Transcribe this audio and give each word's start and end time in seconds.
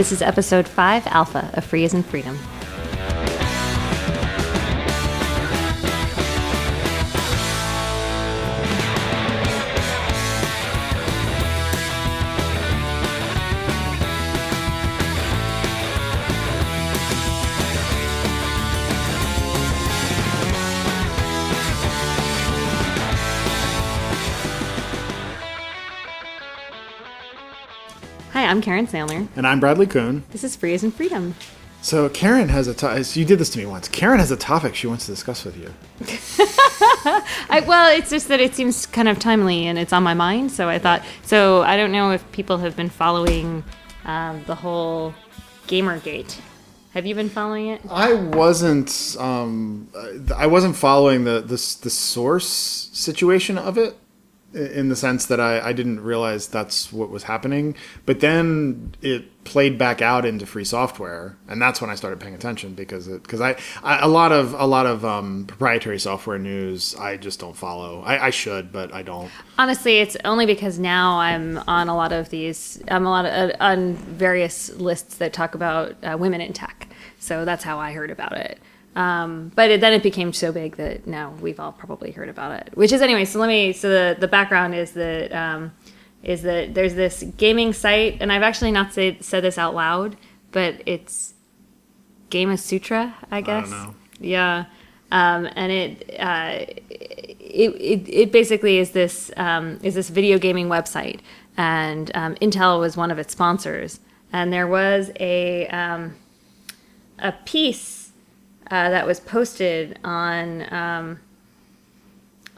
This 0.00 0.12
is 0.12 0.22
episode 0.22 0.66
5 0.66 1.08
Alpha 1.08 1.50
of 1.52 1.62
Free 1.62 1.84
as 1.84 1.92
in 1.92 2.02
Freedom. 2.02 2.38
I'm 28.50 28.60
Karen 28.60 28.88
Sandler. 28.88 29.28
And 29.36 29.46
I'm 29.46 29.60
Bradley 29.60 29.86
Kuhn. 29.86 30.24
This 30.30 30.42
is 30.42 30.56
Free 30.56 30.74
as 30.74 30.82
in 30.82 30.90
Freedom. 30.90 31.36
So 31.82 32.08
Karen 32.08 32.48
has 32.48 32.66
a 32.66 32.74
to- 32.74 33.00
you 33.16 33.24
did 33.24 33.38
this 33.38 33.48
to 33.50 33.60
me 33.60 33.64
once. 33.64 33.86
Karen 33.86 34.18
has 34.18 34.32
a 34.32 34.36
topic 34.36 34.74
she 34.74 34.88
wants 34.88 35.06
to 35.06 35.12
discuss 35.12 35.44
with 35.44 35.56
you. 35.56 35.72
I, 37.48 37.62
well, 37.64 37.96
it's 37.96 38.10
just 38.10 38.26
that 38.26 38.40
it 38.40 38.56
seems 38.56 38.86
kind 38.86 39.06
of 39.06 39.20
timely 39.20 39.68
and 39.68 39.78
it's 39.78 39.92
on 39.92 40.02
my 40.02 40.14
mind. 40.14 40.50
So 40.50 40.68
I 40.68 40.80
thought. 40.80 41.04
So 41.22 41.62
I 41.62 41.76
don't 41.76 41.92
know 41.92 42.10
if 42.10 42.32
people 42.32 42.58
have 42.58 42.74
been 42.74 42.88
following 42.88 43.62
um, 44.04 44.42
the 44.48 44.56
whole 44.56 45.14
GamerGate. 45.68 46.36
Have 46.92 47.06
you 47.06 47.14
been 47.14 47.30
following 47.30 47.68
it? 47.68 47.82
I 47.88 48.14
wasn't 48.14 49.16
um, 49.20 49.86
I 50.36 50.48
wasn't 50.48 50.74
following 50.74 51.22
the, 51.22 51.40
the 51.40 51.78
the 51.82 51.90
source 51.90 52.48
situation 52.48 53.56
of 53.58 53.78
it 53.78 53.96
in 54.52 54.88
the 54.88 54.96
sense 54.96 55.26
that 55.26 55.40
I, 55.40 55.60
I 55.60 55.72
didn't 55.72 56.00
realize 56.00 56.48
that's 56.48 56.92
what 56.92 57.10
was 57.10 57.24
happening. 57.24 57.76
But 58.06 58.20
then 58.20 58.94
it 59.00 59.44
played 59.44 59.78
back 59.78 60.02
out 60.02 60.24
into 60.24 60.46
free 60.46 60.64
software, 60.64 61.36
and 61.48 61.60
that's 61.62 61.80
when 61.80 61.90
I 61.90 61.94
started 61.94 62.20
paying 62.20 62.34
attention 62.34 62.74
because 62.74 63.08
it 63.08 63.22
because 63.22 63.40
I, 63.40 63.56
I 63.82 64.00
a 64.00 64.08
lot 64.08 64.32
of 64.32 64.54
a 64.54 64.66
lot 64.66 64.86
of 64.86 65.04
um, 65.04 65.44
proprietary 65.46 65.98
software 65.98 66.38
news 66.38 66.94
I 66.96 67.16
just 67.16 67.40
don't 67.40 67.56
follow. 67.56 68.02
I, 68.02 68.26
I 68.26 68.30
should, 68.30 68.72
but 68.72 68.92
I 68.92 69.02
don't. 69.02 69.30
Honestly, 69.58 69.98
it's 69.98 70.16
only 70.24 70.46
because 70.46 70.78
now 70.78 71.18
I'm 71.18 71.58
on 71.68 71.88
a 71.88 71.96
lot 71.96 72.12
of 72.12 72.30
these. 72.30 72.82
I'm 72.88 73.06
a 73.06 73.10
lot 73.10 73.26
of, 73.26 73.50
uh, 73.50 73.56
on 73.60 73.94
various 73.94 74.70
lists 74.74 75.16
that 75.18 75.32
talk 75.32 75.54
about 75.54 75.96
uh, 76.02 76.16
women 76.18 76.40
in 76.40 76.52
tech. 76.52 76.88
So 77.18 77.44
that's 77.44 77.62
how 77.62 77.78
I 77.78 77.92
heard 77.92 78.10
about 78.10 78.32
it. 78.32 78.58
Um, 78.96 79.52
but 79.54 79.70
it, 79.70 79.80
then 79.80 79.92
it 79.92 80.02
became 80.02 80.32
so 80.32 80.50
big 80.50 80.76
that 80.76 81.06
now 81.06 81.32
we've 81.40 81.60
all 81.60 81.72
probably 81.72 82.10
heard 82.10 82.28
about 82.28 82.60
it. 82.60 82.76
Which 82.76 82.92
is 82.92 83.00
anyway. 83.02 83.24
So 83.24 83.38
let 83.38 83.48
me. 83.48 83.72
So 83.72 83.88
the 83.88 84.16
the 84.18 84.28
background 84.28 84.74
is 84.74 84.92
that 84.92 85.32
um, 85.32 85.72
is 86.22 86.42
that 86.42 86.74
there's 86.74 86.94
this 86.94 87.22
gaming 87.36 87.72
site, 87.72 88.18
and 88.20 88.32
I've 88.32 88.42
actually 88.42 88.72
not 88.72 88.92
say, 88.92 89.16
said 89.20 89.44
this 89.44 89.58
out 89.58 89.74
loud, 89.74 90.16
but 90.50 90.82
it's 90.86 91.34
Gamasutra, 92.30 93.14
I 93.30 93.40
guess. 93.40 93.68
I 93.68 93.70
don't 93.70 93.70
know. 93.70 93.94
Yeah. 94.20 94.64
Um, 95.12 95.48
and 95.56 95.72
it, 95.72 96.20
uh, 96.20 96.66
it, 96.88 97.74
it 97.74 98.08
it 98.08 98.32
basically 98.32 98.78
is 98.78 98.92
this 98.92 99.32
um, 99.36 99.80
is 99.82 99.94
this 99.94 100.08
video 100.08 100.38
gaming 100.38 100.68
website, 100.68 101.20
and 101.56 102.10
um, 102.14 102.34
Intel 102.36 102.78
was 102.78 102.96
one 102.96 103.10
of 103.10 103.18
its 103.18 103.32
sponsors, 103.32 103.98
and 104.32 104.52
there 104.52 104.68
was 104.68 105.10
a 105.18 105.66
um, 105.68 106.14
a 107.18 107.32
piece 107.32 107.99
uh, 108.70 108.90
that 108.90 109.06
was 109.06 109.18
posted 109.20 109.98
on 110.04 110.72
um, 110.72 111.20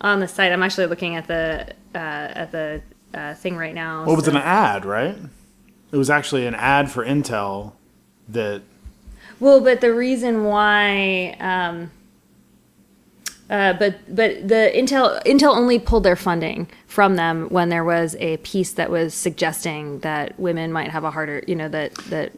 on 0.01 0.21
the 0.21 0.29
site. 0.29 0.53
I'm 0.53 0.63
actually 0.63 0.87
looking 0.87 1.17
at 1.17 1.27
the 1.27 1.75
uh, 1.95 1.99
at 1.99 2.53
the 2.53 2.83
uh, 3.15 3.35
thing 3.35 3.57
right 3.57 3.75
now. 3.75 4.05
Well, 4.05 4.15
it 4.15 4.17
was 4.17 4.29
an 4.29 4.37
ad, 4.37 4.85
right? 4.85 5.17
It 5.91 5.97
was 5.97 6.11
actually 6.11 6.47
an 6.47 6.55
ad 6.55 6.91
for 6.91 7.05
Intel 7.05 7.73
that 8.29 8.63
Well, 9.41 9.61
but 9.61 9.81
the 9.81 9.93
reason 9.93 10.45
why, 10.45 11.37
um, 11.41 11.91
uh, 13.51 13.75
but 13.75 14.15
but 14.15 14.49
the 14.49 14.71
Intel 14.75 15.23
Intel 15.25 15.55
only 15.57 15.79
pulled 15.79 16.05
their 16.05 16.17
funding 16.17 16.69
from 16.87 17.17
them 17.17 17.49
when 17.49 17.69
there 17.69 17.85
was 17.85 18.17
a 18.17 18.37
piece 18.39 18.73
that 18.73 18.91
was 18.91 19.15
suggesting 19.15 20.01
that 20.01 20.39
women 20.39 20.73
might 20.73 20.91
have 20.91 21.05
a 21.05 21.11
harder, 21.11 21.43
you 21.47 21.57
know, 21.57 21.69
that 21.69 21.95
that. 22.11 22.33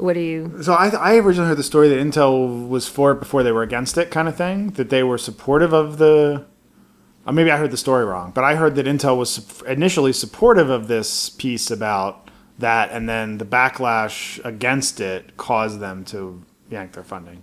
What 0.00 0.14
do 0.14 0.20
you? 0.20 0.62
So 0.62 0.72
I, 0.72 0.88
I 0.88 1.16
originally 1.16 1.48
heard 1.48 1.58
the 1.58 1.62
story 1.62 1.90
that 1.90 1.98
Intel 1.98 2.68
was 2.68 2.88
for 2.88 3.12
it 3.12 3.20
before 3.20 3.42
they 3.42 3.52
were 3.52 3.62
against 3.62 3.98
it, 3.98 4.10
kind 4.10 4.28
of 4.28 4.36
thing. 4.36 4.70
That 4.70 4.88
they 4.88 5.02
were 5.02 5.18
supportive 5.18 5.74
of 5.74 5.98
the. 5.98 6.46
Or 7.26 7.34
maybe 7.34 7.50
I 7.50 7.58
heard 7.58 7.70
the 7.70 7.76
story 7.76 8.06
wrong, 8.06 8.32
but 8.34 8.42
I 8.42 8.54
heard 8.54 8.76
that 8.76 8.86
Intel 8.86 9.18
was 9.18 9.62
initially 9.64 10.14
supportive 10.14 10.70
of 10.70 10.88
this 10.88 11.28
piece 11.28 11.70
about 11.70 12.30
that, 12.58 12.90
and 12.90 13.10
then 13.10 13.36
the 13.36 13.44
backlash 13.44 14.42
against 14.42 15.00
it 15.00 15.36
caused 15.36 15.80
them 15.80 16.06
to 16.06 16.42
yank 16.70 16.92
their 16.92 17.04
funding. 17.04 17.42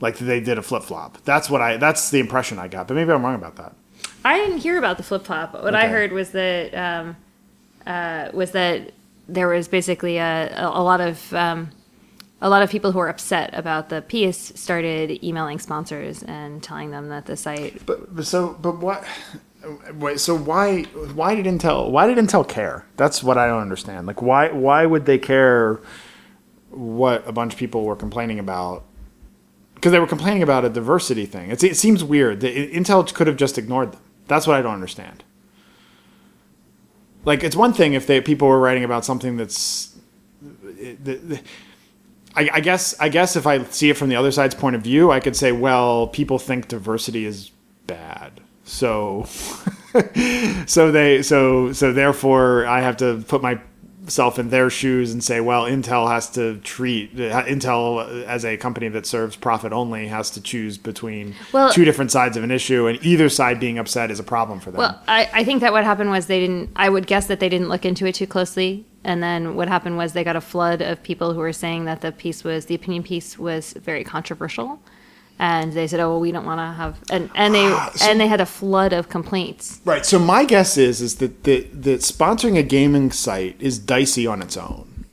Like 0.00 0.18
they 0.18 0.40
did 0.40 0.58
a 0.58 0.62
flip 0.62 0.82
flop. 0.82 1.18
That's 1.24 1.48
what 1.48 1.60
I. 1.60 1.76
That's 1.76 2.10
the 2.10 2.18
impression 2.18 2.58
I 2.58 2.66
got, 2.66 2.88
but 2.88 2.94
maybe 2.94 3.12
I'm 3.12 3.24
wrong 3.24 3.36
about 3.36 3.54
that. 3.56 3.76
I 4.24 4.38
didn't 4.38 4.58
hear 4.58 4.76
about 4.76 4.96
the 4.96 5.04
flip 5.04 5.24
flop. 5.24 5.54
What 5.54 5.76
I 5.76 5.86
heard 5.86 6.10
was 6.10 6.32
that 6.32 6.74
um, 6.74 7.16
uh, 7.86 8.30
was 8.34 8.50
that 8.50 8.92
there 9.34 9.48
was 9.48 9.68
basically 9.68 10.18
a, 10.18 10.52
a, 10.56 10.82
lot 10.82 11.00
of 11.00 11.32
um, 11.34 11.70
a 12.40 12.48
lot 12.48 12.62
of 12.62 12.70
people 12.70 12.92
who 12.92 12.98
were 12.98 13.08
upset 13.08 13.50
about 13.52 13.88
the 13.88 14.02
piece 14.02 14.52
started 14.54 15.22
emailing 15.22 15.58
sponsors 15.58 16.22
and 16.22 16.62
telling 16.62 16.90
them 16.90 17.08
that 17.08 17.26
the 17.26 17.36
site 17.36 17.84
But, 17.86 18.14
but 18.14 18.26
so 18.26 18.56
but 18.60 18.78
what? 18.78 19.04
Wait, 19.94 20.20
so 20.20 20.34
why 20.34 20.84
why 21.14 21.34
did 21.34 21.44
Intel 21.44 21.90
why 21.90 22.06
did 22.06 22.16
Intel 22.16 22.48
care? 22.48 22.86
That's 22.96 23.22
what 23.22 23.38
I 23.38 23.46
don't 23.46 23.60
understand. 23.60 24.06
Like 24.06 24.22
why 24.22 24.50
why 24.50 24.86
would 24.86 25.06
they 25.06 25.18
care 25.18 25.80
what 26.70 27.26
a 27.26 27.32
bunch 27.32 27.52
of 27.54 27.58
people 27.58 27.84
were 27.84 27.96
complaining 27.96 28.38
about? 28.38 28.84
Because 29.74 29.92
they 29.92 29.98
were 29.98 30.06
complaining 30.06 30.42
about 30.42 30.64
a 30.64 30.68
diversity 30.68 31.24
thing. 31.24 31.50
It's, 31.50 31.64
it 31.64 31.74
seems 31.74 32.04
weird. 32.04 32.40
Intel 32.40 33.12
could 33.14 33.26
have 33.26 33.36
just 33.36 33.56
ignored 33.56 33.92
them. 33.92 34.00
That's 34.26 34.46
what 34.46 34.56
I 34.56 34.62
don't 34.62 34.74
understand. 34.74 35.24
Like 37.24 37.44
it's 37.44 37.56
one 37.56 37.72
thing 37.72 37.94
if 37.94 38.06
they 38.06 38.20
people 38.20 38.48
were 38.48 38.58
writing 38.60 38.84
about 38.84 39.04
something 39.04 39.36
that's. 39.36 39.96
that- 41.04 41.42
I, 42.36 42.48
I 42.54 42.60
guess 42.60 42.94
I 43.00 43.08
guess 43.08 43.34
if 43.34 43.44
I 43.44 43.64
see 43.64 43.90
it 43.90 43.96
from 43.96 44.08
the 44.08 44.14
other 44.14 44.30
side's 44.30 44.54
point 44.54 44.76
of 44.76 44.82
view, 44.82 45.10
I 45.10 45.18
could 45.18 45.34
say, 45.34 45.50
well, 45.50 46.06
people 46.06 46.38
think 46.38 46.68
diversity 46.68 47.24
is 47.26 47.50
bad, 47.88 48.40
so 48.62 49.24
so 50.66 50.92
they 50.92 51.22
so 51.22 51.72
so 51.72 51.92
therefore 51.92 52.66
I 52.66 52.82
have 52.82 52.96
to 52.98 53.24
put 53.26 53.42
myself 54.10 54.40
in 54.40 54.50
their 54.50 54.68
shoes 54.68 55.12
and 55.12 55.22
say, 55.22 55.40
well, 55.40 55.66
Intel 55.66 56.10
has 56.10 56.28
to 56.30 56.56
treat 56.58 57.12
uh, 57.14 57.44
Intel 57.44 58.24
as 58.24 58.44
a 58.44 58.56
company 58.56 58.88
that 58.88 59.06
serves 59.06 59.36
profit 59.36 59.72
only 59.72 60.08
has 60.08 60.30
to 60.32 60.40
choose 60.40 60.76
between 60.78 61.36
Well- 61.52 61.72
two 61.72 61.84
different 61.84 62.10
sides 62.10 62.36
of 62.36 62.42
an 62.42 62.50
issue, 62.50 62.88
and 62.88 62.98
either 63.04 63.28
side 63.28 63.60
being 63.60 63.78
upset 63.78 64.10
is 64.10 64.18
a 64.18 64.24
problem 64.24 64.58
for 64.58 64.72
them. 64.72 64.78
Well, 64.80 65.00
I, 65.06 65.30
I 65.32 65.44
think 65.44 65.60
that 65.60 65.70
what 65.72 65.84
happened 65.84 66.10
was 66.10 66.26
they 66.26 66.40
didn't. 66.40 66.70
I 66.74 66.88
would 66.88 67.06
guess 67.06 67.28
that 67.28 67.38
they 67.38 67.48
didn't 67.48 67.68
look 67.68 67.84
into 67.84 68.04
it 68.04 68.16
too 68.16 68.26
closely, 68.26 68.84
and 69.04 69.22
then 69.22 69.54
what 69.54 69.68
happened 69.68 69.96
was 69.96 70.12
they 70.12 70.24
got 70.24 70.34
a 70.34 70.40
flood 70.40 70.82
of 70.82 71.00
people 71.04 71.32
who 71.32 71.38
were 71.38 71.52
saying 71.52 71.84
that 71.84 72.00
the 72.00 72.10
piece 72.10 72.42
was 72.42 72.66
the 72.66 72.74
opinion 72.74 73.04
piece 73.04 73.38
was 73.38 73.74
very 73.74 74.02
controversial, 74.02 74.80
and 75.42 75.72
they 75.72 75.86
said, 75.86 75.98
"Oh, 76.00 76.10
well, 76.10 76.20
we 76.20 76.30
don't 76.32 76.44
want 76.44 76.60
to 76.60 76.66
have," 76.66 76.98
and 77.10 77.30
and 77.34 77.54
they 77.54 77.66
Ah, 77.66 77.90
so- 77.94 78.08
and 78.08 78.20
they 78.20 78.28
had 78.28 78.40
a 78.40 78.46
flood 78.46 78.92
of 78.92 79.08
complaints. 79.08 79.80
Right. 79.84 80.04
So 80.06 80.18
my 80.18 80.44
guess 80.44 80.76
is 80.76 81.00
is 81.00 81.16
that 81.16 81.44
that, 81.44 81.82
that 81.82 82.00
sponsoring 82.02 82.58
a 82.58 82.62
gaming 82.62 83.10
site 83.10 83.56
is 83.58 83.78
dicey 83.78 84.26
on 84.26 84.42
its 84.42 84.56
own 84.56 85.06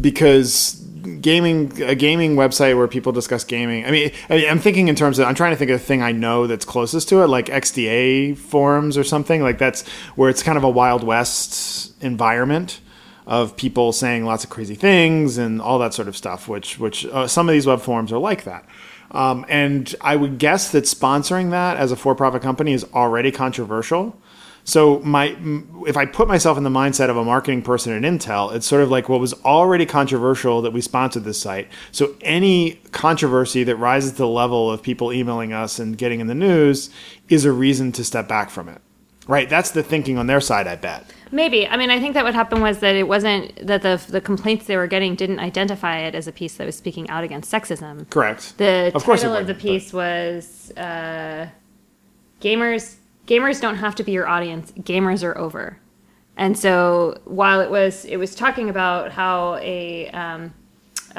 because 0.00 0.82
gaming 1.20 1.80
a 1.82 1.94
gaming 1.94 2.36
website 2.36 2.76
where 2.76 2.88
people 2.88 3.12
discuss 3.12 3.44
gaming. 3.44 3.84
I 3.86 3.90
mean, 3.90 4.10
I 4.30 4.36
mean, 4.36 4.48
I'm 4.50 4.58
thinking 4.58 4.88
in 4.88 4.94
terms 4.94 5.18
of 5.18 5.26
I'm 5.26 5.34
trying 5.34 5.52
to 5.52 5.56
think 5.56 5.70
of 5.70 5.76
a 5.80 5.84
thing 5.84 6.02
I 6.02 6.12
know 6.12 6.46
that's 6.46 6.64
closest 6.64 7.08
to 7.10 7.22
it, 7.22 7.26
like 7.28 7.46
XDA 7.46 8.36
forums 8.36 8.96
or 8.96 9.04
something 9.04 9.42
like 9.42 9.58
that's 9.58 9.86
where 10.16 10.30
it's 10.30 10.42
kind 10.42 10.56
of 10.58 10.64
a 10.64 10.70
wild 10.70 11.02
west 11.04 11.92
environment 12.02 12.80
of 13.26 13.56
people 13.56 13.92
saying 13.92 14.24
lots 14.24 14.44
of 14.44 14.50
crazy 14.50 14.74
things 14.74 15.38
and 15.38 15.60
all 15.60 15.78
that 15.78 15.94
sort 15.94 16.08
of 16.08 16.16
stuff. 16.16 16.48
Which 16.48 16.78
which 16.78 17.06
uh, 17.06 17.26
some 17.26 17.48
of 17.48 17.52
these 17.52 17.66
web 17.66 17.80
forums 17.80 18.12
are 18.12 18.18
like 18.18 18.44
that. 18.44 18.64
Um, 19.12 19.44
and 19.48 19.92
I 20.00 20.14
would 20.14 20.38
guess 20.38 20.70
that 20.70 20.84
sponsoring 20.84 21.50
that 21.50 21.76
as 21.76 21.90
a 21.90 21.96
for-profit 21.96 22.42
company 22.42 22.72
is 22.72 22.84
already 22.94 23.32
controversial. 23.32 24.16
So 24.62 25.00
my, 25.00 25.36
if 25.86 25.96
I 25.96 26.06
put 26.06 26.28
myself 26.28 26.56
in 26.58 26.64
the 26.64 26.70
mindset 26.70 27.08
of 27.08 27.16
a 27.16 27.24
marketing 27.24 27.62
person 27.62 27.92
at 27.92 28.08
Intel, 28.08 28.54
it's 28.54 28.66
sort 28.66 28.82
of 28.82 28.90
like 28.90 29.08
what 29.08 29.18
was 29.18 29.32
already 29.42 29.86
controversial 29.86 30.62
that 30.62 30.72
we 30.72 30.80
sponsored 30.80 31.24
this 31.24 31.40
site. 31.40 31.68
So 31.90 32.14
any 32.20 32.74
controversy 32.92 33.64
that 33.64 33.76
rises 33.76 34.12
to 34.12 34.18
the 34.18 34.28
level 34.28 34.70
of 34.70 34.82
people 34.82 35.12
emailing 35.12 35.52
us 35.52 35.78
and 35.78 35.98
getting 35.98 36.20
in 36.20 36.28
the 36.28 36.34
news 36.34 36.90
is 37.28 37.44
a 37.44 37.52
reason 37.52 37.90
to 37.92 38.04
step 38.04 38.28
back 38.28 38.50
from 38.50 38.68
it. 38.68 38.80
Right? 39.30 39.48
That's 39.48 39.70
the 39.70 39.84
thinking 39.84 40.18
on 40.18 40.26
their 40.26 40.40
side, 40.40 40.66
I 40.66 40.74
bet. 40.74 41.04
Maybe. 41.30 41.64
I 41.64 41.76
mean, 41.76 41.88
I 41.88 42.00
think 42.00 42.14
that 42.14 42.24
what 42.24 42.34
happened 42.34 42.62
was 42.62 42.80
that 42.80 42.96
it 42.96 43.06
wasn't 43.06 43.64
that 43.64 43.82
the 43.82 44.04
the 44.08 44.20
complaints 44.20 44.66
they 44.66 44.76
were 44.76 44.88
getting 44.88 45.14
didn't 45.14 45.38
identify 45.38 45.98
it 45.98 46.16
as 46.16 46.26
a 46.26 46.32
piece 46.32 46.56
that 46.56 46.66
was 46.66 46.76
speaking 46.76 47.08
out 47.08 47.22
against 47.22 47.52
sexism. 47.52 48.10
Correct. 48.10 48.58
The 48.58 48.90
Of 48.92 49.04
course 49.04 49.22
it 49.22 49.28
title 49.28 49.40
of 49.40 49.46
the 49.46 49.54
piece 49.54 49.92
was 49.92 50.72
uh, 50.76 51.46
"Gamers 52.40 52.96
Gamers 53.28 53.60
don't 53.60 53.76
have 53.76 53.94
to 53.94 54.02
be 54.02 54.10
your 54.10 54.26
audience. 54.26 54.72
Gamers 54.72 55.22
are 55.22 55.38
over." 55.38 55.78
And 56.36 56.58
so 56.58 57.20
while 57.24 57.60
it 57.60 57.70
was 57.70 58.04
it 58.06 58.16
was 58.16 58.34
talking 58.34 58.68
about 58.68 59.12
how 59.12 59.58
a 59.62 60.08
um, 60.10 60.52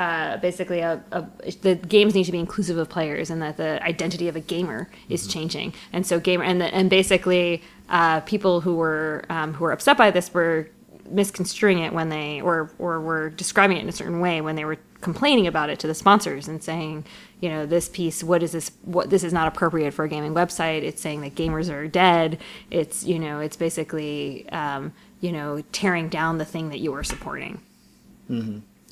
uh, 0.02 0.38
basically 0.38 0.80
a, 0.80 1.00
a, 1.12 1.24
the 1.62 1.76
games 1.76 2.16
need 2.16 2.24
to 2.24 2.32
be 2.32 2.40
inclusive 2.40 2.76
of 2.76 2.90
players 2.90 3.30
and 3.30 3.40
that 3.40 3.58
the 3.58 3.80
identity 3.84 4.28
of 4.28 4.36
a 4.36 4.40
gamer 4.40 4.90
is 5.10 5.28
changing. 5.28 5.76
And 5.94 6.08
so 6.08 6.20
gamer 6.20 6.44
and 6.44 6.60
the, 6.60 6.74
and 6.74 6.90
basically 6.90 7.62
uh, 7.88 8.22
people 8.22 8.62
who 8.62 8.74
were 8.78 9.26
um, 9.30 9.54
who 9.54 9.64
were 9.64 9.72
upset 9.72 9.98
by 9.98 10.10
this 10.10 10.34
were 10.34 10.72
misconstruing 11.08 11.78
it 11.80 11.94
when 11.94 12.10
they 12.10 12.42
or 12.42 12.72
or 12.80 13.00
were 13.00 13.30
describing 13.30 13.78
it 13.78 13.82
in 13.82 13.90
a 13.90 13.92
certain 13.92 14.20
way 14.22 14.42
when 14.42 14.56
they 14.56 14.66
were 14.66 14.80
complaining 15.02 15.46
about 15.46 15.70
it 15.70 15.78
to 15.78 15.86
the 15.86 15.94
sponsors 15.94 16.48
and 16.48 16.64
saying 16.64 17.04
you 17.40 17.50
know 17.50 17.68
this 17.68 17.88
piece 17.88 18.24
what 18.24 18.42
is 18.42 18.54
this 18.54 18.72
what 18.84 19.12
this 19.12 19.24
is 19.24 19.32
not 19.32 19.48
appropriate 19.48 19.94
for 19.94 20.06
a 20.06 20.10
gaming 20.10 20.34
website. 20.34 20.82
It's 20.82 21.02
saying 21.02 21.22
that 21.22 21.36
gamers 21.36 21.72
are 21.72 21.88
dead. 21.88 22.40
It's 22.72 23.04
you 23.04 23.20
know 23.20 23.40
it's 23.40 23.56
basically 23.56 24.50
um, 24.50 24.94
you 25.20 25.32
know 25.32 25.62
tearing 25.72 26.10
down 26.10 26.40
the 26.40 26.46
thing 26.46 26.70
that 26.70 26.80
you 26.80 26.92
are 26.96 27.04
supporting 27.04 27.62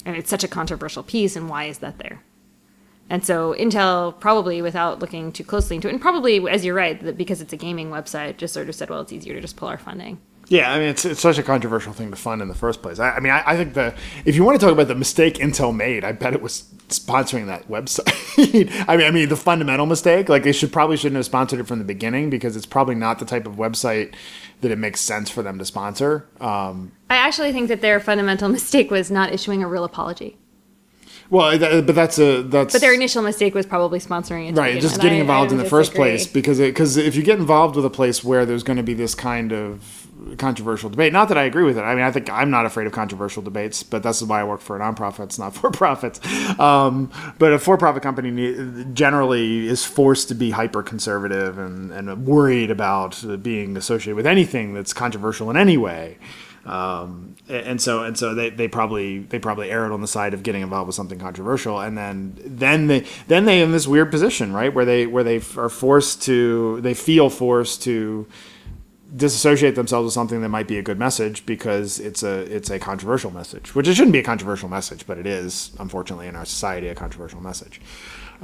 and 0.05 0.15
it's 0.15 0.29
such 0.29 0.43
a 0.43 0.47
controversial 0.47 1.03
piece 1.03 1.35
and 1.35 1.49
why 1.49 1.65
is 1.65 1.79
that 1.79 1.97
there? 1.99 2.23
And 3.09 3.25
so 3.25 3.55
intel 3.57 4.17
probably 4.19 4.61
without 4.61 4.99
looking 4.99 5.31
too 5.31 5.43
closely 5.43 5.75
into 5.75 5.87
it 5.87 5.91
and 5.91 6.01
probably 6.01 6.47
as 6.49 6.63
you're 6.63 6.75
right 6.75 7.17
because 7.17 7.41
it's 7.41 7.53
a 7.53 7.57
gaming 7.57 7.89
website 7.89 8.37
just 8.37 8.53
sort 8.53 8.69
of 8.69 8.75
said 8.75 8.89
well 8.89 9.01
it's 9.01 9.11
easier 9.11 9.33
to 9.33 9.41
just 9.41 9.55
pull 9.55 9.67
our 9.67 9.79
funding 9.79 10.19
Yeah, 10.49 10.71
I 10.71 10.79
mean, 10.79 10.89
it's, 10.89 11.05
it's 11.05 11.21
such 11.21 11.37
a 11.37 11.43
controversial 11.43 11.93
thing 11.93 12.09
to 12.09 12.15
fund 12.15 12.41
in 12.41 12.47
the 12.47 12.55
first 12.55 12.81
place. 12.81 12.99
I, 12.99 13.11
I 13.11 13.19
mean, 13.19 13.31
I, 13.31 13.43
I 13.45 13.55
think 13.55 13.75
the 13.75 13.93
if 14.25 14.35
you 14.35 14.43
want 14.43 14.59
to 14.59 14.65
talk 14.65 14.73
about 14.73 14.87
the 14.87 14.95
mistake 14.95 15.35
Intel 15.35 15.75
made, 15.75 16.03
I 16.03 16.11
bet 16.11 16.33
it 16.33 16.41
was 16.41 16.63
sponsoring 16.87 17.45
that 17.45 17.69
website. 17.69 18.09
I 18.87 18.97
mean, 18.97 19.05
I 19.05 19.11
mean, 19.11 19.29
the 19.29 19.35
fundamental 19.35 19.85
mistake, 19.85 20.27
like 20.27 20.43
they 20.43 20.51
should 20.51 20.73
probably 20.73 20.97
shouldn't 20.97 21.17
have 21.17 21.25
sponsored 21.25 21.59
it 21.59 21.67
from 21.67 21.77
the 21.77 21.85
beginning 21.85 22.31
because 22.31 22.55
it's 22.55 22.65
probably 22.65 22.95
not 22.95 23.19
the 23.19 23.25
type 23.25 23.45
of 23.45 23.55
website 23.55 24.15
that 24.61 24.71
it 24.71 24.77
makes 24.77 24.99
sense 24.99 25.29
for 25.29 25.43
them 25.43 25.59
to 25.59 25.65
sponsor. 25.65 26.27
Um, 26.41 26.91
i 27.09 27.15
actually 27.15 27.51
think 27.51 27.69
that 27.69 27.81
their 27.81 27.99
fundamental 27.99 28.49
mistake 28.57 28.89
was 28.89 29.11
not 29.11 29.31
issuing 29.31 29.63
a 29.63 29.67
real 29.67 29.83
apology 29.83 30.37
well, 31.31 31.55
that, 31.59 31.85
but 31.85 31.93
that's 31.93 32.17
a 32.17 32.41
that's 32.41 32.73
but 32.73 32.81
their 32.81 32.93
initial 32.93 33.21
mistake 33.21 33.53
was 33.53 33.65
probably 33.65 33.99
sponsoring 33.99 34.49
it 34.49 34.57
right 34.57 34.81
just 34.81 34.99
getting 34.99 35.19
involved 35.19 35.51
I 35.51 35.55
in 35.55 35.57
the 35.59 35.69
first 35.69 35.93
place 35.93 36.25
because 36.25 36.57
because 36.57 36.97
if 36.97 37.15
you 37.15 37.21
get 37.21 37.37
involved 37.37 37.75
with 37.75 37.85
a 37.85 37.89
place 37.89 38.23
where 38.23 38.47
there's 38.47 38.63
going 38.63 38.77
to 38.77 38.83
be 38.83 38.95
this 38.95 39.13
kind 39.13 39.53
of 39.53 39.98
controversial 40.37 40.89
debate. 40.89 41.13
Not 41.13 41.29
that 41.29 41.37
i 41.37 41.43
agree 41.43 41.63
with 41.63 41.77
it. 41.77 41.81
I 41.81 41.95
mean 41.95 42.03
i 42.03 42.11
think 42.11 42.29
i'm 42.29 42.49
not 42.49 42.65
afraid 42.65 42.87
of 42.87 42.93
controversial 42.93 43.41
debates 43.41 43.83
but 43.83 44.03
that's 44.03 44.21
why 44.21 44.41
i 44.41 44.43
work 44.43 44.61
for 44.61 44.75
a 44.75 44.79
nonprofit 44.79 45.25
it's 45.25 45.39
not 45.39 45.53
for 45.55 45.71
profits 45.71 46.19
um, 46.59 47.11
but 47.37 47.53
a 47.53 47.59
for-profit 47.59 48.03
company 48.03 48.85
generally 48.93 49.67
is 49.67 49.85
forced 49.85 50.27
to 50.29 50.35
be 50.35 50.51
hyper 50.51 50.83
conservative 50.83 51.57
and, 51.57 51.91
and 51.91 52.25
worried 52.25 52.71
about 52.71 53.23
being 53.41 53.77
associated 53.77 54.15
with 54.15 54.27
anything 54.27 54.73
that's 54.73 54.93
controversial 54.93 55.49
in 55.49 55.57
any 55.57 55.77
way. 55.77 56.17
Um, 56.65 57.35
and 57.47 57.81
so 57.81 58.03
and 58.03 58.17
so 58.17 58.35
they, 58.35 58.49
they 58.49 58.67
probably 58.67 59.19
they 59.19 59.39
probably 59.39 59.71
erred 59.71 59.91
on 59.91 60.01
the 60.01 60.07
side 60.07 60.33
of 60.33 60.43
getting 60.43 60.61
involved 60.61 60.87
with 60.87 60.95
something 60.95 61.17
controversial. 61.17 61.79
And 61.79 61.97
then 61.97 62.37
then 62.43 62.87
they 62.87 63.05
then 63.27 63.45
they 63.45 63.61
in 63.61 63.71
this 63.71 63.87
weird 63.87 64.11
position 64.11 64.53
right 64.53 64.73
where 64.73 64.85
they 64.85 65.07
where 65.07 65.23
they 65.23 65.41
are 65.57 65.69
forced 65.69 66.21
to 66.23 66.81
they 66.81 66.93
feel 66.93 67.29
forced 67.29 67.81
to 67.83 68.27
disassociate 69.15 69.75
themselves 69.75 70.05
with 70.05 70.13
something 70.13 70.41
that 70.41 70.49
might 70.49 70.67
be 70.67 70.77
a 70.77 70.83
good 70.83 70.99
message 70.99 71.45
because 71.45 71.99
it's 71.99 72.21
a 72.21 72.41
it's 72.53 72.69
a 72.69 72.77
controversial 72.77 73.31
message 73.31 73.73
which 73.73 73.87
it 73.87 73.95
shouldn't 73.95 74.13
be 74.13 74.19
a 74.19 74.23
controversial 74.23 74.69
message 74.69 75.07
but 75.07 75.17
it 75.17 75.25
is 75.25 75.71
unfortunately 75.79 76.27
in 76.27 76.35
our 76.35 76.45
society 76.45 76.87
a 76.87 76.95
controversial 76.95 77.41
message 77.41 77.81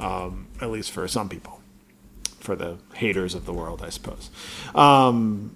um, 0.00 0.48
at 0.60 0.70
least 0.70 0.90
for 0.90 1.06
some 1.06 1.28
people 1.28 1.60
for 2.40 2.56
the 2.56 2.78
haters 2.94 3.34
of 3.34 3.46
the 3.46 3.52
world 3.52 3.80
i 3.82 3.88
suppose. 3.88 4.30
Um, 4.74 5.54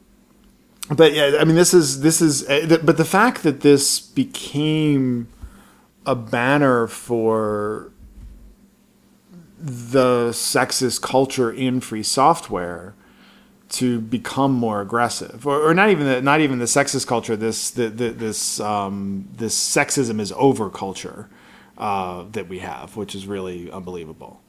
but 0.91 1.15
yeah, 1.15 1.37
I 1.39 1.45
mean, 1.45 1.55
this 1.55 1.73
is 1.73 2.01
this 2.01 2.21
is, 2.21 2.49
uh, 2.49 2.79
but 2.83 2.97
the 2.97 3.05
fact 3.05 3.45
that 3.45 3.61
this 3.61 4.01
became 4.01 5.29
a 6.05 6.17
banner 6.17 6.89
for 6.89 7.93
the 9.57 10.31
sexist 10.31 11.01
culture 11.01 11.53
in 11.53 11.81
free 11.81 12.03
software 12.03 12.95
to 13.71 14.01
become 14.01 14.53
more 14.53 14.81
aggressive, 14.81 15.47
or, 15.47 15.71
or 15.71 15.75
not 15.75 15.91
even 15.91 16.07
the, 16.07 16.21
not 16.21 16.41
even 16.41 16.59
the 16.59 16.65
sexist 16.65 17.07
culture. 17.07 17.37
This 17.37 17.71
the, 17.71 17.89
the, 17.89 18.11
this 18.11 18.61
um, 18.61 19.29
this 19.33 19.59
sexism 19.59 20.21
is 20.21 20.33
over 20.37 20.69
culture 20.69 21.29
uh, 21.79 22.25
that 22.33 22.49
we 22.49 22.59
have, 22.59 22.97
which 22.97 23.15
is 23.15 23.27
really 23.27 23.71
unbelievable 23.71 24.43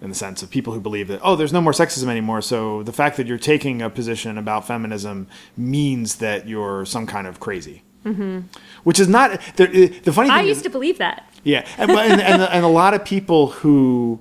in 0.00 0.10
the 0.10 0.14
sense 0.14 0.42
of 0.42 0.50
people 0.50 0.74
who 0.74 0.80
believe 0.80 1.08
that 1.08 1.18
oh 1.22 1.36
there's 1.36 1.54
no 1.54 1.60
more 1.62 1.72
sexism 1.72 2.08
anymore 2.08 2.42
so 2.42 2.82
the 2.82 2.92
fact 2.92 3.16
that 3.16 3.26
you're 3.26 3.38
taking 3.38 3.80
a 3.80 3.88
position 3.88 4.36
about 4.36 4.66
feminism 4.66 5.26
means 5.56 6.16
that 6.16 6.46
you're 6.46 6.84
some 6.84 7.06
kind 7.06 7.26
of 7.26 7.40
crazy 7.40 7.82
mm-hmm. 8.04 8.40
which 8.84 9.00
is 9.00 9.08
not 9.08 9.40
the, 9.56 9.86
the 10.04 10.12
funny 10.12 10.28
thing 10.28 10.36
i 10.36 10.42
is, 10.42 10.48
used 10.48 10.62
to 10.62 10.68
believe 10.68 10.98
that 10.98 11.26
yeah 11.44 11.66
and, 11.78 11.90
and, 11.90 12.20
and, 12.20 12.42
and 12.42 12.64
a 12.64 12.68
lot 12.68 12.92
of 12.92 13.06
people 13.06 13.46
who 13.48 14.20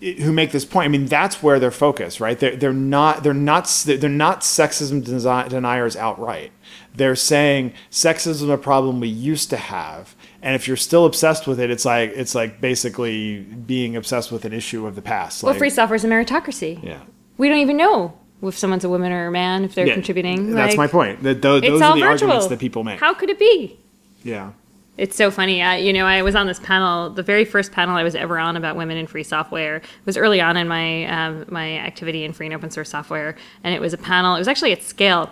who 0.00 0.32
make 0.32 0.52
this 0.52 0.64
point 0.64 0.86
i 0.86 0.88
mean 0.88 1.06
that's 1.06 1.42
where 1.42 1.58
they're 1.60 1.70
focused 1.70 2.20
right? 2.20 2.38
They're, 2.38 2.56
they're 2.56 2.72
not 2.72 3.22
they're 3.22 3.34
not 3.34 3.66
they're 3.86 4.08
not 4.08 4.40
sexism 4.40 5.04
deniers 5.04 5.96
outright. 5.96 6.52
They're 6.94 7.16
saying 7.16 7.74
sexism 7.90 8.42
is 8.42 8.48
a 8.48 8.56
problem 8.58 9.00
we 9.00 9.08
used 9.08 9.50
to 9.50 9.56
have 9.56 10.16
and 10.42 10.54
if 10.54 10.66
you're 10.66 10.76
still 10.76 11.06
obsessed 11.06 11.46
with 11.46 11.60
it 11.60 11.70
it's 11.70 11.84
like 11.84 12.12
it's 12.14 12.34
like 12.34 12.60
basically 12.60 13.40
being 13.40 13.96
obsessed 13.96 14.32
with 14.32 14.44
an 14.44 14.52
issue 14.52 14.86
of 14.86 14.94
the 14.96 15.02
past. 15.02 15.42
Well 15.42 15.52
like, 15.52 15.58
free 15.58 15.70
software 15.70 15.96
is 15.96 16.04
a 16.04 16.08
meritocracy. 16.08 16.82
Yeah. 16.82 17.00
We 17.38 17.48
don't 17.48 17.58
even 17.58 17.76
know 17.76 18.18
if 18.42 18.56
someone's 18.56 18.84
a 18.84 18.88
woman 18.88 19.12
or 19.12 19.26
a 19.26 19.30
man 19.30 19.64
if 19.64 19.74
they're 19.74 19.86
Yeah, 19.86 19.94
contributing 19.94 20.52
That's 20.52 20.76
like, 20.76 20.78
my 20.78 20.86
point. 20.86 21.22
That 21.22 21.42
tho- 21.42 21.60
those 21.60 21.80
are 21.82 21.94
the 21.94 22.00
virtual 22.00 22.08
arguments 22.08 22.46
that 22.48 22.58
people 22.58 22.84
make. 22.84 22.98
how 23.00 23.14
could 23.14 23.30
it 23.30 23.38
be? 23.38 23.78
Yeah. 24.24 24.52
It's 25.00 25.16
so 25.16 25.30
funny. 25.30 25.62
I, 25.62 25.78
you 25.78 25.94
know, 25.94 26.04
I 26.04 26.20
was 26.20 26.34
on 26.34 26.46
this 26.46 26.60
panel. 26.60 27.08
The 27.08 27.22
very 27.22 27.46
first 27.46 27.72
panel 27.72 27.96
I 27.96 28.02
was 28.02 28.14
ever 28.14 28.38
on 28.38 28.54
about 28.54 28.76
women 28.76 28.98
in 28.98 29.06
free 29.06 29.22
software 29.22 29.80
was 30.04 30.18
early 30.18 30.42
on 30.42 30.58
in 30.58 30.68
my 30.68 31.06
um, 31.06 31.46
my 31.48 31.78
activity 31.78 32.22
in 32.22 32.34
free 32.34 32.44
and 32.44 32.54
open 32.54 32.70
source 32.70 32.90
software, 32.90 33.34
and 33.64 33.74
it 33.74 33.80
was 33.80 33.94
a 33.94 33.98
panel. 33.98 34.36
It 34.36 34.40
was 34.40 34.46
actually 34.46 34.72
at 34.72 34.82
SCALE. 34.82 35.30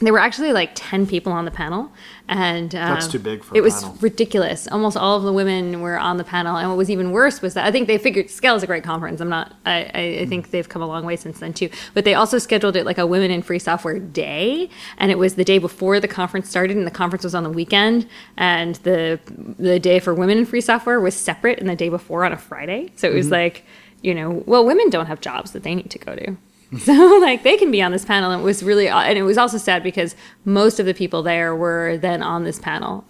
There 0.00 0.12
were 0.12 0.18
actually 0.18 0.52
like 0.52 0.72
ten 0.74 1.06
people 1.06 1.32
on 1.32 1.46
the 1.46 1.50
panel, 1.50 1.90
and 2.30 2.76
um, 2.76 2.94
That's 2.94 3.08
too 3.08 3.18
big 3.18 3.42
for 3.42 3.56
it 3.56 3.60
was 3.60 3.82
panel. 3.82 3.98
ridiculous. 4.00 4.68
Almost 4.68 4.96
all 4.96 5.16
of 5.16 5.24
the 5.24 5.32
women 5.32 5.80
were 5.80 5.98
on 5.98 6.16
the 6.16 6.22
panel, 6.22 6.56
and 6.56 6.68
what 6.68 6.78
was 6.78 6.88
even 6.88 7.10
worse 7.10 7.42
was 7.42 7.54
that 7.54 7.66
I 7.66 7.72
think 7.72 7.88
they 7.88 7.98
figured 7.98 8.30
SCALE 8.30 8.54
is 8.54 8.62
a 8.62 8.68
great 8.68 8.84
conference. 8.84 9.20
I'm 9.20 9.28
not. 9.28 9.56
I, 9.66 9.90
I, 9.92 10.00
I 10.20 10.26
think 10.26 10.50
they've 10.52 10.68
come 10.68 10.80
a 10.80 10.86
long 10.86 11.04
way 11.04 11.16
since 11.16 11.40
then 11.40 11.52
too. 11.52 11.68
But 11.92 12.04
they 12.04 12.14
also 12.14 12.38
scheduled 12.38 12.76
it 12.76 12.86
like 12.86 12.98
a 12.98 13.06
women 13.06 13.32
in 13.32 13.42
free 13.42 13.58
software 13.58 13.98
day, 13.98 14.70
and 14.98 15.10
it 15.10 15.18
was 15.18 15.34
the 15.34 15.44
day 15.44 15.58
before 15.58 15.98
the 15.98 16.06
conference 16.06 16.48
started, 16.48 16.76
and 16.76 16.86
the 16.86 16.92
conference 16.92 17.24
was 17.24 17.34
on 17.34 17.42
the 17.42 17.50
weekend, 17.50 18.06
and 18.36 18.76
the 18.76 19.18
the 19.58 19.80
day 19.80 19.98
for 19.98 20.14
women 20.14 20.38
in 20.38 20.46
free 20.46 20.60
software 20.60 21.00
was 21.00 21.16
separate, 21.16 21.58
and 21.58 21.68
the 21.68 21.74
day 21.74 21.88
before 21.88 22.24
on 22.24 22.32
a 22.32 22.38
Friday. 22.38 22.92
So 22.94 23.10
it 23.10 23.14
was 23.14 23.32
like, 23.32 23.64
you 24.02 24.14
know, 24.14 24.44
well, 24.46 24.64
women 24.64 24.88
don't 24.88 25.06
have 25.06 25.20
jobs 25.20 25.50
that 25.50 25.64
they 25.64 25.74
need 25.74 25.90
to 25.90 25.98
go 25.98 26.14
to. 26.14 26.36
So 26.78 27.18
like 27.20 27.42
they 27.42 27.56
can 27.56 27.72
be 27.72 27.82
on 27.82 27.90
this 27.90 28.04
panel, 28.04 28.30
and 28.30 28.42
it 28.42 28.44
was 28.44 28.62
really, 28.62 28.88
and 28.88 29.18
it 29.18 29.24
was 29.24 29.36
also 29.36 29.58
sad 29.58 29.82
because 29.82 30.14
most 30.44 30.78
of 30.78 30.86
the 30.86 30.94
people 30.94 31.20
there 31.22 31.54
were 31.54 31.98
then 31.98 32.22
on 32.22 32.44
this 32.44 32.60
panel. 32.60 33.04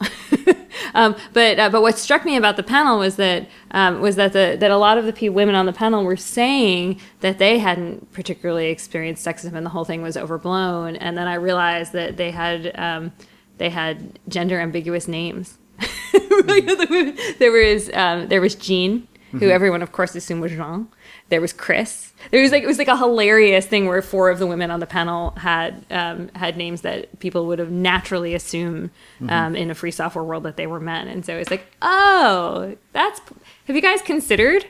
um, 0.94 1.14
but 1.34 1.58
uh, 1.58 1.68
but 1.68 1.82
what 1.82 1.98
struck 1.98 2.24
me 2.24 2.36
about 2.36 2.56
the 2.56 2.62
panel 2.62 2.98
was 2.98 3.16
that 3.16 3.48
um, 3.72 4.00
was 4.00 4.16
that 4.16 4.32
the 4.32 4.56
that 4.58 4.70
a 4.70 4.78
lot 4.78 4.96
of 4.96 5.04
the 5.14 5.28
women 5.28 5.54
on 5.54 5.66
the 5.66 5.74
panel 5.74 6.04
were 6.04 6.16
saying 6.16 6.98
that 7.20 7.36
they 7.36 7.58
hadn't 7.58 8.10
particularly 8.12 8.68
experienced 8.68 9.26
sexism, 9.26 9.52
and 9.54 9.66
the 9.66 9.70
whole 9.70 9.84
thing 9.84 10.00
was 10.00 10.16
overblown. 10.16 10.96
And 10.96 11.18
then 11.18 11.28
I 11.28 11.34
realized 11.34 11.92
that 11.92 12.16
they 12.16 12.30
had 12.30 12.72
um, 12.76 13.12
they 13.58 13.68
had 13.68 14.18
gender 14.26 14.58
ambiguous 14.58 15.06
names. 15.06 15.58
Women- 16.30 17.18
there 17.38 17.52
was 17.52 17.90
um, 17.92 18.28
there 18.28 18.40
was 18.40 18.54
Jean, 18.54 19.06
who 19.32 19.50
everyone 19.50 19.82
of 19.82 19.92
course 19.92 20.14
assumed 20.14 20.40
was 20.40 20.52
Jean. 20.52 20.88
There 21.30 21.40
was 21.40 21.52
Chris. 21.52 22.12
There 22.30 22.42
was 22.42 22.52
like 22.52 22.62
it 22.62 22.66
was 22.66 22.78
like 22.78 22.88
a 22.88 22.96
hilarious 22.96 23.64
thing 23.66 23.87
where 23.87 24.02
four 24.02 24.30
of 24.30 24.38
the 24.38 24.46
women 24.46 24.70
on 24.70 24.80
the 24.80 24.87
panel 24.87 25.30
had 25.30 25.84
um, 25.90 26.28
had 26.34 26.56
names 26.56 26.82
that 26.82 27.18
people 27.20 27.46
would 27.46 27.58
have 27.58 27.70
naturally 27.70 28.34
assumed 28.34 28.90
um, 29.28 29.56
in 29.56 29.70
a 29.70 29.75
free 29.75 29.92
software 29.92 30.25
world 30.25 30.42
that 30.42 30.56
they 30.56 30.66
were 30.66 30.80
men, 30.80 31.08
and 31.08 31.25
so 31.25 31.37
it's 31.37 31.50
like, 31.50 31.66
oh, 31.80 32.76
that's. 32.92 33.20
Have 33.66 33.76
you 33.76 33.82
guys 33.82 34.02
considered? 34.02 34.66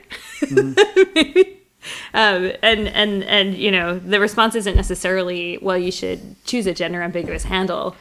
Maybe. 0.50 1.56
Um, 2.12 2.52
and 2.62 2.88
and 2.88 3.24
and 3.24 3.54
you 3.54 3.70
know 3.70 3.98
the 3.98 4.20
response 4.20 4.54
isn't 4.54 4.76
necessarily 4.76 5.56
well 5.62 5.78
you 5.78 5.90
should 5.90 6.36
choose 6.44 6.66
a 6.66 6.74
gender 6.74 7.00
ambiguous 7.00 7.44
handle 7.44 7.96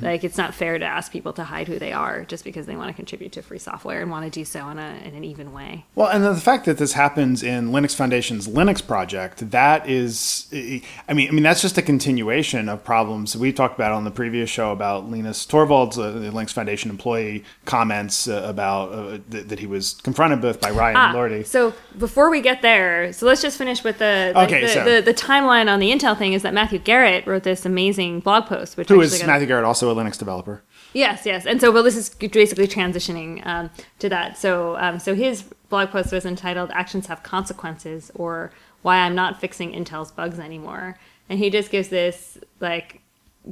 like 0.00 0.24
it's 0.24 0.38
not 0.38 0.54
fair 0.54 0.78
to 0.78 0.84
ask 0.84 1.12
people 1.12 1.32
to 1.34 1.44
hide 1.44 1.68
who 1.68 1.78
they 1.78 1.92
are 1.92 2.24
just 2.24 2.42
because 2.44 2.64
they 2.66 2.74
want 2.76 2.88
to 2.88 2.94
contribute 2.94 3.32
to 3.32 3.42
free 3.42 3.58
software 3.58 4.00
and 4.00 4.10
want 4.10 4.24
to 4.24 4.30
do 4.30 4.44
so 4.44 4.68
in, 4.68 4.78
a, 4.78 4.96
in 5.04 5.14
an 5.14 5.24
even 5.24 5.52
way 5.52 5.84
Well, 5.94 6.08
and 6.08 6.24
the 6.24 6.34
fact 6.36 6.64
that 6.66 6.78
this 6.78 6.94
happens 6.94 7.42
in 7.42 7.70
Linux 7.70 7.94
Foundation's 7.94 8.48
Linux 8.48 8.86
project, 8.86 9.50
that 9.50 9.88
is, 9.88 10.46
I 10.52 11.12
mean, 11.14 11.28
I 11.28 11.32
mean 11.32 11.42
that's 11.42 11.60
just 11.60 11.76
a 11.76 11.82
continuation 11.82 12.68
of 12.68 12.82
problems 12.84 13.36
we 13.36 13.52
talked 13.52 13.74
about 13.74 13.92
on 13.92 14.04
the 14.04 14.10
previous 14.10 14.48
show 14.48 14.72
about 14.72 15.10
Linus 15.10 15.44
Torvalds, 15.46 15.98
uh, 15.98 16.10
the 16.12 16.30
Linux 16.30 16.50
Foundation 16.52 16.90
employee, 16.90 17.44
comments 17.66 18.26
uh, 18.28 18.42
about 18.46 18.92
uh, 18.92 19.18
th- 19.30 19.46
that 19.48 19.58
he 19.58 19.66
was 19.66 19.94
confronted 20.02 20.42
with 20.42 20.60
by 20.60 20.70
Ryan 20.70 20.96
Ah, 20.96 21.12
Lordy. 21.12 21.42
so 21.44 21.74
before 21.98 22.30
we 22.30 22.40
get 22.40 22.62
there 22.62 23.12
so 23.12 23.26
let's 23.26 23.42
just 23.42 23.58
finish 23.58 23.82
with 23.84 23.98
the 23.98 24.30
the, 24.34 24.40
Okay, 24.44 24.60
the, 24.62 24.68
so- 24.68 24.84
the, 24.84 25.00
the 25.02 25.14
timeline 25.14 25.68
on 25.70 25.78
the 25.80 25.90
intel 25.90 26.16
thing 26.16 26.32
is 26.32 26.42
that 26.42 26.54
matthew 26.54 26.78
garrett 26.78 27.26
wrote 27.26 27.42
this 27.42 27.66
amazing 27.66 28.20
blog 28.20 28.46
post 28.46 28.76
which 28.76 28.88
Who 28.88 29.00
is 29.00 29.24
Matthew 29.26 29.46
Garrett 29.48 29.64
also 29.64 29.73
a 29.82 29.94
Linux 29.94 30.18
developer. 30.18 30.62
Yes, 30.92 31.26
yes. 31.26 31.46
And 31.46 31.60
so, 31.60 31.70
well, 31.70 31.82
this 31.82 31.96
is 31.96 32.08
basically 32.10 32.68
transitioning 32.68 33.44
um, 33.46 33.70
to 33.98 34.08
that. 34.08 34.38
So, 34.38 34.76
um, 34.78 34.98
so 34.98 35.14
his 35.14 35.42
blog 35.68 35.90
post 35.90 36.12
was 36.12 36.24
entitled 36.24 36.70
"Actions 36.72 37.06
Have 37.06 37.22
Consequences" 37.22 38.10
or 38.14 38.52
"Why 38.82 38.98
I'm 38.98 39.14
Not 39.14 39.40
Fixing 39.40 39.72
Intel's 39.72 40.12
Bugs 40.12 40.38
Anymore." 40.38 40.98
And 41.28 41.38
he 41.38 41.50
just 41.50 41.70
gives 41.70 41.88
this 41.88 42.38
like 42.60 43.00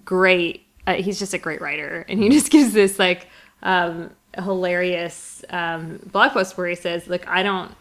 great. 0.05 0.67
Uh, 0.87 0.95
he's 0.95 1.19
just 1.19 1.35
a 1.35 1.39
great 1.39 1.61
writer, 1.61 2.05
and 2.09 2.21
he 2.23 2.29
just 2.39 2.51
gives 2.51 2.73
this 2.73 2.99
like 2.99 3.27
um, 3.63 4.11
hilarious 4.37 5.45
um, 5.51 6.01
blog 6.11 6.33
post 6.33 6.57
where 6.57 6.69
he 6.69 6.75
says, 6.75 7.07
"Look, 7.09 7.29
I 7.29 7.43
don't." 7.43 7.75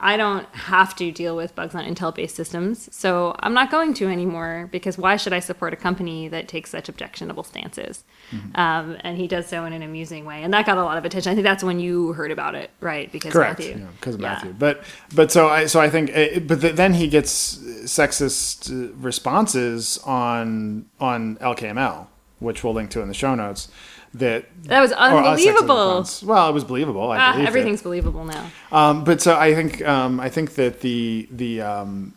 I 0.00 0.16
don't 0.16 0.46
have 0.54 0.94
to 0.96 1.10
deal 1.10 1.34
with 1.34 1.54
bugs 1.54 1.74
on 1.74 1.84
Intel 1.84 2.14
based 2.14 2.36
systems, 2.36 2.88
so 2.94 3.34
I'm 3.40 3.52
not 3.52 3.70
going 3.70 3.94
to 3.94 4.06
anymore 4.06 4.68
because 4.70 4.96
why 4.96 5.16
should 5.16 5.32
I 5.32 5.40
support 5.40 5.72
a 5.72 5.76
company 5.76 6.28
that 6.28 6.46
takes 6.46 6.70
such 6.70 6.88
objectionable 6.88 7.42
stances? 7.42 8.04
Mm-hmm. 8.30 8.60
Um, 8.60 8.96
and 9.00 9.18
he 9.18 9.26
does 9.26 9.46
so 9.46 9.64
in 9.64 9.72
an 9.72 9.82
amusing 9.82 10.24
way, 10.24 10.42
and 10.42 10.54
that 10.54 10.66
got 10.66 10.78
a 10.78 10.84
lot 10.84 10.98
of 10.98 11.04
attention. 11.04 11.32
I 11.32 11.34
think 11.34 11.44
that's 11.44 11.64
when 11.64 11.80
you 11.80 12.12
heard 12.12 12.30
about 12.30 12.54
it, 12.54 12.70
right? 12.80 13.10
Because 13.10 13.32
correct, 13.32 13.58
Matthew. 13.58 13.76
Yeah, 13.78 13.86
because 14.00 14.14
of 14.14 14.20
yeah. 14.20 14.28
Matthew. 14.28 14.54
But 14.56 14.82
but 15.14 15.32
so 15.32 15.48
I 15.48 15.66
so 15.66 15.80
I 15.80 15.90
think, 15.90 16.16
uh, 16.16 16.40
but 16.40 16.60
the, 16.60 16.70
then 16.70 16.94
he 16.94 17.08
gets 17.08 17.56
sexist 17.58 18.94
responses 19.02 19.98
on 20.04 20.86
on 21.00 21.36
LKML, 21.36 22.06
which 22.38 22.62
we'll 22.62 22.74
link 22.74 22.90
to 22.90 23.00
in 23.00 23.08
the 23.08 23.14
show 23.14 23.34
notes 23.34 23.68
that 24.14 24.46
that 24.64 24.80
was 24.80 24.92
unbelievable. 24.92 26.06
Well, 26.24 26.48
it 26.48 26.52
was 26.52 26.64
believable. 26.64 27.10
I 27.10 27.18
ah, 27.18 27.38
everything's 27.40 27.80
it. 27.80 27.84
believable 27.84 28.24
now. 28.24 28.50
Um, 28.72 29.04
but 29.04 29.20
so 29.20 29.36
I 29.36 29.54
think 29.54 29.86
um, 29.86 30.20
I 30.20 30.28
think 30.28 30.54
that 30.54 30.80
the 30.80 31.28
the 31.30 31.60
um, 31.60 32.14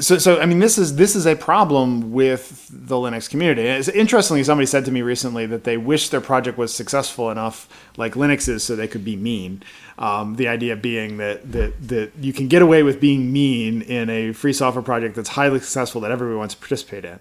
so 0.00 0.18
so 0.18 0.40
I 0.40 0.46
mean 0.46 0.58
this 0.58 0.76
is 0.76 0.96
this 0.96 1.16
is 1.16 1.26
a 1.26 1.34
problem 1.34 2.12
with 2.12 2.68
the 2.70 2.96
Linux 2.96 3.30
community. 3.30 3.62
It's, 3.62 3.88
interestingly, 3.88 4.44
somebody 4.44 4.66
said 4.66 4.84
to 4.84 4.90
me 4.90 5.02
recently 5.02 5.46
that 5.46 5.64
they 5.64 5.76
wish 5.76 6.10
their 6.10 6.20
project 6.20 6.58
was 6.58 6.74
successful 6.74 7.30
enough, 7.30 7.68
like 7.96 8.14
Linux 8.14 8.48
is, 8.48 8.62
so 8.62 8.76
they 8.76 8.88
could 8.88 9.04
be 9.04 9.16
mean. 9.16 9.62
Um, 9.98 10.36
the 10.36 10.48
idea 10.48 10.76
being 10.76 11.16
that 11.16 11.50
that 11.52 11.88
that 11.88 12.12
you 12.20 12.32
can 12.32 12.48
get 12.48 12.60
away 12.60 12.82
with 12.82 13.00
being 13.00 13.32
mean 13.32 13.82
in 13.82 14.10
a 14.10 14.32
free 14.32 14.52
software 14.52 14.82
project 14.82 15.16
that's 15.16 15.30
highly 15.30 15.60
successful 15.60 16.02
that 16.02 16.10
everyone 16.10 16.38
wants 16.38 16.54
to 16.54 16.60
participate 16.60 17.04
in. 17.04 17.18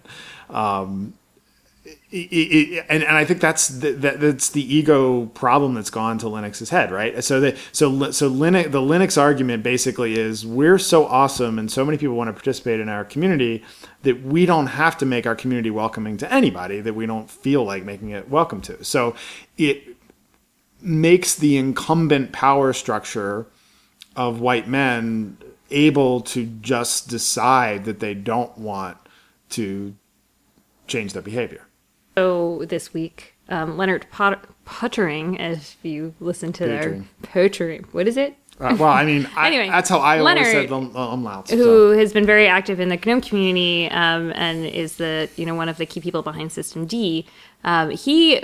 Um, 0.50 1.14
it, 2.12 2.18
it, 2.18 2.86
and, 2.88 3.04
and 3.04 3.18
I 3.18 3.26
think 3.26 3.42
that's 3.42 3.68
the, 3.68 3.92
that, 3.92 4.20
that's 4.20 4.50
the 4.50 4.76
ego 4.76 5.26
problem 5.28 5.74
that's 5.74 5.90
gone 5.90 6.18
to 6.20 6.28
Linux's 6.28 6.70
head, 6.70 6.92
right? 6.92 7.24
So 7.24 7.40
the 7.40 7.58
so 7.72 8.12
so 8.12 8.30
Linux 8.30 8.72
the 8.72 8.82
Linux 8.82 9.20
argument 9.20 9.64
basically 9.64 10.18
is 10.20 10.46
we're 10.46 10.78
so 10.78 11.06
awesome 11.08 11.58
and 11.58 11.72
so 11.72 11.84
many 11.84 11.98
people 11.98 12.16
want 12.16 12.28
to 12.28 12.34
participate 12.34 12.80
in 12.80 12.90
our 12.90 13.04
community 13.04 13.64
that 14.04 14.22
we 14.22 14.46
don't 14.46 14.68
have 14.68 14.98
to 15.00 15.06
make 15.06 15.26
our 15.26 15.36
community 15.36 15.72
welcoming 15.72 16.18
to 16.18 16.32
anybody 16.32 16.80
that 16.80 16.94
we 16.94 17.06
don't 17.06 17.30
feel 17.30 17.64
like 17.64 17.84
making 17.84 18.12
it 18.12 18.30
welcome 18.30 18.62
to. 18.62 18.84
So 18.84 19.16
it 19.58 19.96
makes 20.82 21.34
the 21.36 21.58
incumbent 21.58 22.32
power 22.32 22.72
structure 22.72 23.48
of 24.16 24.40
white 24.40 24.68
men 24.68 25.38
able 25.72 26.22
to 26.22 26.46
just 26.62 27.10
decide 27.10 27.86
that 27.86 28.00
they 28.00 28.14
don't 28.14 28.56
want 28.58 28.98
to 29.50 29.96
change 30.88 31.14
their 31.14 31.24
behavior. 31.24 31.65
So 32.18 32.64
this 32.66 32.94
week, 32.94 33.36
um, 33.50 33.78
Lennart 33.78 34.10
Pot- 34.10 34.46
Poettering, 34.66 35.36
if 35.36 35.78
you 35.84 36.14
listen 36.20 36.54
to 36.54 36.66
their 36.66 37.04
poetry, 37.24 37.84
what 37.92 38.08
is 38.08 38.18
it? 38.18 38.36
Uh, 38.60 38.76
well, 38.80 38.90
I 38.90 39.04
mean, 39.04 39.28
anyway, 39.38 39.68
I, 39.68 39.72
that's 39.72 39.90
how 39.90 40.00
I 40.00 40.20
Lennart, 40.20 40.38
always 40.38 40.52
said 40.52 40.70
the 40.70 40.76
umlauts. 40.76 41.50
Who 41.50 41.94
so. 41.94 41.98
has 41.98 42.14
been 42.14 42.26
very 42.26 42.48
active 42.48 42.80
in 42.80 42.90
the 42.90 42.98
GNOME 42.98 43.22
community 43.22 43.90
um, 43.92 44.32
and 44.36 44.66
is 44.66 44.96
the 44.96 45.30
you 45.36 45.46
know 45.46 45.56
one 45.56 45.68
of 45.68 45.78
the 45.78 45.86
key 45.86 46.00
people 46.00 46.22
behind 46.22 46.52
systemd. 46.52 47.26
Um, 47.64 47.90
he 47.90 48.44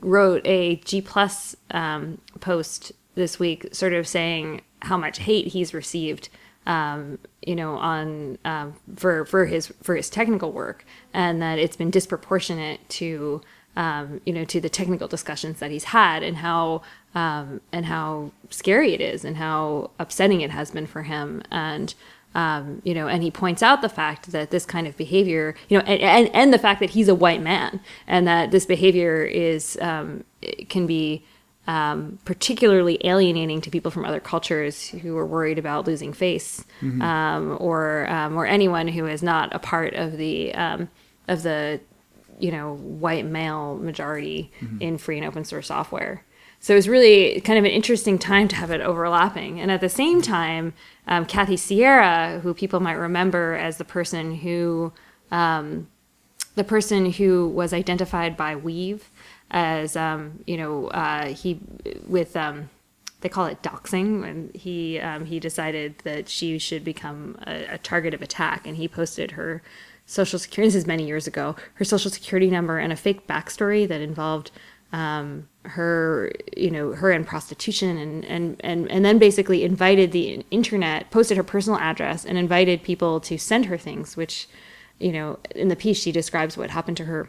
wrote 0.00 0.46
a 0.46 0.76
G 0.76 1.00
plus 1.00 1.56
um, 1.72 2.18
post 2.40 2.92
this 3.14 3.38
week, 3.38 3.74
sort 3.74 3.92
of 3.92 4.06
saying 4.06 4.62
how 4.82 4.96
much 4.96 5.18
hate 5.18 5.48
he's 5.48 5.74
received 5.74 6.28
um, 6.66 7.18
you 7.44 7.56
know, 7.56 7.74
on 7.74 8.38
um, 8.44 8.74
for 8.96 9.24
for 9.24 9.46
his 9.46 9.72
for 9.82 9.96
his 9.96 10.08
technical 10.08 10.52
work, 10.52 10.84
and 11.12 11.42
that 11.42 11.58
it's 11.58 11.76
been 11.76 11.90
disproportionate 11.90 12.88
to 12.90 13.40
um, 13.76 14.20
you 14.24 14.32
know 14.32 14.44
to 14.44 14.60
the 14.60 14.68
technical 14.68 15.08
discussions 15.08 15.58
that 15.58 15.70
he's 15.70 15.84
had, 15.84 16.22
and 16.22 16.38
how 16.38 16.82
um, 17.14 17.60
and 17.72 17.86
how 17.86 18.30
scary 18.50 18.94
it 18.94 19.00
is, 19.00 19.24
and 19.24 19.36
how 19.36 19.90
upsetting 19.98 20.40
it 20.40 20.50
has 20.50 20.70
been 20.70 20.86
for 20.86 21.02
him, 21.02 21.42
and. 21.50 21.94
Um, 22.34 22.80
you 22.82 22.94
know, 22.94 23.08
and 23.08 23.22
he 23.22 23.30
points 23.30 23.62
out 23.62 23.82
the 23.82 23.90
fact 23.90 24.32
that 24.32 24.50
this 24.50 24.64
kind 24.64 24.86
of 24.86 24.96
behavior, 24.96 25.54
you 25.68 25.76
know, 25.76 25.84
and, 25.84 26.00
and, 26.00 26.30
and 26.34 26.50
the 26.50 26.58
fact 26.58 26.80
that 26.80 26.88
he's 26.88 27.08
a 27.08 27.14
white 27.14 27.42
man, 27.42 27.78
and 28.06 28.26
that 28.26 28.50
this 28.50 28.64
behavior 28.64 29.22
is 29.22 29.76
um, 29.82 30.24
can 30.70 30.86
be 30.86 31.26
um, 31.66 32.18
particularly 32.24 32.98
alienating 33.04 33.60
to 33.60 33.70
people 33.70 33.90
from 33.90 34.04
other 34.04 34.20
cultures 34.20 34.88
who 34.88 35.16
are 35.16 35.26
worried 35.26 35.58
about 35.58 35.86
losing 35.86 36.12
face, 36.12 36.64
mm-hmm. 36.80 37.00
um, 37.02 37.56
or 37.60 38.08
um, 38.10 38.36
or 38.36 38.46
anyone 38.46 38.88
who 38.88 39.06
is 39.06 39.22
not 39.22 39.54
a 39.54 39.58
part 39.58 39.94
of 39.94 40.16
the 40.16 40.54
um, 40.54 40.88
of 41.28 41.42
the 41.42 41.80
you 42.40 42.50
know 42.50 42.74
white 42.74 43.26
male 43.26 43.76
majority 43.76 44.50
mm-hmm. 44.60 44.78
in 44.80 44.98
free 44.98 45.18
and 45.18 45.26
open 45.26 45.44
source 45.44 45.68
software. 45.68 46.24
So 46.58 46.74
it 46.74 46.76
was 46.76 46.88
really 46.88 47.40
kind 47.40 47.58
of 47.58 47.64
an 47.64 47.72
interesting 47.72 48.18
time 48.18 48.46
to 48.48 48.56
have 48.56 48.70
it 48.70 48.80
overlapping, 48.80 49.60
and 49.60 49.70
at 49.70 49.80
the 49.80 49.88
same 49.88 50.20
time, 50.20 50.74
um, 51.06 51.26
Kathy 51.26 51.56
Sierra, 51.56 52.40
who 52.40 52.54
people 52.54 52.80
might 52.80 52.92
remember 52.92 53.54
as 53.54 53.76
the 53.76 53.84
person 53.84 54.34
who 54.36 54.92
um, 55.30 55.86
the 56.54 56.64
person 56.64 57.12
who 57.12 57.48
was 57.48 57.72
identified 57.72 58.36
by 58.36 58.54
weev 58.54 59.02
as 59.52 59.96
um, 59.96 60.42
you 60.46 60.56
know 60.56 60.88
uh, 60.88 61.26
he 61.26 61.60
with 62.06 62.36
um, 62.36 62.70
they 63.20 63.28
call 63.28 63.46
it 63.46 63.62
doxing 63.62 64.26
and 64.28 64.54
he 64.56 64.98
um, 64.98 65.26
he 65.26 65.38
decided 65.38 65.98
that 66.04 66.28
she 66.28 66.58
should 66.58 66.84
become 66.84 67.38
a, 67.46 67.74
a, 67.74 67.78
target 67.78 68.14
of 68.14 68.22
attack 68.22 68.66
and 68.66 68.76
he 68.76 68.88
posted 68.88 69.32
her 69.32 69.62
social 70.06 70.38
security 70.38 70.68
this 70.68 70.74
is 70.74 70.86
many 70.86 71.06
years 71.06 71.26
ago 71.26 71.54
her 71.74 71.84
social 71.84 72.10
security 72.10 72.50
number 72.50 72.78
and 72.78 72.92
a 72.92 72.96
fake 72.96 73.26
backstory 73.26 73.86
that 73.86 74.00
involved 74.00 74.50
um, 74.92 75.48
her 75.64 76.32
you 76.56 76.70
know 76.70 76.92
her 76.92 77.12
in 77.12 77.24
prostitution 77.24 77.96
and, 77.98 78.24
and 78.24 78.56
and 78.60 78.90
and 78.90 79.04
then 79.04 79.18
basically 79.18 79.64
invited 79.64 80.12
the 80.12 80.44
internet 80.50 81.10
posted 81.10 81.36
her 81.36 81.44
personal 81.44 81.78
address 81.78 82.24
and 82.24 82.38
invited 82.38 82.82
people 82.82 83.20
to 83.20 83.38
send 83.38 83.66
her 83.66 83.78
things 83.78 84.16
which 84.16 84.48
you 84.98 85.12
know 85.12 85.38
in 85.54 85.68
the 85.68 85.76
piece 85.76 85.98
she 85.98 86.10
describes 86.10 86.56
what 86.56 86.70
happened 86.70 86.96
to 86.96 87.04
her 87.04 87.28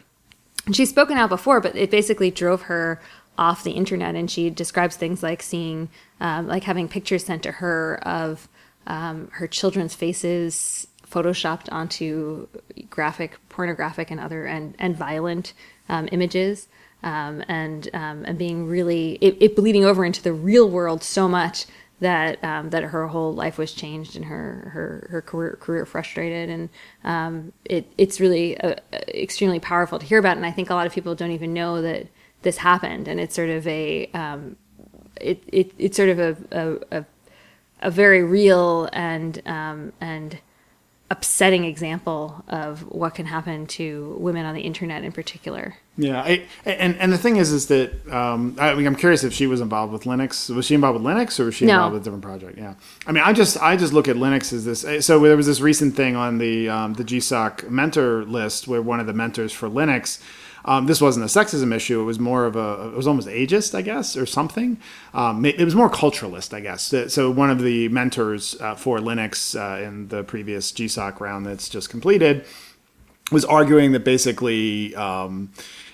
and 0.66 0.74
she's 0.74 0.90
spoken 0.90 1.18
out 1.18 1.28
before, 1.28 1.60
but 1.60 1.76
it 1.76 1.90
basically 1.90 2.30
drove 2.30 2.62
her 2.62 3.00
off 3.36 3.64
the 3.64 3.72
internet. 3.72 4.14
And 4.14 4.30
she 4.30 4.50
describes 4.50 4.96
things 4.96 5.22
like 5.22 5.42
seeing, 5.42 5.88
um, 6.20 6.46
like 6.46 6.64
having 6.64 6.88
pictures 6.88 7.24
sent 7.24 7.42
to 7.42 7.52
her 7.52 7.98
of 8.02 8.48
um, 8.86 9.28
her 9.32 9.46
children's 9.46 9.94
faces 9.94 10.86
photoshopped 11.10 11.70
onto 11.70 12.48
graphic, 12.90 13.38
pornographic, 13.48 14.10
and 14.10 14.20
other 14.20 14.46
and 14.46 14.74
and 14.78 14.96
violent 14.96 15.52
um, 15.88 16.08
images. 16.12 16.68
Um, 17.02 17.44
and 17.48 17.88
um, 17.92 18.24
and 18.24 18.38
being 18.38 18.66
really 18.66 19.18
it, 19.20 19.36
it 19.38 19.56
bleeding 19.56 19.84
over 19.84 20.04
into 20.04 20.22
the 20.22 20.32
real 20.32 20.68
world 20.68 21.02
so 21.02 21.28
much 21.28 21.66
that 22.04 22.42
um, 22.44 22.70
that 22.70 22.82
her 22.82 23.06
whole 23.08 23.34
life 23.34 23.56
was 23.56 23.72
changed 23.72 24.14
and 24.14 24.26
her 24.26 24.70
her 24.74 25.08
her 25.10 25.22
career 25.22 25.56
career 25.58 25.86
frustrated. 25.86 26.50
And 26.50 26.68
um, 27.02 27.52
it 27.64 27.90
it's 27.96 28.20
really 28.20 28.60
uh, 28.60 28.76
extremely 29.08 29.58
powerful 29.58 29.98
to 29.98 30.06
hear 30.06 30.18
about. 30.18 30.36
And 30.36 30.44
I 30.46 30.52
think 30.52 30.68
a 30.70 30.74
lot 30.74 30.86
of 30.86 30.92
people 30.92 31.14
don't 31.14 31.30
even 31.32 31.52
know 31.54 31.80
that 31.82 32.06
this 32.42 32.58
happened. 32.58 33.08
And 33.08 33.18
it's 33.18 33.34
sort 33.34 33.48
of 33.48 33.66
a 33.66 34.06
um, 34.12 34.56
it, 35.20 35.42
it 35.48 35.72
it's 35.78 35.96
sort 35.96 36.10
of 36.10 36.18
a 36.18 36.36
a, 36.52 36.98
a, 36.98 37.04
a 37.80 37.90
very 37.90 38.22
real 38.22 38.88
and 38.92 39.40
um, 39.46 39.92
and 40.00 40.38
upsetting 41.10 41.64
example 41.64 42.44
of 42.48 42.80
what 42.90 43.14
can 43.14 43.26
happen 43.26 43.66
to 43.66 44.16
women 44.18 44.46
on 44.46 44.54
the 44.54 44.62
internet 44.62 45.04
in 45.04 45.12
particular. 45.12 45.76
Yeah, 45.96 46.20
I, 46.22 46.46
and 46.64 46.96
and 46.96 47.12
the 47.12 47.18
thing 47.18 47.36
is, 47.36 47.52
is 47.52 47.66
that 47.66 47.92
um, 48.10 48.56
I 48.58 48.74
mean, 48.74 48.86
I'm 48.86 48.96
curious 48.96 49.22
if 49.22 49.32
she 49.32 49.46
was 49.46 49.60
involved 49.60 49.92
with 49.92 50.04
Linux. 50.04 50.52
Was 50.52 50.66
she 50.66 50.74
involved 50.74 51.00
with 51.00 51.06
Linux, 51.06 51.38
or 51.38 51.44
was 51.44 51.54
she 51.54 51.66
no. 51.66 51.74
involved 51.74 51.92
with 51.92 52.02
a 52.02 52.04
different 52.04 52.24
project? 52.24 52.58
Yeah, 52.58 52.74
I 53.06 53.12
mean, 53.12 53.22
I 53.22 53.32
just 53.32 53.60
I 53.62 53.76
just 53.76 53.92
look 53.92 54.08
at 54.08 54.16
Linux 54.16 54.52
as 54.52 54.64
this. 54.64 55.06
So 55.06 55.20
there 55.20 55.36
was 55.36 55.46
this 55.46 55.60
recent 55.60 55.94
thing 55.94 56.16
on 56.16 56.38
the 56.38 56.68
um, 56.68 56.94
the 56.94 57.04
GSOC 57.04 57.68
mentor 57.70 58.24
list 58.24 58.66
where 58.66 58.82
one 58.82 58.98
of 58.98 59.06
the 59.06 59.12
mentors 59.12 59.52
for 59.52 59.68
Linux 59.68 60.20
um, 60.64 60.86
this 60.86 61.00
wasn't 61.00 61.24
a 61.24 61.28
sexism 61.28 61.74
issue. 61.74 62.00
It 62.00 62.04
was 62.04 62.18
more 62.18 62.46
of 62.46 62.56
a, 62.56 62.88
it 62.88 62.96
was 62.96 63.06
almost 63.06 63.28
ageist, 63.28 63.74
I 63.74 63.82
guess, 63.82 64.16
or 64.16 64.26
something. 64.26 64.78
Um, 65.12 65.44
it, 65.44 65.60
was 65.60 65.74
more 65.74 65.90
culturalist, 65.90 66.54
I 66.54 66.60
guess. 66.60 66.94
So 67.12 67.30
one 67.30 67.50
of 67.50 67.60
the 67.60 67.88
mentors 67.88 68.58
uh, 68.60 68.74
for 68.74 68.98
Linux 68.98 69.58
uh, 69.58 69.82
in 69.82 70.08
the 70.08 70.24
previous 70.24 70.72
GSOC 70.72 71.20
round 71.20 71.46
that's 71.46 71.68
just 71.68 71.90
completed 71.90 72.46
was 73.30 73.44
arguing 73.44 73.92
that 73.92 74.04
basically, 74.04 74.94
um, 74.94 75.50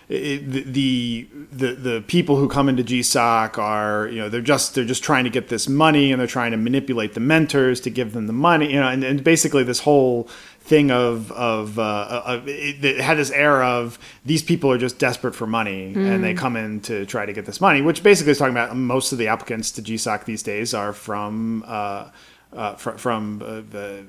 it, 0.08 0.50
the, 0.50 1.28
the 1.52 1.74
the 1.74 2.04
people 2.08 2.34
who 2.34 2.48
come 2.48 2.68
into 2.68 2.82
GSOC 2.82 3.58
are 3.58 4.08
you 4.08 4.18
know 4.18 4.28
they're 4.28 4.40
just 4.40 4.74
they're 4.74 4.84
just 4.84 5.04
trying 5.04 5.22
to 5.22 5.30
get 5.30 5.48
this 5.48 5.68
money 5.68 6.10
and 6.10 6.20
they're 6.20 6.26
trying 6.26 6.50
to 6.50 6.56
manipulate 6.56 7.14
the 7.14 7.20
mentors 7.20 7.80
to 7.82 7.90
give 7.90 8.12
them 8.12 8.26
the 8.26 8.32
money 8.32 8.72
you 8.72 8.80
know 8.80 8.88
and, 8.88 9.04
and 9.04 9.22
basically 9.22 9.62
this 9.62 9.78
whole 9.78 10.28
thing 10.70 10.92
of 10.92 11.32
of, 11.32 11.80
uh, 11.80 12.22
of 12.24 12.48
it, 12.48 12.84
it, 12.84 13.00
had 13.00 13.18
this 13.18 13.32
air 13.32 13.60
of 13.62 13.98
these 14.24 14.40
people 14.42 14.70
are 14.70 14.78
just 14.78 15.00
desperate 15.00 15.34
for 15.34 15.46
money 15.46 15.92
mm. 15.92 16.08
and 16.08 16.22
they 16.22 16.32
come 16.32 16.56
in 16.56 16.80
to 16.80 17.04
try 17.06 17.26
to 17.26 17.32
get 17.32 17.44
this 17.44 17.60
money, 17.60 17.82
which 17.82 18.04
basically 18.04 18.30
is 18.30 18.38
talking 18.38 18.54
about 18.54 18.76
most 18.76 19.10
of 19.10 19.18
the 19.18 19.26
applicants 19.26 19.72
to 19.72 19.82
GSOC 19.82 20.24
these 20.24 20.44
days 20.44 20.72
are 20.72 20.92
from 20.92 21.64
uh, 21.66 22.08
uh, 22.52 22.74
fr- 22.76 22.92
from 22.92 23.42
uh, 23.42 23.62
the 23.68 24.06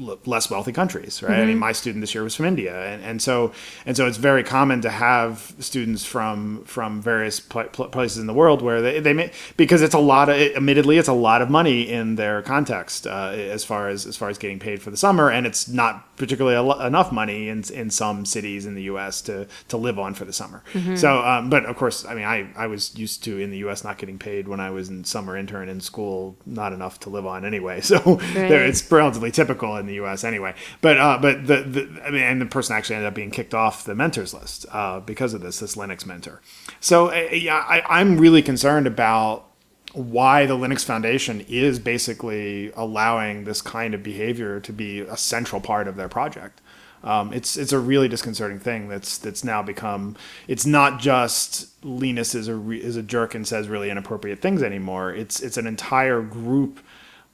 less 0.00 0.50
wealthy 0.50 0.72
countries, 0.72 1.22
right? 1.22 1.30
Mm-hmm. 1.30 1.40
I 1.40 1.44
mean, 1.44 1.54
mm-hmm. 1.54 1.60
my 1.60 1.72
student 1.72 2.02
this 2.02 2.14
year 2.14 2.24
was 2.24 2.34
from 2.34 2.46
India, 2.46 2.74
and, 2.86 3.02
and 3.02 3.22
so 3.22 3.52
and 3.86 3.96
so 3.96 4.06
it's 4.06 4.16
very 4.16 4.42
common 4.42 4.80
to 4.82 4.90
have 4.90 5.54
students 5.58 6.04
from 6.04 6.64
from 6.64 7.00
various 7.02 7.40
pl- 7.40 7.64
places 7.64 8.18
in 8.18 8.26
the 8.26 8.34
world 8.34 8.62
where 8.62 8.80
they, 8.80 9.00
they 9.00 9.12
may 9.12 9.32
because 9.56 9.82
it's 9.82 9.94
a 9.94 9.98
lot 9.98 10.28
of 10.28 10.36
admittedly 10.36 10.98
it's 10.98 11.08
a 11.08 11.12
lot 11.12 11.42
of 11.42 11.50
money 11.50 11.88
in 11.88 12.16
their 12.16 12.42
context 12.42 13.06
uh, 13.06 13.32
as 13.34 13.64
far 13.64 13.88
as 13.88 14.06
as 14.06 14.16
far 14.16 14.28
as 14.28 14.38
getting 14.38 14.58
paid 14.58 14.82
for 14.82 14.90
the 14.90 14.96
summer, 14.96 15.30
and 15.30 15.46
it's 15.46 15.68
not 15.68 16.16
particularly 16.16 16.86
enough 16.86 17.12
money 17.12 17.48
in 17.48 17.62
in 17.72 17.90
some 17.90 18.24
cities 18.24 18.66
in 18.66 18.74
the 18.74 18.82
U.S. 18.82 19.22
to 19.22 19.46
to 19.68 19.76
live 19.76 19.98
on 19.98 20.14
for 20.14 20.24
the 20.24 20.32
summer. 20.32 20.62
Mm-hmm. 20.72 20.96
So, 20.96 21.24
um, 21.24 21.50
but 21.50 21.64
of 21.66 21.76
course, 21.76 22.04
I 22.04 22.14
mean, 22.14 22.24
I 22.24 22.48
I 22.56 22.66
was 22.66 22.96
used 22.96 23.24
to 23.24 23.38
in 23.38 23.50
the 23.50 23.58
U.S. 23.58 23.84
not 23.84 23.98
getting 23.98 24.18
paid 24.18 24.48
when 24.48 24.60
I 24.60 24.70
was 24.70 24.88
in 24.88 25.04
summer 25.04 25.36
intern 25.36 25.68
in 25.68 25.80
school, 25.80 26.36
not 26.46 26.72
enough 26.72 27.00
to 27.00 27.10
live 27.10 27.26
on 27.26 27.44
anyway. 27.44 27.80
So 27.88 28.16
right. 28.16 28.50
it's 28.50 28.92
relatively 28.92 29.30
typical 29.30 29.76
in 29.78 29.86
the 29.88 29.94
U.S. 29.94 30.24
anyway. 30.24 30.54
But 30.80 30.98
uh, 30.98 31.18
but 31.20 31.46
the, 31.46 31.62
the 31.62 32.02
I 32.04 32.10
mean, 32.10 32.22
and 32.22 32.40
the 32.40 32.46
person 32.46 32.76
actually 32.76 32.96
ended 32.96 33.08
up 33.08 33.14
being 33.14 33.30
kicked 33.30 33.54
off 33.54 33.84
the 33.84 33.94
mentors 33.94 34.32
list 34.32 34.66
uh, 34.70 35.00
because 35.00 35.34
of 35.34 35.40
this 35.40 35.58
this 35.58 35.74
Linux 35.74 36.06
mentor. 36.06 36.40
So 36.80 37.08
uh, 37.10 37.28
yeah, 37.32 37.56
I, 37.56 37.82
I'm 37.88 38.18
really 38.18 38.42
concerned 38.42 38.86
about 38.86 39.48
why 39.92 40.46
the 40.46 40.56
Linux 40.56 40.84
Foundation 40.84 41.40
is 41.48 41.78
basically 41.78 42.72
allowing 42.76 43.44
this 43.44 43.62
kind 43.62 43.94
of 43.94 44.02
behavior 44.02 44.60
to 44.60 44.72
be 44.72 45.00
a 45.00 45.16
central 45.16 45.60
part 45.60 45.88
of 45.88 45.96
their 45.96 46.08
project. 46.08 46.60
Um, 47.02 47.32
it's 47.32 47.56
it's 47.56 47.72
a 47.72 47.78
really 47.78 48.08
disconcerting 48.08 48.58
thing 48.58 48.88
that's 48.88 49.18
that's 49.18 49.44
now 49.44 49.62
become. 49.62 50.16
It's 50.48 50.66
not 50.66 51.00
just 51.00 51.68
Linus 51.84 52.34
is 52.34 52.48
a 52.48 52.54
re, 52.54 52.78
is 52.78 52.96
a 52.96 53.02
jerk 53.02 53.34
and 53.34 53.46
says 53.46 53.68
really 53.68 53.90
inappropriate 53.90 54.40
things 54.40 54.62
anymore. 54.62 55.12
It's 55.14 55.40
it's 55.40 55.56
an 55.56 55.66
entire 55.66 56.22
group 56.22 56.80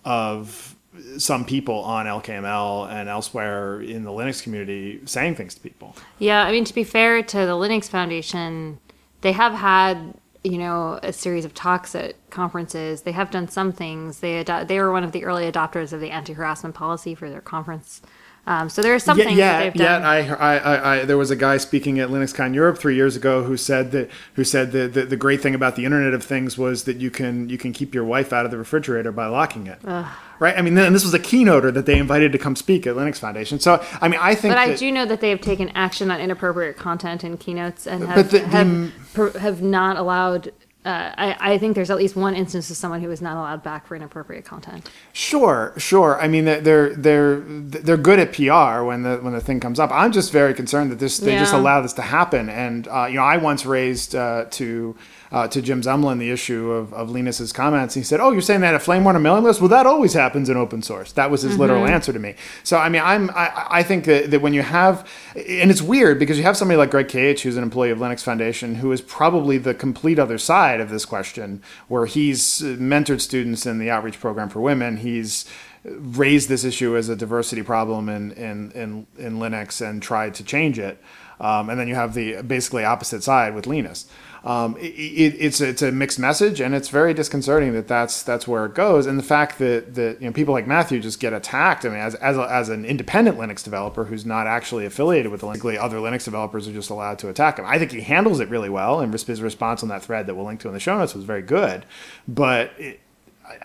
of 0.05 0.74
some 1.19 1.45
people 1.45 1.81
on 1.81 2.07
LKML 2.07 2.91
and 2.91 3.09
elsewhere 3.09 3.81
in 3.81 4.05
the 4.05 4.11
Linux 4.11 4.43
community 4.43 5.01
saying 5.07 5.35
things 5.37 5.55
to 5.55 5.61
people. 5.61 5.97
Yeah, 6.19 6.45
I 6.45 6.53
mean, 6.53 6.65
to 6.65 6.75
be 6.75 6.85
fair 6.85 7.23
to 7.23 7.37
the 7.39 7.53
Linux 7.53 7.89
Foundation, 7.89 8.79
they 9.21 9.33
have 9.33 9.55
had 9.55 10.15
you 10.45 10.59
know 10.59 11.01
a 11.03 11.13
series 11.13 11.45
of 11.45 11.55
talks 11.55 11.95
at 11.95 12.15
conferences. 12.31 13.03
They 13.03 13.13
have 13.13 13.31
done 13.31 13.49
some 13.49 13.73
things. 13.73 14.21
They 14.21 14.39
ad- 14.39 14.69
they 14.69 14.79
were 14.79 14.93
one 14.93 15.05
of 15.05 15.13
the 15.13 15.25
early 15.25 15.51
adopters 15.51 15.93
of 15.93 16.01
the 16.01 16.11
anti 16.11 16.35
harassment 16.35 16.75
policy 16.75 17.15
for 17.15 17.31
their 17.31 17.41
conference. 17.41 18.03
Um, 18.47 18.69
so 18.69 18.83
there 18.83 18.95
are 18.95 18.99
some 18.99 19.19
yeah, 19.19 19.25
things 19.25 19.39
yeah, 19.39 19.71
that 19.71 19.77
yeah. 19.77 19.99
I, 19.99 20.57
I, 20.57 20.95
I, 21.01 21.05
there 21.05 21.17
was 21.17 21.31
a 21.31 21.37
guy 21.37 21.57
speaking 21.57 21.99
at 21.99 22.11
LinuxCon 22.11 22.55
Europe 22.55 22.77
three 22.77 22.95
years 22.95 23.17
ago 23.17 23.43
who 23.43 23.57
said 23.57 23.91
that 23.93 24.11
who 24.35 24.45
said 24.45 24.73
that 24.73 24.93
the, 24.93 25.05
the 25.07 25.17
great 25.17 25.41
thing 25.41 25.55
about 25.55 25.77
the 25.77 25.85
Internet 25.85 26.13
of 26.13 26.23
Things 26.23 26.59
was 26.59 26.85
that 26.85 26.99
you 26.99 27.11
can 27.11 27.49
you 27.49 27.57
can 27.57 27.73
keep 27.73 27.95
your 27.95 28.05
wife 28.05 28.33
out 28.33 28.45
of 28.45 28.51
the 28.51 28.59
refrigerator 28.59 29.13
by 29.13 29.27
locking 29.27 29.67
it. 29.67 29.79
Ugh. 29.85 30.07
Right. 30.41 30.59
I 30.59 30.63
mean, 30.63 30.77
and 30.77 30.95
this 30.95 31.05
was 31.05 31.15
a 31.15 31.19
keynoter 31.19 31.73
that 31.73 31.87
they 31.87 31.97
invited 31.97 32.33
to 32.33 32.39
come 32.39 32.57
speak 32.57 32.87
at 32.87 32.97
Linux 32.97 33.19
Foundation. 33.19 33.61
So, 33.61 33.83
I 34.01 34.09
mean, 34.09 34.19
I 34.21 34.35
think. 34.35 34.53
But 34.53 34.59
I 34.59 34.75
do 34.75 34.91
know 34.91 35.07
that 35.07 35.21
they 35.21 35.31
have 35.31 35.41
taken 35.41 35.71
action 35.71 36.11
on 36.11 36.21
inappropriate 36.21 36.77
content 36.77 37.23
in 37.23 37.39
keynotes 37.39 37.87
and 37.87 38.05
have, 38.05 38.31
the, 38.31 38.41
have, 38.41 39.37
have 39.37 39.63
not 39.63 39.97
allowed 39.97 40.53
uh, 40.85 41.15
I, 41.17 41.55
I, 41.55 41.59
think 41.59 41.75
there's 41.75 41.91
at 41.91 41.97
least 41.97 42.15
one 42.15 42.35
instance 42.35 42.71
of 42.71 42.77
someone 42.77 43.01
who 43.01 43.09
was 43.09 43.23
not 43.23 43.39
allowed 43.39 43.63
back 43.63 43.87
for 43.87 43.97
inappropriate 43.97 44.45
content. 44.45 44.91
Sure, 45.15 45.73
sure. 45.79 46.21
I 46.21 46.29
mean, 46.29 46.45
they're 46.45 46.95
they're 46.95 47.41
they're 47.41 47.97
good 47.97 48.19
at 48.19 48.35
PR 48.35 48.85
when 48.85 49.03
the 49.03 49.17
when 49.23 49.33
the 49.33 49.41
thing 49.41 49.61
comes 49.61 49.81
up. 49.81 49.91
I'm 49.91 50.13
just 50.13 50.31
very 50.31 50.53
concerned 50.53 50.93
that 50.93 50.99
this 50.99 51.17
they 51.19 51.33
yeah. 51.33 51.39
just 51.39 51.55
allow 51.55 51.81
this 51.81 51.95
to 51.95 52.03
happen. 52.03 52.51
And 52.51 52.87
uh, 52.89 53.07
you 53.07 53.15
know, 53.15 53.23
I 53.23 53.39
once 53.39 53.65
raised 53.65 54.15
uh, 54.15 54.45
to 54.51 54.95
uh, 55.35 55.49
to 55.49 55.61
Jim 55.61 55.83
Zemlin 55.83 56.21
the 56.21 56.31
issue 56.31 56.71
of, 56.71 56.95
of 56.95 57.11
Linus's 57.11 57.53
comments. 57.53 57.95
He 57.95 58.05
said, 58.05 58.21
"Oh, 58.21 58.31
you're 58.31 58.41
saying 58.41 58.61
that 58.61 58.77
a 58.77 58.79
flame 58.79 59.03
warner 59.03 59.19
mailing 59.19 59.43
list? 59.43 59.61
Well, 59.61 59.69
that 59.69 59.85
always 59.85 60.13
happens 60.13 60.49
in 60.49 60.57
open 60.57 60.81
source." 60.81 61.11
That 61.11 61.29
was 61.29 61.43
his 61.43 61.53
mm-hmm. 61.53 61.63
literal 61.63 61.87
answer 61.87 62.13
to 62.13 62.21
me. 62.21 62.37
So, 62.63 62.79
I 62.79 62.89
mean, 62.89 63.03
I'm 63.05 63.31
I, 63.31 63.67
I 63.69 63.83
think 63.83 64.05
that, 64.05 64.31
that 64.31 64.43
when 64.43 64.55
you 64.55 64.63
have, 64.63 65.11
and 65.35 65.73
it's 65.73 65.83
weird 65.83 66.21
because 66.21 66.39
you 66.39 66.45
have 66.45 66.57
somebody 66.57 66.79
like 66.79 66.93
Greg 66.93 67.09
KH, 67.09 67.41
who's 67.41 67.57
an 67.57 67.65
employee 67.65 67.91
of 67.91 67.99
Linux 67.99 68.23
Foundation, 68.23 68.77
who 68.77 68.93
is 68.93 69.01
probably 69.01 69.59
the 69.59 69.75
complete 69.75 70.21
other 70.21 70.39
side 70.39 70.81
of 70.81 70.89
this 70.89 71.05
question, 71.05 71.61
where 71.89 72.07
he's 72.07 72.61
mentored 72.61 73.21
students 73.21 73.67
in 73.67 73.81
the 73.81 73.91
outreach 73.91 74.21
program 74.21 74.49
for 74.49 74.61
women. 74.61 74.99
He's 74.99 75.47
raised 75.83 76.49
this 76.49 76.63
issue 76.63 76.97
as 76.97 77.09
a 77.09 77.17
diversity 77.17 77.63
problem 77.63 78.09
in 78.09 78.31
in 78.33 78.71
in, 78.71 79.07
in 79.19 79.39
Linux 79.41 79.85
and 79.85 80.01
tried 80.01 80.35
to 80.35 80.45
change 80.45 80.79
it. 80.79 81.03
Um, 81.41 81.69
and 81.69 81.81
then 81.81 81.89
you 81.89 81.97
have 81.97 82.15
the 82.15 82.41
basically 82.43 82.85
opposite 82.85 83.25
side 83.25 83.57
with 83.57 83.67
Linus 83.67 84.07
um, 84.45 84.77
it, 84.77 84.93
it, 84.93 85.37
it's 85.41 85.63
it's 85.63 85.81
a 85.81 85.91
mixed 85.91 86.19
message, 86.19 86.61
and 86.61 86.75
it's 86.75 86.91
very 86.91 87.15
disconcerting 87.15 87.73
that 87.73 87.89
that's 87.89 88.23
that's 88.23 88.47
where 88.47 88.67
it 88.67 88.75
goes. 88.75 89.07
And 89.07 89.19
the 89.19 89.23
fact 89.23 89.59
that 89.59 89.95
that 89.95 90.21
you 90.21 90.27
know 90.27 90.33
people 90.33 90.53
like 90.53 90.67
Matthew 90.67 91.01
just 91.01 91.19
get 91.19 91.33
attacked. 91.33 91.87
I 91.87 91.89
mean, 91.89 91.99
as 91.99 92.15
as, 92.17 92.37
a, 92.37 92.43
as 92.51 92.69
an 92.69 92.85
independent 92.85 93.39
Linux 93.39 93.65
developer 93.65 94.05
who's 94.05 94.27
not 94.27 94.47
actually 94.47 94.85
affiliated 94.85 95.33
with 95.33 95.41
the 95.41 95.47
Linux, 95.47 95.79
other 95.79 95.97
Linux 95.97 96.25
developers 96.25 96.69
are 96.69 96.73
just 96.73 96.91
allowed 96.91 97.19
to 97.21 97.31
attack 97.31 97.59
him. 97.59 97.65
I 97.65 97.79
think 97.79 97.93
he 97.93 98.03
handles 98.03 98.39
it 98.39 98.51
really 98.51 98.69
well, 98.69 99.01
and 99.01 99.15
his 99.15 99.41
response 99.41 99.83
on 99.83 99.89
that 99.89 100.03
thread 100.03 100.27
that 100.27 100.35
we'll 100.35 100.45
link 100.45 100.61
to 100.61 100.69
in 100.69 100.75
the 100.75 100.81
show 100.81 100.99
notes 100.99 101.15
was 101.15 101.25
very 101.25 101.43
good. 101.43 101.87
But 102.29 102.73
it, 102.77 103.01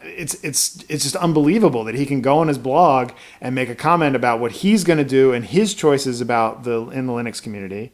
it's 0.01 0.41
it's 0.45 0.85
it's 0.87 1.03
just 1.03 1.17
unbelievable 1.17 1.83
that 1.83 1.95
he 1.95 2.05
can 2.05 2.21
go 2.21 2.37
on 2.37 2.47
his 2.47 2.57
blog 2.57 3.11
and 3.41 3.53
make 3.53 3.67
a 3.67 3.75
comment 3.75 4.15
about 4.15 4.39
what 4.39 4.53
he's 4.53 4.85
going 4.85 4.99
to 4.99 5.03
do 5.03 5.33
and 5.33 5.43
his 5.43 5.73
choices 5.73 6.21
about 6.21 6.63
the 6.63 6.87
in 6.89 7.05
the 7.05 7.11
Linux 7.11 7.43
community, 7.43 7.91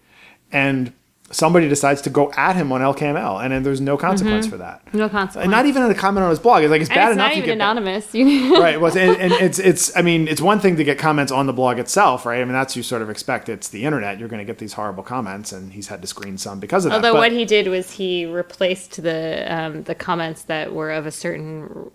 and 0.51 0.93
somebody 1.31 1.67
decides 1.67 2.01
to 2.03 2.09
go 2.09 2.31
at 2.33 2.55
him 2.55 2.71
on 2.71 2.81
LKML, 2.81 3.43
and 3.43 3.51
then 3.51 3.63
there's 3.63 3.81
no 3.81 3.97
consequence 3.97 4.45
mm-hmm. 4.45 4.51
for 4.51 4.57
that. 4.57 4.93
No 4.93 5.09
consequence. 5.09 5.43
And 5.43 5.51
not 5.51 5.65
even 5.65 5.83
in 5.83 5.91
a 5.91 5.95
comment 5.95 6.23
on 6.23 6.29
his 6.29 6.39
blog. 6.39 6.63
It's 6.63 6.71
like 6.71 6.81
it's 6.81 6.89
and 6.89 6.95
bad 6.95 7.09
it's 7.09 7.15
enough. 7.15 7.29
Not 7.29 7.37
even 7.37 7.49
anonymous. 7.49 8.13
right. 8.13 8.79
Well, 8.79 8.95
and, 8.97 9.17
and, 9.19 9.33
it's 9.33 9.59
it's. 9.59 9.95
I 9.97 10.01
mean, 10.01 10.27
it's 10.27 10.41
one 10.41 10.59
thing 10.59 10.75
to 10.77 10.83
get 10.83 10.99
comments 10.99 11.31
on 11.31 11.47
the 11.47 11.53
blog 11.53 11.79
itself, 11.79 12.25
right? 12.25 12.41
I 12.41 12.45
mean, 12.45 12.53
that's 12.53 12.75
you 12.75 12.83
sort 12.83 13.01
of 13.01 13.09
expect. 13.09 13.49
It's 13.49 13.69
the 13.69 13.85
internet. 13.85 14.19
You're 14.19 14.29
going 14.29 14.39
to 14.39 14.45
get 14.45 14.59
these 14.59 14.73
horrible 14.73 15.03
comments, 15.03 15.51
and 15.51 15.73
he's 15.73 15.87
had 15.87 16.01
to 16.01 16.07
screen 16.07 16.37
some 16.37 16.59
because 16.59 16.85
of 16.85 16.91
that. 16.91 16.97
Although 16.97 17.13
but, 17.13 17.19
what 17.19 17.31
he 17.31 17.45
did 17.45 17.67
was 17.67 17.91
he 17.91 18.25
replaced 18.25 19.01
the 19.01 19.45
um, 19.49 19.83
the 19.83 19.95
comments 19.95 20.43
that 20.43 20.73
were 20.73 20.91
of 20.91 21.05
a 21.05 21.11
certain 21.11 21.91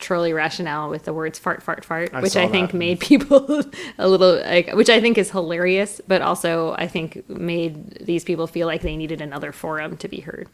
trolley 0.00 0.32
rationale 0.32 0.90
with 0.90 1.04
the 1.04 1.12
words 1.12 1.38
fart 1.38 1.62
fart 1.62 1.84
fart 1.84 2.10
I 2.12 2.20
which 2.20 2.36
i 2.36 2.48
think 2.48 2.72
that. 2.72 2.76
made 2.76 3.00
people 3.10 3.62
a 3.98 4.08
little 4.08 4.36
like 4.40 4.72
which 4.72 4.90
i 4.90 5.00
think 5.00 5.18
is 5.18 5.30
hilarious 5.30 6.00
but 6.08 6.22
also 6.22 6.74
i 6.78 6.86
think 6.86 7.28
made 7.28 7.98
these 8.04 8.24
people 8.24 8.46
feel 8.46 8.66
like 8.66 8.82
they 8.82 8.96
needed 8.96 9.20
another 9.20 9.52
forum 9.52 9.96
to 9.98 10.08
be 10.08 10.20
heard 10.20 10.48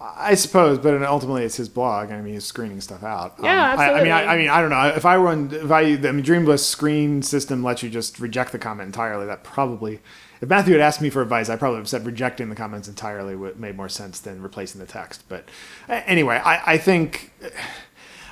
I 0.00 0.34
suppose, 0.34 0.78
but 0.78 1.02
ultimately 1.02 1.42
it's 1.42 1.56
his 1.56 1.68
blog. 1.68 2.12
I 2.12 2.20
mean, 2.20 2.34
he's 2.34 2.44
screening 2.44 2.80
stuff 2.80 3.02
out. 3.02 3.34
Yeah, 3.42 3.72
um, 3.72 3.80
absolutely. 3.80 4.10
I, 4.10 4.20
I, 4.20 4.20
mean, 4.20 4.28
I, 4.28 4.32
I, 4.32 4.36
mean, 4.36 4.48
I 4.48 4.60
don't 4.60 4.70
know. 4.70 4.96
If 4.96 5.04
I 5.04 5.18
were, 5.18 5.32
in, 5.32 5.52
if 5.52 5.70
I, 5.72 5.80
I 5.80 5.96
mean, 5.96 6.24
Dreamwidth's 6.24 6.64
screen 6.64 7.22
system 7.22 7.64
lets 7.64 7.82
you 7.82 7.90
just 7.90 8.20
reject 8.20 8.52
the 8.52 8.60
comment 8.60 8.86
entirely. 8.86 9.26
That 9.26 9.42
probably, 9.42 9.98
if 10.40 10.48
Matthew 10.48 10.74
had 10.74 10.82
asked 10.82 11.00
me 11.00 11.10
for 11.10 11.20
advice, 11.20 11.48
I 11.48 11.56
probably 11.56 11.76
would 11.76 11.82
have 11.82 11.88
said 11.88 12.06
rejecting 12.06 12.48
the 12.48 12.54
comments 12.54 12.86
entirely 12.86 13.34
would 13.34 13.58
made 13.58 13.76
more 13.76 13.88
sense 13.88 14.20
than 14.20 14.40
replacing 14.40 14.80
the 14.80 14.86
text. 14.86 15.24
But 15.28 15.48
anyway, 15.88 16.40
I, 16.44 16.74
I 16.74 16.78
think 16.78 17.32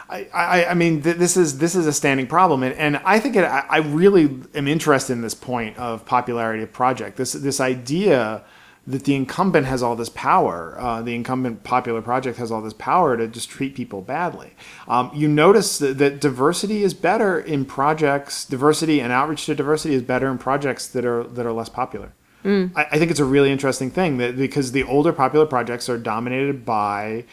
I, 0.09 0.29
I, 0.33 0.71
I 0.71 0.75
mean, 0.75 1.03
th- 1.03 1.17
this 1.17 1.37
is 1.37 1.59
this 1.59 1.75
is 1.75 1.87
a 1.87 1.93
standing 1.93 2.27
problem, 2.27 2.63
and, 2.63 2.75
and 2.75 2.97
I 3.05 3.19
think 3.19 3.37
it, 3.37 3.45
I, 3.45 3.65
I 3.69 3.79
really 3.79 4.41
am 4.55 4.69
interested 4.69 5.13
in 5.15 5.21
this 5.21 5.35
point 5.35 5.77
of 5.79 6.07
popularity 6.07 6.63
of 6.63 6.73
project. 6.73 7.17
This 7.17 7.33
this 7.33 7.61
idea 7.61 8.45
that 8.87 9.05
the 9.05 9.17
incumbent 9.17 9.67
has 9.67 9.83
all 9.83 9.97
this 9.97 10.09
power, 10.11 10.77
uh, 10.79 11.03
the 11.03 11.15
incumbent 11.15 11.65
popular 11.65 12.01
project 12.01 12.39
has 12.39 12.53
all 12.53 12.63
this 12.63 12.73
power 12.73 13.17
to 13.17 13.27
just 13.27 13.51
treat 13.51 13.75
people 13.75 14.01
badly. 14.01 14.53
Um, 14.87 15.11
you 15.13 15.27
notice 15.27 15.79
that, 15.79 15.99
that, 15.99 16.21
diversity 16.21 16.85
is 16.85 16.95
better 16.95 17.41
in 17.41 17.65
projects. 17.65 18.45
Diversity 18.45 19.01
and 19.01 19.13
outreach 19.13 19.47
to 19.47 19.57
diversity 19.57 19.95
is 19.95 20.03
better 20.03 20.31
in 20.31 20.39
projects 20.39 20.87
that 20.89 21.05
are 21.05 21.25
that 21.25 21.45
are 21.45 21.53
less 21.53 21.69
popular. 21.69 22.13
Mm. 22.45 22.71
I, 22.77 22.87
I 22.93 22.99
think 22.99 23.11
it's 23.11 23.19
a 23.19 23.25
really 23.25 23.51
interesting 23.51 23.91
thing 23.91 24.19
that 24.19 24.37
because 24.37 24.71
the 24.71 24.85
older 24.85 25.13
popular 25.13 25.47
projects 25.47 25.89
are 25.89 25.99
dominated 25.99 26.65
by 26.65 27.25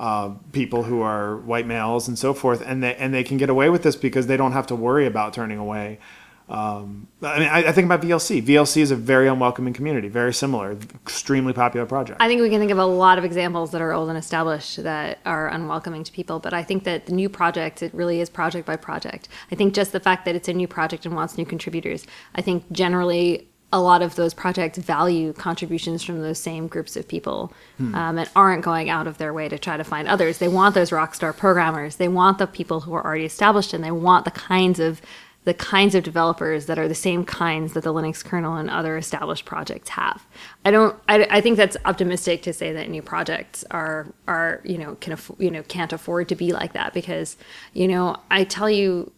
uh, 0.00 0.30
people 0.52 0.84
who 0.84 1.02
are 1.02 1.36
white 1.36 1.66
males 1.66 2.08
and 2.08 2.18
so 2.18 2.32
forth, 2.32 2.62
and 2.66 2.82
they 2.82 2.96
and 2.96 3.12
they 3.12 3.22
can 3.22 3.36
get 3.36 3.50
away 3.50 3.68
with 3.68 3.82
this 3.82 3.96
because 3.96 4.26
they 4.26 4.36
don't 4.36 4.52
have 4.52 4.66
to 4.66 4.74
worry 4.74 5.06
about 5.06 5.34
turning 5.34 5.58
away. 5.58 5.98
Um, 6.48 7.06
I 7.22 7.38
mean, 7.38 7.48
I, 7.48 7.68
I, 7.68 7.72
think 7.72 7.84
about 7.84 8.00
VLC. 8.02 8.42
VLC 8.42 8.82
is 8.82 8.90
a 8.90 8.96
very 8.96 9.28
unwelcoming 9.28 9.72
community, 9.72 10.08
very 10.08 10.34
similar, 10.34 10.72
extremely 10.72 11.52
popular 11.52 11.86
project. 11.86 12.20
I 12.20 12.26
think 12.26 12.42
we 12.42 12.50
can 12.50 12.58
think 12.58 12.72
of 12.72 12.78
a 12.78 12.84
lot 12.84 13.18
of 13.18 13.24
examples 13.24 13.70
that 13.70 13.80
are 13.80 13.92
old 13.92 14.08
and 14.08 14.18
established 14.18 14.82
that 14.82 15.20
are 15.24 15.46
unwelcoming 15.46 16.02
to 16.02 16.10
people. 16.10 16.40
But 16.40 16.52
I 16.52 16.64
think 16.64 16.82
that 16.84 17.06
the 17.06 17.12
new 17.12 17.28
project, 17.28 17.84
it 17.84 17.94
really 17.94 18.20
is 18.20 18.28
project 18.28 18.66
by 18.66 18.74
project. 18.74 19.28
I 19.52 19.54
think 19.54 19.74
just 19.74 19.92
the 19.92 20.00
fact 20.00 20.24
that 20.24 20.34
it's 20.34 20.48
a 20.48 20.52
new 20.52 20.66
project 20.66 21.06
and 21.06 21.14
wants 21.14 21.38
new 21.38 21.46
contributors. 21.46 22.04
I 22.34 22.40
think 22.40 22.64
generally 22.72 23.49
a 23.72 23.80
lot 23.80 24.02
of 24.02 24.16
those 24.16 24.34
projects 24.34 24.78
value 24.78 25.32
contributions 25.32 26.02
from 26.02 26.22
those 26.22 26.38
same 26.38 26.66
groups 26.66 26.96
of 26.96 27.06
people 27.06 27.52
um, 27.94 28.18
and 28.18 28.28
aren't 28.34 28.64
going 28.64 28.90
out 28.90 29.06
of 29.06 29.18
their 29.18 29.32
way 29.32 29.48
to 29.48 29.58
try 29.58 29.76
to 29.76 29.84
find 29.84 30.08
others. 30.08 30.38
They 30.38 30.48
want 30.48 30.74
those 30.74 30.90
rock 30.90 31.14
star 31.14 31.32
programmers. 31.32 31.96
They 31.96 32.08
want 32.08 32.38
the 32.38 32.46
people 32.46 32.80
who 32.80 32.92
are 32.94 33.04
already 33.04 33.24
established, 33.24 33.72
and 33.72 33.84
they 33.84 33.92
want 33.92 34.24
the 34.24 34.32
kinds 34.32 34.80
of 34.80 35.00
the 35.44 35.54
kinds 35.54 35.94
of 35.94 36.04
developers 36.04 36.66
that 36.66 36.78
are 36.78 36.86
the 36.86 36.94
same 36.94 37.24
kinds 37.24 37.72
that 37.72 37.82
the 37.82 37.94
Linux 37.94 38.22
kernel 38.22 38.56
and 38.56 38.68
other 38.68 38.98
established 38.98 39.46
projects 39.46 39.90
have. 39.90 40.26
I 40.66 40.70
don't. 40.70 40.96
I, 41.08 41.26
I 41.30 41.40
think 41.40 41.56
that's 41.56 41.76
optimistic 41.84 42.42
to 42.42 42.52
say 42.52 42.72
that 42.72 42.90
new 42.90 43.02
projects 43.02 43.64
are 43.70 44.12
are 44.26 44.60
you 44.64 44.78
know 44.78 44.96
can 44.96 45.14
aff- 45.14 45.30
you 45.38 45.50
know 45.50 45.62
can't 45.62 45.92
afford 45.92 46.28
to 46.28 46.34
be 46.34 46.52
like 46.52 46.72
that 46.74 46.92
because 46.92 47.36
you 47.72 47.88
know 47.88 48.16
I 48.30 48.44
tell 48.44 48.68
you 48.68 49.12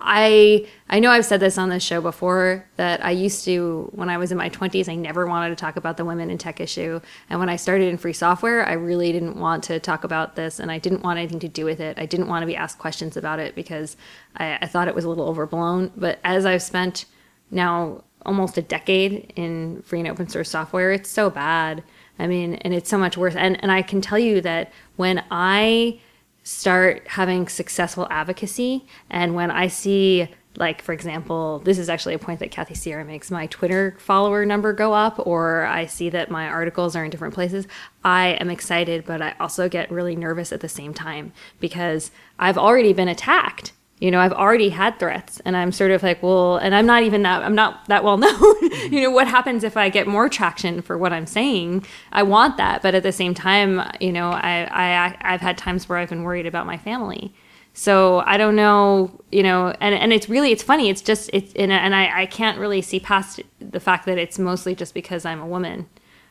I 0.00 0.66
I 0.90 1.00
know 1.00 1.10
I've 1.10 1.24
said 1.24 1.40
this 1.40 1.56
on 1.56 1.70
this 1.70 1.82
show 1.82 2.00
before 2.00 2.66
that 2.76 3.04
I 3.04 3.12
used 3.12 3.44
to 3.46 3.90
when 3.92 4.10
I 4.10 4.18
was 4.18 4.30
in 4.30 4.38
my 4.38 4.50
20s 4.50 4.88
I 4.88 4.94
never 4.94 5.26
wanted 5.26 5.48
to 5.50 5.56
talk 5.56 5.76
about 5.76 5.96
the 5.96 6.04
women 6.04 6.30
in 6.30 6.38
tech 6.38 6.60
issue 6.60 7.00
and 7.30 7.40
when 7.40 7.48
I 7.48 7.56
started 7.56 7.88
in 7.88 7.96
free 7.96 8.12
software 8.12 8.66
I 8.66 8.74
really 8.74 9.10
didn't 9.10 9.36
want 9.36 9.64
to 9.64 9.80
talk 9.80 10.04
about 10.04 10.36
this 10.36 10.60
and 10.60 10.70
I 10.70 10.78
didn't 10.78 11.02
want 11.02 11.18
anything 11.18 11.40
to 11.40 11.48
do 11.48 11.64
with 11.64 11.80
it. 11.80 11.98
I 11.98 12.06
didn't 12.06 12.28
want 12.28 12.42
to 12.42 12.46
be 12.46 12.56
asked 12.56 12.78
questions 12.78 13.16
about 13.16 13.38
it 13.38 13.54
because 13.54 13.96
I, 14.36 14.58
I 14.60 14.66
thought 14.66 14.88
it 14.88 14.94
was 14.94 15.04
a 15.04 15.08
little 15.08 15.28
overblown. 15.28 15.92
But 15.96 16.18
as 16.24 16.44
I've 16.44 16.62
spent 16.62 17.06
now 17.50 18.04
almost 18.24 18.58
a 18.58 18.62
decade 18.62 19.32
in 19.36 19.82
free 19.82 20.00
and 20.00 20.08
open 20.08 20.28
source 20.28 20.50
software, 20.50 20.92
it's 20.92 21.08
so 21.08 21.30
bad. 21.30 21.82
I 22.18 22.26
mean, 22.26 22.54
and 22.56 22.74
it's 22.74 22.90
so 22.90 22.98
much 22.98 23.16
worse. 23.16 23.36
And 23.36 23.60
and 23.62 23.72
I 23.72 23.82
can 23.82 24.00
tell 24.00 24.18
you 24.18 24.40
that 24.42 24.72
when 24.96 25.24
I 25.30 26.00
start 26.46 27.08
having 27.08 27.48
successful 27.48 28.06
advocacy. 28.08 28.86
And 29.10 29.34
when 29.34 29.50
I 29.50 29.66
see 29.66 30.28
like 30.58 30.80
for 30.80 30.94
example 30.94 31.58
this 31.64 31.76
is 31.76 31.90
actually 31.90 32.14
a 32.14 32.18
point 32.18 32.40
that 32.40 32.50
kathy 32.50 32.72
sierra 32.72 33.04
makes 33.04 33.30
my 33.30 33.46
twitter 33.48 33.94
follower 33.98 34.46
number 34.46 34.72
go 34.72 34.94
up 34.94 35.20
or 35.26 35.66
i 35.66 35.84
see 35.84 36.08
that 36.08 36.30
my 36.30 36.48
articles 36.48 36.96
are 36.96 37.04
in 37.04 37.10
different 37.10 37.34
places 37.34 37.66
i 38.04 38.28
am 38.28 38.48
excited 38.48 39.04
but 39.04 39.20
i 39.20 39.34
also 39.38 39.68
get 39.68 39.90
really 39.90 40.16
nervous 40.16 40.52
at 40.52 40.60
the 40.60 40.68
same 40.68 40.94
time 40.94 41.30
because 41.60 42.10
i've 42.38 42.56
already 42.56 42.94
been 42.94 43.06
attacked 43.06 43.74
you 43.98 44.10
know 44.10 44.20
i've 44.20 44.32
already 44.32 44.68
had 44.68 44.98
threats 44.98 45.40
and 45.44 45.56
i'm 45.56 45.72
sort 45.72 45.90
of 45.90 46.02
like 46.02 46.22
well 46.22 46.56
and 46.58 46.74
i'm 46.74 46.86
not 46.86 47.02
even 47.02 47.22
that 47.22 47.42
i'm 47.42 47.54
not 47.54 47.86
that 47.88 48.04
well 48.04 48.18
known. 48.26 48.54
You 48.92 49.00
know 49.02 49.10
what 49.10 49.26
happens 49.26 49.64
if 49.64 49.76
i 49.76 49.88
get 49.88 50.06
more 50.06 50.28
traction 50.28 50.82
for 50.82 50.98
what 50.98 51.12
i'm 51.12 51.26
saying? 51.26 51.86
I 52.12 52.22
want 52.22 52.56
that 52.58 52.82
but 52.82 52.94
at 52.94 53.02
the 53.02 53.12
same 53.12 53.34
time 53.34 53.82
you 54.00 54.12
know 54.12 54.30
i 54.30 54.68
i 54.70 55.16
i've 55.20 55.40
had 55.40 55.56
times 55.58 55.88
where 55.88 55.98
i've 55.98 56.10
been 56.10 56.22
worried 56.24 56.46
about 56.46 56.66
my 56.66 56.78
family. 56.78 57.34
So 57.72 58.22
i 58.26 58.36
don't 58.36 58.56
know 58.56 59.22
you 59.32 59.42
know 59.42 59.74
and 59.80 59.94
and 59.94 60.12
it's 60.12 60.28
really 60.28 60.52
it's 60.52 60.62
funny. 60.62 60.90
It's 60.90 61.02
just 61.02 61.30
it's 61.32 61.52
and, 61.54 61.72
and 61.72 61.94
i 61.94 62.22
i 62.22 62.26
can't 62.26 62.58
really 62.58 62.82
see 62.82 63.00
past 63.00 63.40
the 63.60 63.80
fact 63.80 64.06
that 64.06 64.18
it's 64.18 64.38
mostly 64.38 64.74
just 64.74 64.94
because 64.94 65.24
i'm 65.24 65.40
a 65.40 65.46
woman 65.46 65.88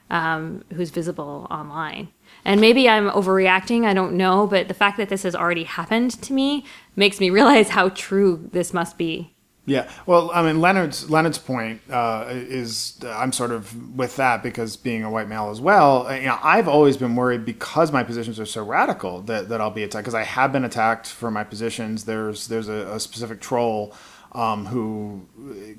um, 0.10 0.64
who's 0.74 0.92
visible 0.92 1.48
online. 1.50 2.10
And 2.44 2.62
maybe 2.62 2.88
I'm 2.88 3.10
overreacting, 3.10 3.86
I 3.86 3.94
don't 3.94 4.14
know, 4.14 4.46
but 4.46 4.68
the 4.68 4.74
fact 4.74 4.98
that 4.98 5.10
this 5.10 5.24
has 5.24 5.36
already 5.36 5.64
happened 5.64 6.12
to 6.22 6.34
me 6.34 6.66
makes 6.96 7.20
me 7.20 7.30
realize 7.30 7.70
how 7.70 7.90
true 7.90 8.50
this 8.52 8.74
must 8.74 8.98
be. 8.98 9.32
Yeah, 9.68 9.90
well, 10.06 10.30
I 10.32 10.44
mean, 10.44 10.62
Lennart's 10.62 11.06
Lennart's 11.06 11.40
point 11.40 11.82
uh, 11.90 12.26
is 12.30 13.00
uh, 13.04 13.10
I'm 13.10 13.32
sort 13.32 13.52
of 13.52 13.98
with 13.98 14.16
that 14.18 14.44
because 14.44 14.78
being 14.78 15.04
a 15.04 15.10
white 15.10 15.28
male 15.28 15.50
as 15.50 15.60
well, 15.60 16.08
uh, 16.08 16.14
you 16.14 16.28
know, 16.28 16.38
I've 16.44 16.68
always 16.68 16.98
been 16.98 17.16
worried 17.16 17.46
because 17.46 17.92
my 17.92 18.04
positions 18.04 18.40
are 18.40 18.46
so 18.46 18.64
radical 18.64 19.22
that, 19.22 19.50
that 19.50 19.62
I'll 19.62 19.72
be 19.72 19.82
attacked 19.82 20.04
because 20.04 20.14
I 20.14 20.22
have 20.22 20.52
been 20.52 20.66
attacked 20.66 21.08
for 21.08 21.32
my 21.32 21.44
positions. 21.44 22.06
There's 22.06 22.48
there's 22.48 22.70
a, 22.70 22.94
a 22.94 23.00
specific 23.00 23.42
troll 23.42 23.96
um, 24.36 24.66
who 24.66 25.26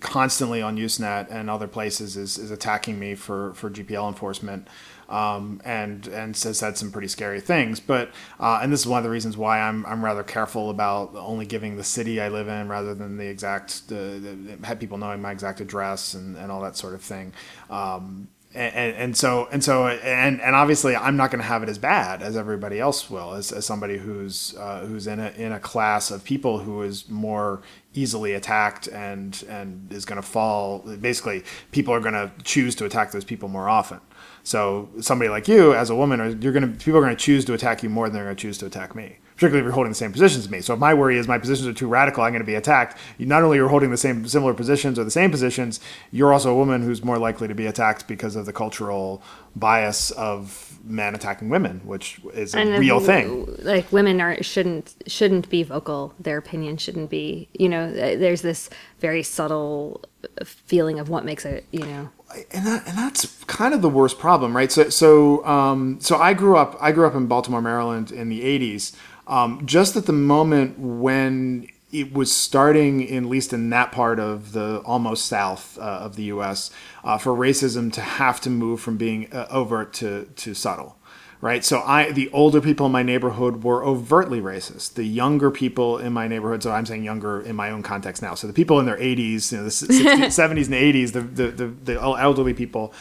constantly 0.00 0.62
on 0.62 0.76
Usenet 0.76 1.30
and 1.30 1.50
other 1.50 1.68
places 1.68 2.16
is, 2.16 2.38
is 2.38 2.50
attacking 2.50 2.98
me 2.98 3.14
for, 3.14 3.52
for 3.52 3.70
GPL 3.70 4.08
enforcement 4.08 4.66
um, 5.08 5.60
and 5.64 6.06
and 6.08 6.36
has 6.36 6.58
said 6.58 6.76
some 6.76 6.90
pretty 6.90 7.08
scary 7.08 7.40
things. 7.40 7.80
But 7.80 8.10
uh, 8.40 8.60
and 8.62 8.72
this 8.72 8.80
is 8.80 8.86
one 8.86 8.98
of 8.98 9.04
the 9.04 9.10
reasons 9.10 9.36
why 9.36 9.60
I'm 9.60 9.84
I'm 9.86 10.04
rather 10.04 10.22
careful 10.22 10.70
about 10.70 11.14
only 11.14 11.46
giving 11.46 11.76
the 11.76 11.84
city 11.84 12.20
I 12.20 12.28
live 12.28 12.48
in 12.48 12.68
rather 12.68 12.94
than 12.94 13.16
the 13.16 13.26
exact 13.26 13.88
the, 13.88 14.56
the 14.58 14.76
people 14.76 14.98
knowing 14.98 15.20
my 15.20 15.32
exact 15.32 15.60
address 15.60 16.14
and, 16.14 16.36
and 16.36 16.50
all 16.50 16.60
that 16.62 16.76
sort 16.76 16.94
of 16.94 17.02
thing. 17.02 17.32
Um, 17.70 18.28
and, 18.56 18.96
and, 18.96 19.16
so 19.16 19.48
and 19.52 19.62
so 19.62 19.86
and 19.86 20.40
and 20.40 20.56
obviously 20.56 20.96
I'm 20.96 21.16
not 21.16 21.30
going 21.30 21.42
to 21.42 21.46
have 21.46 21.62
it 21.62 21.68
as 21.68 21.76
bad 21.76 22.22
as 22.22 22.36
everybody 22.36 22.80
else 22.80 23.10
will 23.10 23.34
as, 23.34 23.52
as 23.52 23.66
somebody 23.66 23.98
who's 23.98 24.56
uh, 24.56 24.86
who's 24.86 25.06
in 25.06 25.20
a 25.20 25.28
in 25.36 25.52
a 25.52 25.60
class 25.60 26.10
of 26.10 26.24
people 26.24 26.58
who 26.60 26.80
is 26.80 27.08
more 27.10 27.60
easily 27.92 28.32
attacked 28.32 28.86
and 28.88 29.44
and 29.48 29.92
is 29.92 30.06
going 30.06 30.20
to 30.20 30.26
fall 30.26 30.78
basically 31.00 31.44
people 31.70 31.92
are 31.92 32.00
going 32.00 32.14
to 32.14 32.30
choose 32.44 32.74
to 32.76 32.86
attack 32.86 33.12
those 33.12 33.24
people 33.24 33.48
more 33.48 33.68
often 33.68 34.00
so 34.46 34.88
somebody 35.00 35.28
like 35.28 35.48
you 35.48 35.74
as 35.74 35.90
a 35.90 35.94
woman 35.94 36.40
you're 36.40 36.52
to 36.52 36.66
people 36.66 36.98
are 36.98 37.02
going 37.02 37.16
to 37.16 37.22
choose 37.22 37.44
to 37.44 37.52
attack 37.52 37.82
you 37.82 37.88
more 37.88 38.06
than 38.06 38.14
they're 38.14 38.24
going 38.24 38.36
to 38.36 38.40
choose 38.40 38.58
to 38.58 38.66
attack 38.66 38.94
me 38.94 39.18
particularly 39.36 39.60
if 39.60 39.64
you're 39.64 39.74
holding 39.74 39.90
the 39.90 39.96
same 39.96 40.12
positions 40.12 40.46
as 40.46 40.50
me. 40.50 40.60
So 40.60 40.72
if 40.72 40.80
my 40.80 40.94
worry 40.94 41.18
is 41.18 41.28
my 41.28 41.38
positions 41.38 41.68
are 41.68 41.72
too 41.74 41.88
radical, 41.88 42.24
I'm 42.24 42.32
going 42.32 42.40
to 42.40 42.46
be 42.46 42.54
attacked. 42.54 42.98
Not 43.18 43.42
only 43.42 43.58
you're 43.58 43.68
holding 43.68 43.90
the 43.90 43.96
same 43.96 44.26
similar 44.26 44.54
positions 44.54 44.98
or 44.98 45.04
the 45.04 45.10
same 45.10 45.30
positions, 45.30 45.78
you're 46.10 46.32
also 46.32 46.50
a 46.50 46.54
woman 46.54 46.82
who's 46.82 47.04
more 47.04 47.18
likely 47.18 47.46
to 47.46 47.54
be 47.54 47.66
attacked 47.66 48.08
because 48.08 48.34
of 48.34 48.46
the 48.46 48.52
cultural 48.52 49.22
bias 49.54 50.10
of 50.12 50.78
men 50.84 51.14
attacking 51.14 51.50
women, 51.50 51.82
which 51.84 52.18
is 52.32 52.54
a 52.54 52.58
and 52.58 52.78
real 52.78 52.98
thing. 52.98 53.46
Like 53.58 53.92
women 53.92 54.22
are 54.22 54.42
shouldn't 54.42 54.94
shouldn't 55.06 55.50
be 55.50 55.62
vocal. 55.62 56.14
Their 56.18 56.38
opinion 56.38 56.78
shouldn't 56.78 57.10
be. 57.10 57.48
You 57.52 57.68
know, 57.68 57.92
there's 57.92 58.40
this 58.40 58.70
very 59.00 59.22
subtle 59.22 60.02
feeling 60.44 60.98
of 60.98 61.10
what 61.10 61.26
makes 61.26 61.44
it. 61.44 61.66
You 61.72 61.84
know 61.84 62.10
and 62.52 62.66
that, 62.66 62.86
and 62.86 62.98
that's 62.98 63.44
kind 63.44 63.72
of 63.72 63.82
the 63.82 63.88
worst 63.88 64.18
problem, 64.18 64.56
right? 64.56 64.70
So 64.70 64.88
so 64.88 65.44
um, 65.46 65.98
so 66.00 66.16
I 66.16 66.34
grew 66.34 66.56
up 66.56 66.76
I 66.80 66.92
grew 66.92 67.06
up 67.06 67.14
in 67.14 67.26
Baltimore, 67.26 67.62
Maryland 67.62 68.10
in 68.10 68.28
the 68.28 68.42
'80s, 68.42 68.94
um, 69.26 69.64
just 69.66 69.96
at 69.96 70.06
the 70.06 70.12
moment 70.12 70.78
when 70.78 71.68
it 71.92 72.12
was 72.12 72.32
starting, 72.32 73.00
in, 73.00 73.24
at 73.24 73.30
least 73.30 73.52
in 73.52 73.70
that 73.70 73.92
part 73.92 74.18
of 74.18 74.52
the 74.52 74.78
almost 74.84 75.26
south 75.26 75.78
uh, 75.78 75.82
of 75.82 76.16
the 76.16 76.24
U.S., 76.24 76.70
uh, 77.04 77.16
for 77.16 77.32
racism 77.32 77.92
to 77.92 78.00
have 78.00 78.40
to 78.40 78.50
move 78.50 78.80
from 78.80 78.96
being 78.96 79.32
uh, 79.32 79.46
overt 79.50 79.92
to 79.94 80.24
to 80.36 80.54
subtle 80.54 80.95
right? 81.40 81.64
So 81.64 81.80
I, 81.80 82.12
the 82.12 82.30
older 82.30 82.60
people 82.60 82.86
in 82.86 82.92
my 82.92 83.02
neighborhood 83.02 83.62
were 83.62 83.84
overtly 83.84 84.40
racist. 84.40 84.94
The 84.94 85.04
younger 85.04 85.50
people 85.50 85.98
in 85.98 86.12
my 86.12 86.28
neighborhood, 86.28 86.62
so 86.62 86.72
I'm 86.72 86.86
saying 86.86 87.04
younger 87.04 87.40
in 87.40 87.56
my 87.56 87.70
own 87.70 87.82
context 87.82 88.22
now. 88.22 88.34
So 88.34 88.46
the 88.46 88.52
people 88.52 88.80
in 88.80 88.86
their 88.86 88.98
80s, 88.98 89.52
you 89.52 89.58
know, 89.58 89.64
the 89.64 89.70
60s, 89.70 90.26
70s 90.26 90.66
and 90.66 90.74
80s, 90.74 91.12
the, 91.12 91.20
the, 91.20 91.50
the, 91.50 91.66
the 91.66 92.00
elderly 92.00 92.54
people, 92.54 92.92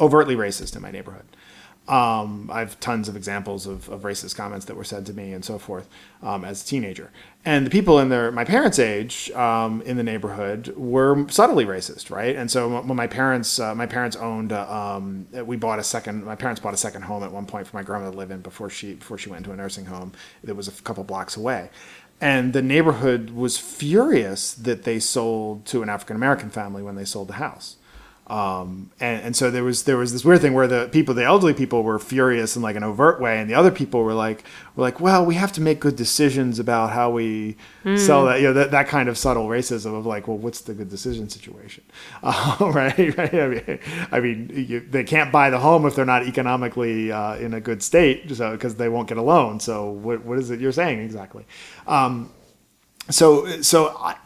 overtly 0.00 0.36
racist 0.36 0.74
in 0.74 0.82
my 0.82 0.90
neighborhood. 0.90 1.24
Um, 1.88 2.48
I 2.52 2.60
have 2.60 2.78
tons 2.78 3.08
of 3.08 3.16
examples 3.16 3.66
of, 3.66 3.88
of, 3.88 4.02
racist 4.02 4.36
comments 4.36 4.66
that 4.66 4.76
were 4.76 4.84
said 4.84 5.04
to 5.06 5.12
me 5.12 5.32
and 5.32 5.44
so 5.44 5.58
forth 5.58 5.88
um, 6.22 6.44
as 6.44 6.62
a 6.62 6.66
teenager. 6.66 7.10
And 7.44 7.66
the 7.66 7.70
people 7.70 7.98
in 7.98 8.08
their 8.08 8.30
my 8.30 8.44
parents' 8.44 8.78
age 8.78 9.30
um, 9.32 9.82
in 9.82 9.96
the 9.96 10.04
neighborhood 10.04 10.72
were 10.76 11.28
subtly 11.28 11.64
racist, 11.64 12.08
right? 12.08 12.36
And 12.36 12.48
so 12.48 12.80
when 12.80 12.96
my 12.96 13.08
parents 13.08 13.58
uh, 13.58 13.74
my 13.74 13.86
parents 13.86 14.16
owned 14.16 14.52
uh, 14.52 14.72
um, 14.72 15.26
we 15.32 15.56
bought 15.56 15.80
a 15.80 15.84
second 15.84 16.24
my 16.24 16.36
parents 16.36 16.60
bought 16.60 16.74
a 16.74 16.76
second 16.76 17.02
home 17.02 17.24
at 17.24 17.32
one 17.32 17.46
point 17.46 17.66
for 17.66 17.76
my 17.76 17.82
grandmother 17.82 18.12
to 18.12 18.18
live 18.18 18.30
in 18.30 18.42
before 18.42 18.70
she 18.70 18.94
before 18.94 19.18
she 19.18 19.28
went 19.28 19.44
into 19.44 19.52
a 19.52 19.56
nursing 19.56 19.86
home 19.86 20.12
that 20.44 20.54
was 20.54 20.68
a 20.68 20.82
couple 20.82 21.02
blocks 21.02 21.36
away. 21.36 21.70
And 22.20 22.52
the 22.52 22.62
neighborhood 22.62 23.30
was 23.30 23.58
furious 23.58 24.54
that 24.54 24.84
they 24.84 25.00
sold 25.00 25.66
to 25.66 25.82
an 25.82 25.88
African 25.88 26.14
American 26.14 26.48
family 26.48 26.80
when 26.80 26.94
they 26.94 27.04
sold 27.04 27.26
the 27.26 27.34
house 27.34 27.76
um, 28.32 28.90
and, 28.98 29.20
and 29.20 29.36
so 29.36 29.50
there 29.50 29.62
was 29.62 29.82
there 29.82 29.98
was 29.98 30.14
this 30.14 30.24
weird 30.24 30.40
thing 30.40 30.54
where 30.54 30.66
the 30.66 30.88
people, 30.90 31.12
the 31.12 31.22
elderly 31.22 31.52
people, 31.52 31.82
were 31.82 31.98
furious 31.98 32.56
in 32.56 32.62
like 32.62 32.76
an 32.76 32.82
overt 32.82 33.20
way, 33.20 33.38
and 33.38 33.50
the 33.50 33.52
other 33.52 33.70
people 33.70 34.02
were 34.02 34.14
like, 34.14 34.42
were 34.74 34.80
like, 34.80 35.00
well, 35.00 35.26
we 35.26 35.34
have 35.34 35.52
to 35.52 35.60
make 35.60 35.80
good 35.80 35.96
decisions 35.96 36.58
about 36.58 36.92
how 36.92 37.10
we 37.10 37.58
mm. 37.84 37.98
sell 37.98 38.24
that, 38.24 38.40
you 38.40 38.46
know, 38.46 38.54
that, 38.54 38.70
that 38.70 38.88
kind 38.88 39.10
of 39.10 39.18
subtle 39.18 39.48
racism 39.48 39.94
of 39.94 40.06
like, 40.06 40.28
well, 40.28 40.38
what's 40.38 40.62
the 40.62 40.72
good 40.72 40.88
decision 40.88 41.28
situation, 41.28 41.84
uh, 42.22 42.56
right? 42.60 42.96
right? 43.18 43.34
I 43.34 43.48
mean, 43.48 43.78
I 44.10 44.20
mean 44.20 44.66
you, 44.66 44.80
they 44.80 45.04
can't 45.04 45.30
buy 45.30 45.50
the 45.50 45.58
home 45.58 45.84
if 45.84 45.94
they're 45.94 46.06
not 46.06 46.26
economically 46.26 47.12
uh, 47.12 47.36
in 47.36 47.52
a 47.52 47.60
good 47.60 47.82
state, 47.82 48.34
so 48.34 48.52
because 48.52 48.76
they 48.76 48.88
won't 48.88 49.08
get 49.08 49.18
a 49.18 49.22
loan. 49.22 49.60
So 49.60 49.90
what 49.90 50.24
what 50.24 50.38
is 50.38 50.50
it 50.50 50.58
you're 50.58 50.72
saying 50.72 51.00
exactly? 51.00 51.44
Um, 51.86 52.32
so 53.14 53.62
so 53.62 53.96
I, 53.98 54.16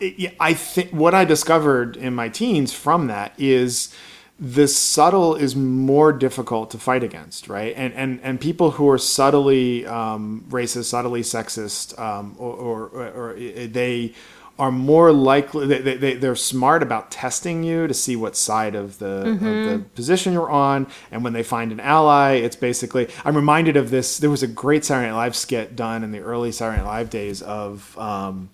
I 0.40 0.54
think 0.54 0.90
what 0.90 1.14
I 1.14 1.24
discovered 1.24 1.96
in 1.96 2.14
my 2.14 2.28
teens 2.28 2.72
from 2.72 3.06
that 3.08 3.32
is 3.38 3.94
the 4.38 4.68
subtle 4.68 5.34
is 5.34 5.56
more 5.56 6.12
difficult 6.12 6.70
to 6.72 6.78
fight 6.78 7.02
against, 7.02 7.48
right? 7.48 7.74
And 7.76 7.94
and 7.94 8.20
and 8.22 8.40
people 8.40 8.72
who 8.72 8.88
are 8.90 8.98
subtly 8.98 9.86
um, 9.86 10.44
racist, 10.48 10.84
subtly 10.84 11.22
sexist, 11.22 11.98
um, 11.98 12.34
or, 12.38 12.52
or, 12.52 13.08
or, 13.08 13.34
they 13.34 14.12
are 14.58 14.72
more 14.72 15.12
likely 15.12 15.66
they, 15.66 15.96
they, 15.96 16.14
they're 16.14 16.34
smart 16.34 16.82
about 16.82 17.10
testing 17.10 17.62
you 17.62 17.86
to 17.86 17.92
see 17.92 18.16
what 18.16 18.36
side 18.36 18.74
of 18.74 18.98
the, 18.98 19.24
mm-hmm. 19.24 19.46
of 19.46 19.70
the 19.70 19.78
position 19.94 20.32
you're 20.32 20.50
on 20.50 20.86
and 21.10 21.22
when 21.22 21.34
they 21.34 21.42
find 21.42 21.72
an 21.72 21.80
ally 21.80 22.32
it's 22.32 22.56
basically 22.56 23.06
i'm 23.26 23.36
reminded 23.36 23.76
of 23.76 23.90
this 23.90 24.16
there 24.16 24.30
was 24.30 24.42
a 24.42 24.46
great 24.46 24.82
saturday 24.82 25.10
night 25.10 25.16
live 25.16 25.36
skit 25.36 25.76
done 25.76 26.02
in 26.02 26.10
the 26.10 26.20
early 26.20 26.50
saturday 26.50 26.78
night 26.78 26.88
live 26.88 27.10
days 27.10 27.42
of 27.42 27.98
um, 27.98 28.48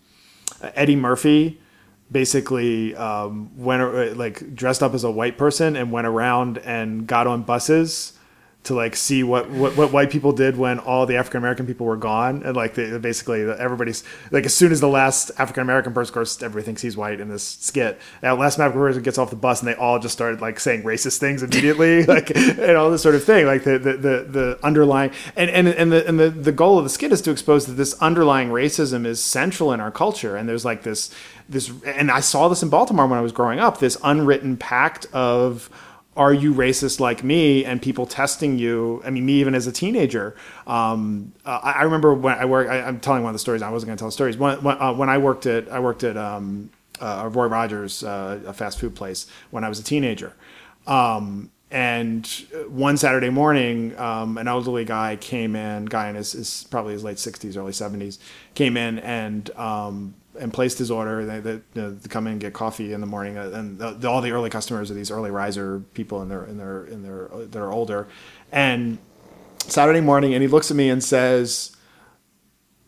Eddie 0.74 0.96
Murphy 0.96 1.60
basically 2.10 2.94
um, 2.94 3.50
went 3.56 3.82
uh, 3.82 4.14
like 4.14 4.54
dressed 4.54 4.82
up 4.82 4.94
as 4.94 5.04
a 5.04 5.10
white 5.10 5.38
person 5.38 5.76
and 5.76 5.90
went 5.90 6.06
around 6.06 6.58
and 6.58 7.06
got 7.06 7.26
on 7.26 7.42
buses 7.42 8.12
to 8.64 8.74
like 8.74 8.94
see 8.94 9.24
what, 9.24 9.50
what, 9.50 9.76
what 9.76 9.92
white 9.92 10.10
people 10.10 10.32
did 10.32 10.56
when 10.56 10.78
all 10.78 11.04
the 11.04 11.16
African 11.16 11.38
American 11.38 11.66
people 11.66 11.84
were 11.84 11.96
gone, 11.96 12.42
and 12.44 12.56
like 12.56 12.74
they, 12.74 12.96
basically 12.98 13.42
everybody's 13.42 14.04
like 14.30 14.46
as 14.46 14.54
soon 14.54 14.70
as 14.70 14.80
the 14.80 14.88
last 14.88 15.32
African 15.38 15.62
American 15.62 15.92
person, 15.92 16.10
of 16.10 16.14
course, 16.14 16.40
everybody 16.42 16.64
thinks 16.64 16.80
he's 16.80 16.96
white 16.96 17.20
in 17.20 17.28
this 17.28 17.42
skit. 17.42 17.98
That 18.20 18.38
last 18.38 18.60
African 18.60 18.80
person 18.80 19.02
gets 19.02 19.18
off 19.18 19.30
the 19.30 19.36
bus, 19.36 19.60
and 19.60 19.68
they 19.68 19.74
all 19.74 19.98
just 19.98 20.14
started 20.14 20.40
like 20.40 20.60
saying 20.60 20.84
racist 20.84 21.18
things 21.18 21.42
immediately, 21.42 22.04
like 22.06 22.30
and 22.36 22.76
all 22.76 22.90
this 22.90 23.02
sort 23.02 23.16
of 23.16 23.24
thing. 23.24 23.46
Like 23.46 23.64
the 23.64 23.78
the 23.78 23.92
the, 23.94 24.26
the 24.28 24.58
underlying 24.62 25.10
and 25.34 25.50
and 25.50 25.66
and 25.66 25.90
the 25.90 26.06
and 26.06 26.20
the 26.20 26.30
the 26.30 26.52
goal 26.52 26.78
of 26.78 26.84
the 26.84 26.90
skit 26.90 27.10
is 27.10 27.20
to 27.22 27.32
expose 27.32 27.66
that 27.66 27.72
this 27.72 27.94
underlying 28.00 28.50
racism 28.50 29.06
is 29.06 29.20
central 29.20 29.72
in 29.72 29.80
our 29.80 29.90
culture, 29.90 30.36
and 30.36 30.48
there's 30.48 30.64
like 30.64 30.84
this 30.84 31.12
this, 31.48 31.72
and 31.84 32.10
I 32.10 32.20
saw 32.20 32.48
this 32.48 32.62
in 32.62 32.68
Baltimore 32.68 33.06
when 33.08 33.18
I 33.18 33.22
was 33.22 33.32
growing 33.32 33.58
up. 33.58 33.78
This 33.78 33.98
unwritten 34.04 34.56
pact 34.56 35.06
of 35.12 35.68
are 36.16 36.34
you 36.34 36.52
racist 36.52 37.00
like 37.00 37.24
me 37.24 37.64
and 37.64 37.80
people 37.80 38.06
testing 38.06 38.58
you? 38.58 39.00
I 39.04 39.10
mean 39.10 39.24
me 39.24 39.34
even 39.34 39.54
as 39.54 39.66
a 39.66 39.72
teenager. 39.72 40.36
Um, 40.66 41.32
uh, 41.44 41.60
I, 41.62 41.82
remember 41.82 42.12
when 42.14 42.38
i 42.38 42.44
work 42.44 42.68
I, 42.68 42.76
am 42.88 43.00
telling 43.00 43.22
one 43.22 43.30
of 43.30 43.34
the 43.34 43.38
stories 43.38 43.62
i 43.62 43.70
wasn't 43.70 43.88
going 43.88 43.96
to 43.96 44.02
tell 44.02 44.10
stories. 44.10 44.36
When, 44.36 44.62
when, 44.62 44.80
uh, 44.80 44.92
when, 44.92 45.08
i 45.08 45.18
worked 45.18 45.46
at 45.46 45.70
i 45.70 45.80
worked 45.80 46.04
at 46.04 46.16
um, 46.16 46.70
uh, 47.00 47.28
roy 47.32 47.46
rogers 47.46 48.04
uh, 48.04 48.40
a 48.46 48.52
fast 48.52 48.78
food 48.78 48.94
place 48.94 49.26
when 49.50 49.64
i 49.64 49.68
was 49.68 49.78
a 49.78 49.84
teenager. 49.84 50.34
Um, 50.86 51.50
and 51.70 52.26
one 52.68 52.98
saturday 52.98 53.30
morning 53.30 53.98
um, 53.98 54.36
an 54.36 54.48
elderly 54.48 54.84
guy 54.84 55.16
came 55.16 55.56
in 55.56 55.86
guy 55.86 56.10
in 56.10 56.16
his, 56.16 56.32
his, 56.32 56.66
probably 56.70 56.92
his 56.92 57.02
late 57.02 57.16
60s 57.16 57.56
early 57.56 57.72
70s 57.72 58.18
came 58.54 58.76
in 58.76 58.98
and 58.98 59.48
um, 59.56 60.14
and 60.38 60.52
placed 60.52 60.78
his 60.78 60.90
order. 60.90 61.24
They, 61.24 61.40
they, 61.40 61.52
you 61.52 61.62
know, 61.74 61.90
they, 61.90 62.08
come 62.08 62.26
in 62.26 62.32
and 62.32 62.40
get 62.40 62.52
coffee 62.52 62.92
in 62.92 63.00
the 63.00 63.06
morning, 63.06 63.38
uh, 63.38 63.50
and 63.54 63.78
the, 63.78 63.90
the, 63.92 64.08
all 64.08 64.20
the 64.20 64.32
early 64.32 64.50
customers 64.50 64.90
are 64.90 64.94
these 64.94 65.10
early 65.10 65.30
riser 65.30 65.80
people 65.94 66.22
in 66.22 66.28
their 66.28 66.44
in 66.44 66.58
their 66.58 66.84
in 66.86 67.02
their 67.02 67.28
that 67.32 67.60
are 67.60 67.72
older. 67.72 68.08
And 68.50 68.98
Saturday 69.58 70.00
morning, 70.00 70.34
and 70.34 70.42
he 70.42 70.48
looks 70.48 70.70
at 70.70 70.76
me 70.76 70.88
and 70.88 71.02
says, 71.02 71.76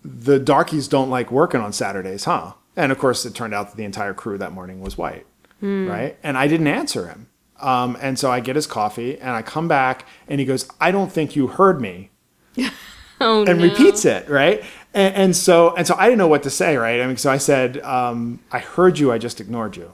"The 0.03 0.39
darkies 0.39 0.89
don't 0.89 1.11
like 1.11 1.31
working 1.31 1.61
on 1.61 1.73
Saturdays, 1.73 2.25
huh?" 2.25 2.55
And 2.77 2.91
of 2.91 2.99
course, 2.99 3.25
it 3.25 3.35
turned 3.35 3.55
out 3.55 3.71
that 3.71 3.77
the 3.77 3.85
entire 3.85 4.15
crew 4.15 4.39
that 4.39 4.53
morning 4.53 4.81
was 4.81 4.99
white, 4.99 5.27
hmm. 5.61 5.87
right? 5.87 6.19
And 6.23 6.37
I 6.37 6.49
didn't 6.49 6.67
answer 6.67 7.09
him. 7.09 7.29
Um, 7.61 7.97
and 8.01 8.19
so 8.19 8.31
I 8.31 8.41
get 8.41 8.57
his 8.57 8.67
coffee, 8.67 9.19
and 9.19 9.31
I 9.31 9.43
come 9.43 9.69
back, 9.69 10.07
and 10.29 10.41
he 10.41 10.47
goes, 10.47 10.69
"I 10.81 10.91
don't 10.91 11.13
think 11.13 11.37
you 11.37 11.47
heard 11.47 11.81
me." 11.81 12.11
oh, 13.21 13.45
and 13.45 13.59
no. 13.59 13.65
repeats 13.65 14.05
it, 14.05 14.29
right? 14.29 14.65
And, 14.95 15.15
and, 15.17 15.37
so 15.37 15.75
and 15.75 15.87
so 15.87 15.97
I 15.99 16.05
didn't 16.05 16.19
know 16.19 16.29
what 16.29 16.45
to 16.45 16.51
say, 16.51 16.77
right? 16.77 17.01
I 17.01 17.07
mean, 17.07 17.17
so 17.17 17.31
I 17.31 17.39
said, 17.39 17.79
um, 17.83 18.39
"I 18.53 18.61
heard 18.61 18.99
you. 18.99 19.11
I 19.11 19.19
just 19.19 19.41
ignored 19.41 19.77
you," 19.77 19.93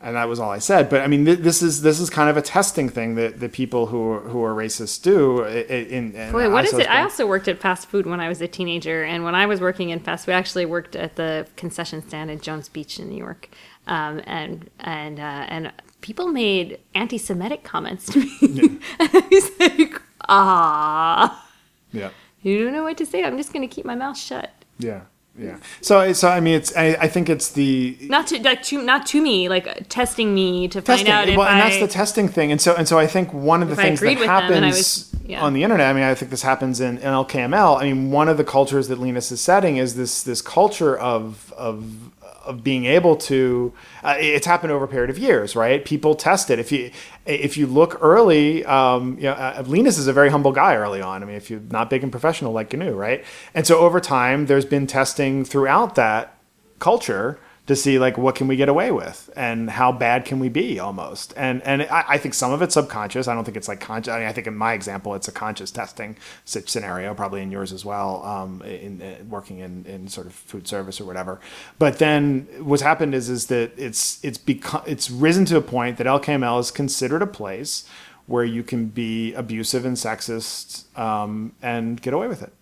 and 0.00 0.14
that 0.14 0.28
was 0.28 0.38
all 0.38 0.50
I 0.50 0.58
said. 0.58 0.88
But 0.88 1.00
I 1.00 1.08
mean, 1.08 1.24
th- 1.24 1.40
this 1.40 1.60
is 1.60 1.82
this 1.82 1.98
is 1.98 2.08
kind 2.08 2.30
of 2.30 2.36
a 2.36 2.42
testing 2.42 2.88
thing 2.88 3.16
that 3.16 3.40
the 3.40 3.48
people 3.48 3.86
who 3.86 4.12
are, 4.12 4.20
who 4.20 4.44
are 4.44 4.54
racist 4.54 5.02
do. 5.02 5.42
In, 5.42 6.14
in 6.14 6.30
Boy, 6.30 6.48
what 6.50 6.64
is 6.64 6.74
it? 6.74 6.88
I 6.88 7.02
also 7.02 7.26
worked 7.26 7.48
at 7.48 7.58
fast 7.58 7.88
food 7.88 8.06
when 8.06 8.20
I 8.20 8.28
was 8.28 8.40
a 8.40 8.46
teenager, 8.46 9.02
and 9.02 9.24
when 9.24 9.34
I 9.34 9.46
was 9.46 9.60
working 9.60 9.90
in 9.90 9.98
fast 9.98 10.26
food, 10.26 10.32
I 10.32 10.38
actually 10.38 10.66
worked 10.66 10.94
at 10.94 11.16
the 11.16 11.48
concession 11.56 12.06
stand 12.06 12.30
at 12.30 12.42
Jones 12.42 12.68
Beach 12.68 13.00
in 13.00 13.08
New 13.08 13.18
York, 13.18 13.48
um, 13.88 14.20
and 14.24 14.70
and 14.78 15.18
uh, 15.18 15.46
and 15.48 15.72
people 16.00 16.28
made 16.28 16.78
anti-Semitic 16.94 17.64
comments 17.64 18.06
to 18.06 18.20
me, 18.20 18.38
yeah. 18.40 18.62
and 18.62 18.80
I 19.12 19.28
was 19.28 19.50
like, 19.58 20.02
ah. 20.28 21.48
Yeah. 21.92 22.10
You 22.46 22.62
don't 22.62 22.72
know 22.72 22.84
what 22.84 22.96
to 22.98 23.06
say. 23.06 23.24
I'm 23.24 23.36
just 23.36 23.52
going 23.52 23.68
to 23.68 23.74
keep 23.74 23.84
my 23.84 23.96
mouth 23.96 24.16
shut. 24.16 24.52
Yeah. 24.78 25.00
Yeah. 25.36 25.58
So, 25.80 26.12
so 26.12 26.28
I 26.28 26.40
mean, 26.40 26.54
it's. 26.54 26.74
I, 26.76 26.96
I 26.98 27.08
think 27.08 27.28
it's 27.28 27.50
the 27.50 27.98
not 28.02 28.28
to 28.28 28.40
like 28.42 28.62
to 28.64 28.80
not 28.82 29.04
to 29.08 29.20
me, 29.20 29.50
like 29.50 29.86
testing 29.90 30.34
me 30.34 30.66
to 30.68 30.80
testing, 30.80 31.08
find 31.08 31.30
out. 31.30 31.36
Well, 31.36 31.46
and 31.46 31.60
I, 31.60 31.68
that's 31.68 31.80
the 31.80 31.88
testing 31.88 32.26
thing, 32.28 32.52
and 32.52 32.58
so 32.58 32.74
and 32.74 32.88
so 32.88 32.98
I 32.98 33.06
think 33.06 33.34
one 33.34 33.62
of 33.62 33.68
the 33.68 33.76
things 33.76 34.00
that 34.00 34.16
happens 34.18 34.76
was, 34.76 35.14
yeah. 35.26 35.42
on 35.42 35.52
the 35.52 35.62
internet. 35.62 35.90
I 35.90 35.92
mean, 35.92 36.04
I 36.04 36.14
think 36.14 36.30
this 36.30 36.40
happens 36.40 36.80
in, 36.80 36.96
in 36.98 37.04
LKML. 37.04 37.78
I 37.78 37.82
mean, 37.82 38.10
one 38.10 38.30
of 38.30 38.38
the 38.38 38.44
cultures 38.44 38.88
that 38.88 38.98
Linus 38.98 39.30
is 39.30 39.42
setting 39.42 39.76
is 39.76 39.94
this 39.96 40.22
this 40.22 40.40
culture 40.40 40.96
of 40.96 41.52
of 41.52 42.12
of 42.46 42.64
being 42.64 42.84
able 42.86 43.16
to 43.16 43.72
uh, 44.02 44.16
it's 44.18 44.46
happened 44.46 44.72
over 44.72 44.84
a 44.84 44.88
period 44.88 45.10
of 45.10 45.18
years 45.18 45.54
right? 45.56 45.84
People 45.84 46.14
test 46.14 46.50
it. 46.50 46.58
If 46.58 46.72
you 46.72 46.90
if 47.26 47.56
you 47.56 47.66
look 47.66 47.98
early 48.00 48.64
um, 48.64 49.16
you 49.16 49.24
know 49.24 49.32
uh, 49.32 49.62
linus 49.66 49.98
is 49.98 50.06
a 50.06 50.12
very 50.12 50.30
humble 50.30 50.52
guy 50.52 50.76
early 50.76 51.00
on. 51.00 51.22
I 51.22 51.26
mean 51.26 51.36
if 51.36 51.50
you're 51.50 51.60
not 51.60 51.90
big 51.90 52.02
and 52.02 52.10
professional 52.10 52.52
like 52.52 52.72
gnu 52.72 52.92
right? 52.92 53.24
And 53.54 53.66
so 53.66 53.78
over 53.78 54.00
time 54.00 54.46
there's 54.46 54.64
been 54.64 54.86
testing 54.86 55.44
throughout 55.44 55.94
that 55.96 56.38
culture 56.78 57.38
to 57.66 57.74
see 57.74 57.98
like 57.98 58.16
what 58.16 58.34
can 58.36 58.46
we 58.46 58.56
get 58.56 58.68
away 58.68 58.92
with 58.92 59.28
and 59.34 59.68
how 59.68 59.90
bad 59.90 60.24
can 60.24 60.38
we 60.38 60.48
be 60.48 60.78
almost. 60.78 61.34
And 61.36 61.62
and 61.62 61.82
I, 61.82 62.04
I, 62.10 62.18
think 62.18 62.34
some 62.34 62.52
of 62.52 62.62
it's 62.62 62.74
subconscious. 62.74 63.26
I 63.26 63.34
don't 63.34 63.44
think 63.44 63.56
it's 63.56 63.66
like 63.66 63.80
conscious 63.80 64.12
I, 64.12 64.20
mean, 64.20 64.28
I 64.28 64.32
think 64.32 64.46
in 64.46 64.56
my 64.56 64.72
example 64.72 65.14
it's 65.14 65.26
a 65.26 65.32
conscious 65.32 65.70
testing 65.70 66.16
scenario 66.44 67.12
probably 67.14 67.42
in 67.42 67.50
yours 67.50 67.72
as 67.72 67.84
well 67.84 68.24
um, 68.24 68.62
in, 68.62 69.00
in, 69.00 69.28
working 69.28 69.58
in, 69.58 69.84
in 69.86 70.08
sort 70.08 70.26
of 70.26 70.32
food 70.32 70.68
service 70.68 71.00
or 71.00 71.04
whatever. 71.04 71.40
But 71.78 71.98
then 71.98 72.46
what's 72.60 72.82
happened 72.82 73.14
is 73.14 73.28
is 73.28 73.46
that 73.46 73.72
it's 73.76 74.24
it's 74.24 74.38
become 74.38 74.82
it's 74.86 75.10
risen 75.10 75.44
to 75.46 75.56
a 75.56 75.62
point 75.62 75.96
that 75.98 76.06
lkml 76.06 76.60
is 76.60 76.70
considered 76.70 77.22
a 77.22 77.26
place 77.26 77.88
where 78.26 78.44
you 78.44 78.62
can 78.62 78.86
be 78.86 79.32
abusive 79.34 79.84
and 79.84 79.96
sexist 79.96 80.96
um, 80.98 81.52
and 81.62 82.00
get 82.02 82.12
away 82.14 82.28
with 82.28 82.42
it 82.42 82.52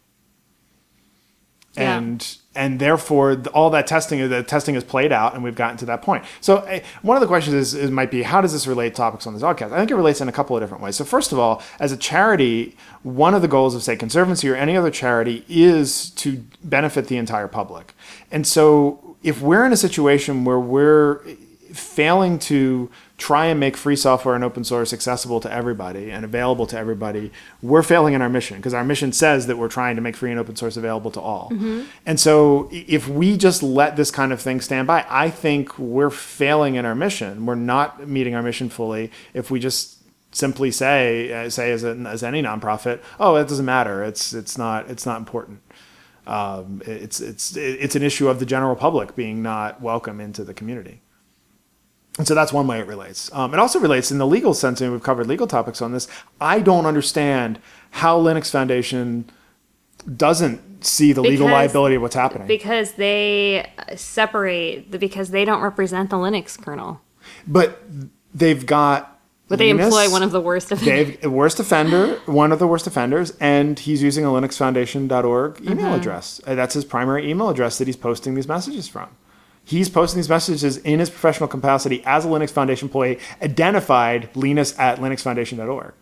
and 1.76 2.37
and 2.54 2.78
therefore 2.78 3.42
all 3.52 3.70
that 3.70 3.87
testing 3.87 4.28
the 4.28 4.42
testing 4.42 4.74
has 4.74 4.84
played 4.84 5.12
out 5.12 5.34
and 5.34 5.42
we've 5.42 5.56
gotten 5.56 5.76
to 5.78 5.87
that 5.87 6.02
point. 6.02 6.24
So 6.40 6.58
uh, 6.58 6.80
one 7.02 7.16
of 7.16 7.20
the 7.20 7.26
questions 7.26 7.54
is, 7.54 7.74
is, 7.74 7.90
might 7.90 8.10
be 8.10 8.22
how 8.22 8.40
does 8.40 8.52
this 8.52 8.66
relate 8.66 8.90
to 8.90 8.96
topics 8.96 9.26
on 9.26 9.34
this 9.34 9.42
podcast? 9.42 9.72
I 9.72 9.78
think 9.78 9.90
it 9.90 9.96
relates 9.96 10.20
in 10.20 10.28
a 10.28 10.32
couple 10.32 10.56
of 10.56 10.62
different 10.62 10.82
ways. 10.82 10.96
So 10.96 11.04
first 11.04 11.32
of 11.32 11.38
all 11.38 11.62
as 11.80 11.90
a 11.90 11.96
charity 11.96 12.76
one 13.02 13.34
of 13.34 13.42
the 13.42 13.48
goals 13.48 13.74
of 13.74 13.82
say 13.82 13.96
conservancy 13.96 14.48
or 14.48 14.54
any 14.54 14.76
other 14.76 14.90
charity 14.90 15.44
is 15.48 16.10
to 16.10 16.44
benefit 16.62 17.08
the 17.08 17.16
entire 17.16 17.48
public. 17.48 17.94
And 18.30 18.46
so 18.46 19.16
if 19.22 19.40
we're 19.40 19.64
in 19.66 19.72
a 19.72 19.76
situation 19.76 20.44
where 20.44 20.60
we're 20.60 21.20
failing 21.74 22.38
to 22.38 22.90
try 23.16 23.46
and 23.46 23.60
make 23.60 23.76
free 23.76 23.96
software 23.96 24.34
and 24.34 24.42
open 24.42 24.64
source 24.64 24.92
accessible 24.92 25.40
to 25.40 25.52
everybody 25.52 26.10
and 26.10 26.24
available 26.24 26.66
to 26.66 26.76
everybody, 26.76 27.30
we're 27.62 27.82
failing 27.82 28.14
in 28.14 28.22
our 28.22 28.28
mission 28.28 28.56
because 28.56 28.74
our 28.74 28.84
mission 28.84 29.12
says 29.12 29.46
that 29.46 29.56
we're 29.56 29.68
trying 29.68 29.96
to 29.96 30.02
make 30.02 30.16
free 30.16 30.30
and 30.30 30.40
open 30.40 30.56
source 30.56 30.76
available 30.76 31.10
to 31.10 31.20
all. 31.20 31.50
Mm-hmm. 31.52 31.82
And 32.06 32.18
so 32.18 32.68
if 32.72 33.08
we 33.08 33.37
just 33.37 33.62
let 33.62 33.96
this 33.96 34.10
kind 34.10 34.32
of 34.32 34.40
thing 34.40 34.60
stand 34.60 34.87
by, 34.87 35.04
I 35.08 35.30
think 35.30 35.78
we're 35.78 36.10
failing 36.10 36.74
in 36.76 36.84
our 36.84 36.94
mission. 36.94 37.46
We're 37.46 37.54
not 37.54 38.08
meeting 38.08 38.34
our 38.34 38.42
mission 38.42 38.68
fully 38.68 39.10
if 39.32 39.50
we 39.50 39.60
just 39.60 39.98
simply 40.32 40.70
say 40.72 41.32
uh, 41.32 41.48
say 41.48 41.70
as, 41.70 41.84
a, 41.84 41.90
as 41.90 42.22
any 42.22 42.42
nonprofit, 42.42 43.00
oh, 43.20 43.37
it 43.37 43.48
doesn't 43.48 43.64
matter. 43.64 44.02
It's 44.02 44.32
it's 44.32 44.58
not 44.58 44.90
it's 44.90 45.06
not 45.06 45.18
important. 45.18 45.60
Um, 46.26 46.82
it's 46.87 47.20
it's 47.20 47.56
it's 47.56 47.94
an 47.94 48.02
issue 48.02 48.28
of 48.28 48.38
the 48.38 48.46
general 48.46 48.76
public 48.76 49.14
being 49.14 49.42
not 49.42 49.80
welcome 49.80 50.20
into 50.20 50.42
the 50.42 50.54
community. 50.54 51.00
And 52.16 52.29
so 52.29 52.35
that's 52.35 52.53
one 52.53 52.66
way 52.66 52.79
it 52.79 52.87
relates. 52.87 53.33
Um, 53.33 53.53
it 53.55 53.61
also 53.61 53.81
relates 53.81 54.12
in 54.12 54.18
the 54.18 54.27
legal 54.27 54.55
sense, 54.55 54.81
and 54.81 54.92
we've 54.92 55.03
covered 55.03 55.27
legal 55.27 55.48
topics 55.48 55.83
on 55.83 55.92
this. 55.92 56.07
I 56.40 56.61
don't 56.61 56.87
understand 56.87 57.59
how 57.90 58.20
Linux 58.20 58.50
Foundation 58.50 59.29
doesn't 60.16 60.85
see 60.85 61.12
the 61.12 61.22
because, 61.22 61.31
legal 61.31 61.48
liability 61.48 61.96
of 61.96 62.03
what's 62.03 62.14
happening 62.14 62.46
because 62.46 62.92
they 62.92 63.70
separate 63.96 64.90
because 64.90 65.31
they 65.31 65.44
don't 65.44 65.62
represent 65.62 66.11
the 66.11 66.16
Linux 66.16 66.61
kernel. 66.61 67.00
But 67.46 67.83
they've 68.35 68.64
got. 68.64 69.11
But 69.48 69.59
they 69.59 69.72
Linus, 69.72 69.87
employ 69.87 70.11
one 70.11 70.22
of 70.22 70.33
the 70.33 70.40
worst 70.40 70.72
offenders. 70.72 71.18
They've 71.18 71.31
worst 71.31 71.61
offender, 71.61 72.18
one 72.27 72.50
of 72.50 72.59
the 72.59 72.66
worst 72.66 72.87
offenders, 72.87 73.33
and 73.40 73.79
he's 73.79 74.03
using 74.03 74.24
a 74.24 74.29
LinuxFoundation.org 74.29 75.61
email 75.61 75.77
mm-hmm. 75.77 75.85
address. 75.87 76.40
That's 76.46 76.74
his 76.74 76.85
primary 76.85 77.29
email 77.31 77.50
address 77.50 77.77
that 77.79 77.87
he's 77.87 77.96
posting 77.96 78.35
these 78.35 78.48
messages 78.48 78.88
from. 78.88 79.11
He's 79.64 79.88
posting 79.88 80.18
these 80.18 80.29
messages 80.29 80.77
in 80.79 80.98
his 80.98 81.09
professional 81.09 81.48
capacity 81.48 82.03
as 82.05 82.24
a 82.24 82.29
Linux 82.29 82.50
Foundation 82.50 82.88
employee, 82.88 83.18
identified 83.40 84.29
Linus 84.37 84.79
at 84.79 84.98
linuxfoundation.org. 84.98 85.94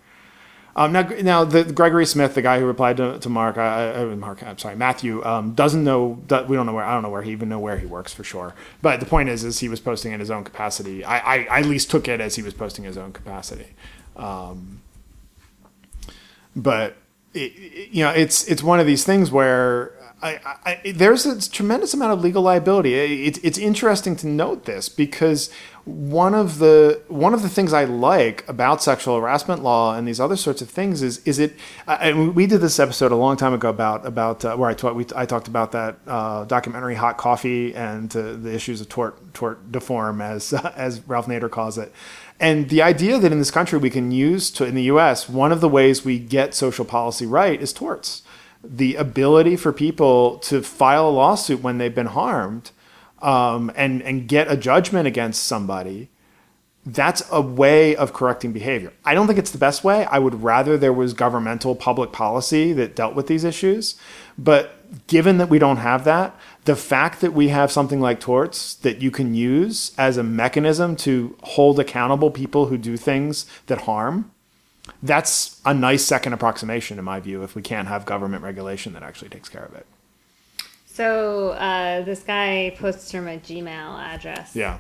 Um, 0.75 0.93
now, 0.93 1.03
now 1.03 1.45
the, 1.45 1.65
Gregory 1.65 2.07
Smith, 2.07 2.35
the 2.35 2.43
guy 2.43 2.59
who 2.59 2.65
replied 2.65 2.97
to, 2.97 3.19
to 3.19 3.29
Mark, 3.29 3.59
uh, 3.59 3.61
uh, 3.61 4.17
Mark, 4.17 4.43
I'm 4.43 4.57
sorry, 4.57 4.75
Matthew, 4.75 5.23
um, 5.25 5.53
doesn't 5.53 5.85
know. 5.85 6.23
We 6.49 6.57
don't 6.57 6.65
know 6.65 6.73
where. 6.73 6.85
I 6.85 6.95
don't 6.95 7.03
know 7.03 7.11
where 7.11 7.23
he 7.23 7.31
even 7.33 7.51
know 7.51 7.59
where 7.59 7.79
he 7.79 7.87
works 7.87 8.13
for 8.13 8.25
sure. 8.25 8.55
But 8.81 8.99
the 8.99 9.07
point 9.07 9.29
is, 9.29 9.45
is 9.45 9.59
he 9.59 9.69
was 9.69 9.81
posting 9.81 10.13
in 10.13 10.21
his 10.21 10.31
own 10.31 10.45
capacity. 10.45 11.05
I, 11.05 11.19
I, 11.19 11.45
I 11.45 11.59
at 11.61 11.67
least 11.67 11.91
took 11.91 12.09
it 12.09 12.21
as 12.23 12.37
he 12.37 12.43
was 12.43 12.55
posting 12.55 12.87
his 12.87 12.97
own 12.97 13.13
capacity. 13.13 13.75
Um, 14.17 14.81
but 16.57 16.97
it, 17.35 17.53
it, 17.55 17.91
you 17.91 18.03
know, 18.03 18.11
it's 18.11 18.47
it's 18.49 18.63
one 18.63 18.81
of 18.81 18.87
these 18.87 19.05
things 19.05 19.31
where 19.31 19.93
I, 20.23 20.57
I, 20.65 20.93
there's 20.93 21.27
a 21.27 21.51
tremendous 21.51 21.95
amount 21.95 22.13
of 22.13 22.21
legal 22.21 22.43
liability. 22.43 22.95
It, 22.95 23.39
it's 23.43 23.59
interesting 23.59 24.15
to 24.17 24.27
note 24.29 24.65
this 24.65 24.89
because 24.89 25.51
one 25.85 26.33
of 26.33 26.59
the 26.59 27.03
one 27.09 27.35
of 27.35 27.43
the 27.43 27.49
things 27.49 27.73
I 27.73 27.85
like 27.85 28.49
about 28.49 28.83
sexual 28.83 29.19
harassment 29.19 29.65
law 29.65 29.97
and 29.97 30.07
these 30.07 30.21
other 30.21 30.37
sorts 30.37 30.63
of 30.63 30.71
things 30.71 31.03
is 31.03 31.19
is 31.27 31.41
it. 31.41 31.55
And 31.89 32.37
we 32.37 32.47
did 32.47 32.61
this 32.61 32.79
episode 32.79 33.11
a 33.11 33.17
long 33.17 33.37
time 33.37 33.53
ago 33.53 33.69
about 33.69 34.07
about 34.07 34.45
uh, 34.45 34.57
where 34.57 34.71
I 34.71 34.75
talked 34.75 34.95
we 34.95 35.07
I 35.17 35.27
talked 35.27 35.49
about 35.49 35.73
that 35.73 35.99
uh, 36.07 36.45
documentary 36.45 36.95
Hot 36.95 37.17
Coffee 37.17 37.75
and 37.75 38.15
uh, 38.17 38.35
the 38.35 38.55
issues 38.55 38.81
of 38.81 38.89
tort 38.89 39.35
tort 39.35 39.73
deform 39.73 40.21
as 40.21 40.53
as 40.77 41.01
Ralph 41.09 41.27
Nader 41.27 41.51
calls 41.51 41.79
it. 41.79 41.93
And 42.39 42.69
the 42.69 42.83
idea 42.83 43.19
that 43.19 43.33
in 43.33 43.39
this 43.39 43.51
country 43.51 43.79
we 43.79 43.91
can 43.91 44.13
use 44.13 44.53
to 44.53 44.65
in 44.65 44.77
the 44.77 44.85
U.S. 44.85 45.29
one 45.29 45.51
of 45.51 45.61
the 45.61 45.69
ways 45.69 46.05
we 46.05 46.21
get 46.21 46.55
social 46.55 46.85
policy 46.85 47.27
right 47.27 47.61
is 47.61 47.73
torts. 47.73 48.23
The 48.65 48.97
ability 48.97 49.57
for 49.57 49.73
people 49.73 50.39
to 50.39 50.63
file 50.63 51.09
a 51.09 51.11
lawsuit 51.11 51.63
when 51.63 51.79
they've 51.79 51.95
been 51.95 52.07
harmed 52.07 52.71
um, 53.21 53.71
and 53.75 54.03
and 54.03 54.29
get 54.29 54.51
a 54.51 54.57
judgment 54.57 55.07
against 55.07 55.45
somebody, 55.45 56.11
that's 56.85 57.23
a 57.31 57.41
way 57.41 57.95
of 57.95 58.13
correcting 58.13 58.53
behavior. 58.53 58.93
I 59.05 59.15
don't 59.15 59.29
think 59.29 59.39
it's 59.39 59.53
the 59.53 59.59
best 59.59 59.85
way. 59.85 60.05
I 60.07 60.19
would 60.19 60.43
rather 60.43 60.77
there 60.77 60.93
was 60.93 61.15
governmental 61.15 61.77
public 61.77 62.11
policy 62.11 62.73
that 62.73 62.97
dealt 62.97 63.15
with 63.15 63.29
these 63.29 63.45
issues. 63.45 63.95
But 64.37 65.07
given 65.07 65.39
that 65.39 65.49
we 65.49 65.61
don't 65.61 65.77
have 65.77 66.05
that, 66.05 66.37
the 66.65 66.75
fact 66.75 67.21
that 67.21 67.33
we 67.33 67.49
have 67.49 67.71
something 67.71 68.01
like 68.01 68.19
torts 68.19 68.75
that 68.75 69.01
you 69.01 69.13
can 69.13 69.35
use 69.35 69.93
as 69.97 70.17
a 70.17 70.25
mechanism 70.25 70.97
to 70.97 71.37
hold 71.43 71.79
accountable 71.79 72.31
people 72.31 72.67
who 72.67 72.77
do 72.77 72.97
things 72.97 73.47
that 73.67 73.83
harm, 73.83 74.32
that's 75.03 75.61
a 75.65 75.75
nice 75.75 76.05
second 76.05 76.33
approximation, 76.33 76.99
in 76.99 77.05
my 77.05 77.21
view, 77.21 77.43
if 77.43 77.55
we 77.55 77.63
can't 77.63 77.89
have 77.89 78.07
government 78.07 78.43
regulation 78.43 78.93
that 78.93 79.03
actually 79.03 79.29
takes 79.31 79.49
care 79.49 79.65
of 79.65 79.75
it. 79.75 79.87
So 80.87 81.51
uh, 81.51 82.03
this 82.03 82.21
guy 82.23 82.75
posts 82.79 83.11
from 83.11 83.27
a 83.27 83.39
Gmail 83.39 83.99
address. 83.99 84.55
Yeah. 84.55 84.79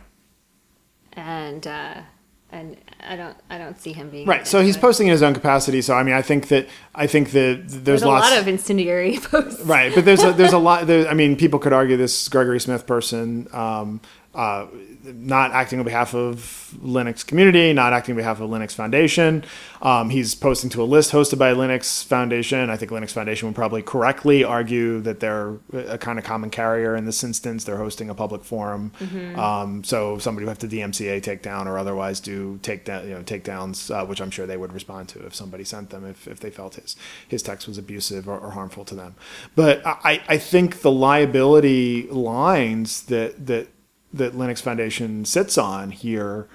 And 1.14 1.66
uh, 1.66 2.02
and 2.50 2.76
I 3.00 3.16
don't 3.16 3.36
I 3.50 3.58
don't 3.58 3.78
see 3.78 3.92
him 3.92 4.10
being 4.10 4.26
right. 4.26 4.46
So 4.46 4.62
he's 4.62 4.76
posting 4.76 5.06
in 5.08 5.12
his 5.12 5.22
own 5.22 5.34
capacity. 5.34 5.80
So 5.82 5.94
I 5.94 6.02
mean, 6.02 6.14
I 6.14 6.22
think 6.22 6.48
that 6.48 6.68
I 6.94 7.06
think 7.06 7.30
that 7.32 7.62
there's, 7.66 7.82
There's 7.82 8.02
a 8.02 8.08
lots, 8.08 8.30
lot 8.30 8.38
of 8.38 8.46
incendiary 8.46 9.18
posts. 9.22 9.62
right, 9.62 9.94
but 9.94 10.04
there's 10.04 10.22
a, 10.22 10.32
there's 10.32 10.52
a 10.52 10.58
lot. 10.58 10.86
There, 10.86 11.08
I 11.08 11.14
mean, 11.14 11.36
people 11.36 11.58
could 11.58 11.72
argue 11.72 11.96
this 11.96 12.28
Gregory 12.28 12.60
Smith 12.60 12.86
person. 12.86 13.48
Um, 13.52 14.00
uh, 14.34 14.66
not 15.04 15.50
acting 15.52 15.78
on 15.78 15.84
behalf 15.84 16.14
of 16.14 16.74
Linux 16.82 17.26
community, 17.26 17.72
not 17.72 17.92
acting 17.92 18.12
on 18.12 18.16
behalf 18.16 18.40
of 18.40 18.48
Linux 18.48 18.72
Foundation. 18.74 19.44
Um, 19.80 20.10
he's 20.10 20.34
posting 20.34 20.70
to 20.70 20.82
a 20.82 20.84
list 20.84 21.12
hosted 21.12 21.38
by 21.38 21.52
Linux 21.52 22.04
Foundation. 22.04 22.70
I 22.70 22.76
think 22.76 22.92
Linux 22.92 23.10
Foundation 23.10 23.48
would 23.48 23.54
probably 23.54 23.82
correctly 23.82 24.44
argue 24.44 25.00
that 25.00 25.20
they're 25.20 25.56
a 25.72 25.98
kind 25.98 26.18
of 26.18 26.24
common 26.24 26.50
carrier 26.50 26.94
in 26.94 27.04
this 27.04 27.24
instance. 27.24 27.64
They're 27.64 27.76
hosting 27.76 28.10
a 28.10 28.14
public 28.14 28.44
forum, 28.44 28.92
um, 29.36 29.82
so 29.84 30.18
somebody 30.18 30.46
would 30.46 30.50
have 30.50 30.70
to 30.70 30.76
DMCA 30.76 31.22
take 31.22 31.42
down 31.42 31.66
or 31.66 31.78
otherwise 31.78 32.20
do 32.20 32.58
take 32.62 32.84
down, 32.84 33.08
you 33.08 33.14
know, 33.14 33.22
takedowns, 33.22 33.94
uh, 33.94 34.06
which 34.06 34.20
I'm 34.20 34.30
sure 34.30 34.46
they 34.46 34.56
would 34.56 34.72
respond 34.72 35.08
to 35.10 35.26
if 35.26 35.34
somebody 35.34 35.64
sent 35.64 35.90
them 35.90 36.04
if, 36.06 36.28
if 36.28 36.40
they 36.40 36.50
felt 36.50 36.76
his 36.76 36.96
his 37.26 37.42
text 37.42 37.66
was 37.66 37.78
abusive 37.78 38.28
or, 38.28 38.38
or 38.38 38.50
harmful 38.50 38.84
to 38.84 38.94
them. 38.94 39.14
But 39.56 39.82
I, 39.84 40.22
I 40.28 40.38
think 40.38 40.82
the 40.82 40.90
liability 40.90 42.08
lines 42.08 43.02
that 43.04 43.46
that 43.46 43.68
that 44.12 44.34
Linux 44.34 44.60
Foundation 44.60 45.24
sits 45.24 45.56
on 45.56 45.90
here, 45.90 46.48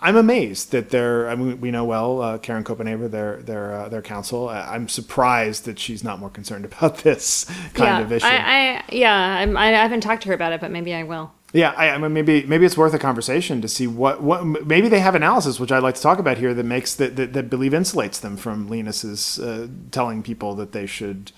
I'm 0.00 0.16
amazed 0.16 0.72
that 0.72 0.90
they're. 0.90 1.28
I 1.28 1.36
mean, 1.36 1.60
we 1.60 1.70
know 1.70 1.84
well 1.84 2.20
uh, 2.20 2.38
Karen 2.38 2.64
Copenhaver, 2.64 3.10
their 3.10 3.42
their 3.42 3.72
uh, 3.72 3.88
their 3.88 4.02
counsel. 4.02 4.48
I'm 4.48 4.88
surprised 4.88 5.64
that 5.64 5.78
she's 5.78 6.02
not 6.02 6.18
more 6.18 6.30
concerned 6.30 6.64
about 6.72 6.98
this 6.98 7.44
kind 7.74 7.98
yeah, 7.98 8.00
of 8.00 8.12
issue. 8.12 8.26
I, 8.26 8.36
I 8.36 8.82
yeah, 8.90 9.14
I'm, 9.14 9.56
I 9.56 9.68
haven't 9.68 10.00
talked 10.00 10.22
to 10.22 10.28
her 10.28 10.34
about 10.34 10.52
it, 10.52 10.60
but 10.60 10.70
maybe 10.70 10.92
I 10.94 11.04
will. 11.04 11.32
Yeah, 11.52 11.72
I, 11.76 11.90
I 11.90 11.98
mean, 11.98 12.12
maybe 12.12 12.42
maybe 12.44 12.66
it's 12.66 12.76
worth 12.76 12.94
a 12.94 12.98
conversation 12.98 13.62
to 13.62 13.68
see 13.68 13.86
what 13.86 14.22
what 14.22 14.44
maybe 14.66 14.88
they 14.88 14.98
have 14.98 15.14
analysis, 15.14 15.60
which 15.60 15.70
I'd 15.70 15.82
like 15.82 15.94
to 15.94 16.02
talk 16.02 16.18
about 16.18 16.38
here, 16.38 16.52
that 16.52 16.64
makes 16.64 16.94
that 16.96 17.16
that, 17.16 17.32
that 17.34 17.48
believe 17.48 17.72
insulates 17.72 18.20
them 18.20 18.36
from 18.36 18.68
Linus's 18.68 19.38
uh, 19.38 19.68
telling 19.92 20.22
people 20.22 20.54
that 20.56 20.72
they 20.72 20.86
should 20.86 21.30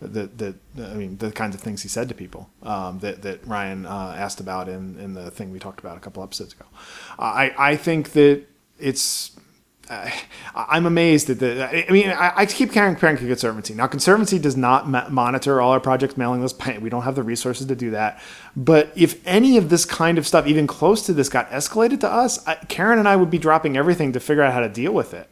that 0.00 0.38
that 0.38 0.54
I 0.78 0.94
mean 0.94 1.16
the 1.18 1.32
kinds 1.32 1.54
of 1.54 1.60
things 1.60 1.82
he 1.82 1.88
said 1.88 2.08
to 2.08 2.14
people 2.14 2.50
um, 2.62 2.98
that 3.00 3.22
that 3.22 3.46
Ryan 3.46 3.86
uh, 3.86 4.14
asked 4.16 4.40
about 4.40 4.68
in 4.68 4.98
in 4.98 5.14
the 5.14 5.30
thing 5.30 5.50
we 5.50 5.58
talked 5.58 5.80
about 5.80 5.96
a 5.96 6.00
couple 6.00 6.22
episodes 6.22 6.52
ago. 6.52 6.66
I 7.18 7.54
I 7.56 7.76
think 7.76 8.12
that 8.12 8.44
it's 8.78 9.36
uh, 9.88 10.10
I'm 10.54 10.86
amazed 10.86 11.30
at 11.30 11.38
the. 11.38 11.88
I 11.88 11.92
mean, 11.92 12.10
I, 12.10 12.32
I 12.36 12.46
keep 12.46 12.72
comparing 12.72 13.16
to 13.16 13.26
Conservancy. 13.26 13.74
Now, 13.74 13.86
Conservancy 13.86 14.38
does 14.38 14.56
not 14.56 14.88
ma- 14.88 15.08
monitor 15.08 15.60
all 15.60 15.72
our 15.72 15.80
projects 15.80 16.16
mailing 16.16 16.42
list. 16.42 16.60
We 16.80 16.90
don't 16.90 17.02
have 17.02 17.14
the 17.14 17.22
resources 17.22 17.66
to 17.66 17.76
do 17.76 17.90
that. 17.90 18.20
But 18.56 18.90
if 18.96 19.24
any 19.26 19.56
of 19.56 19.68
this 19.68 19.84
kind 19.84 20.18
of 20.18 20.26
stuff, 20.26 20.46
even 20.46 20.66
close 20.66 21.06
to 21.06 21.12
this, 21.12 21.28
got 21.28 21.48
escalated 21.50 22.00
to 22.00 22.10
us, 22.10 22.44
I, 22.46 22.56
Karen 22.68 22.98
and 22.98 23.08
I 23.08 23.16
would 23.16 23.30
be 23.30 23.38
dropping 23.38 23.76
everything 23.76 24.12
to 24.12 24.20
figure 24.20 24.42
out 24.42 24.52
how 24.52 24.60
to 24.60 24.68
deal 24.68 24.92
with 24.92 25.14
it. 25.14 25.30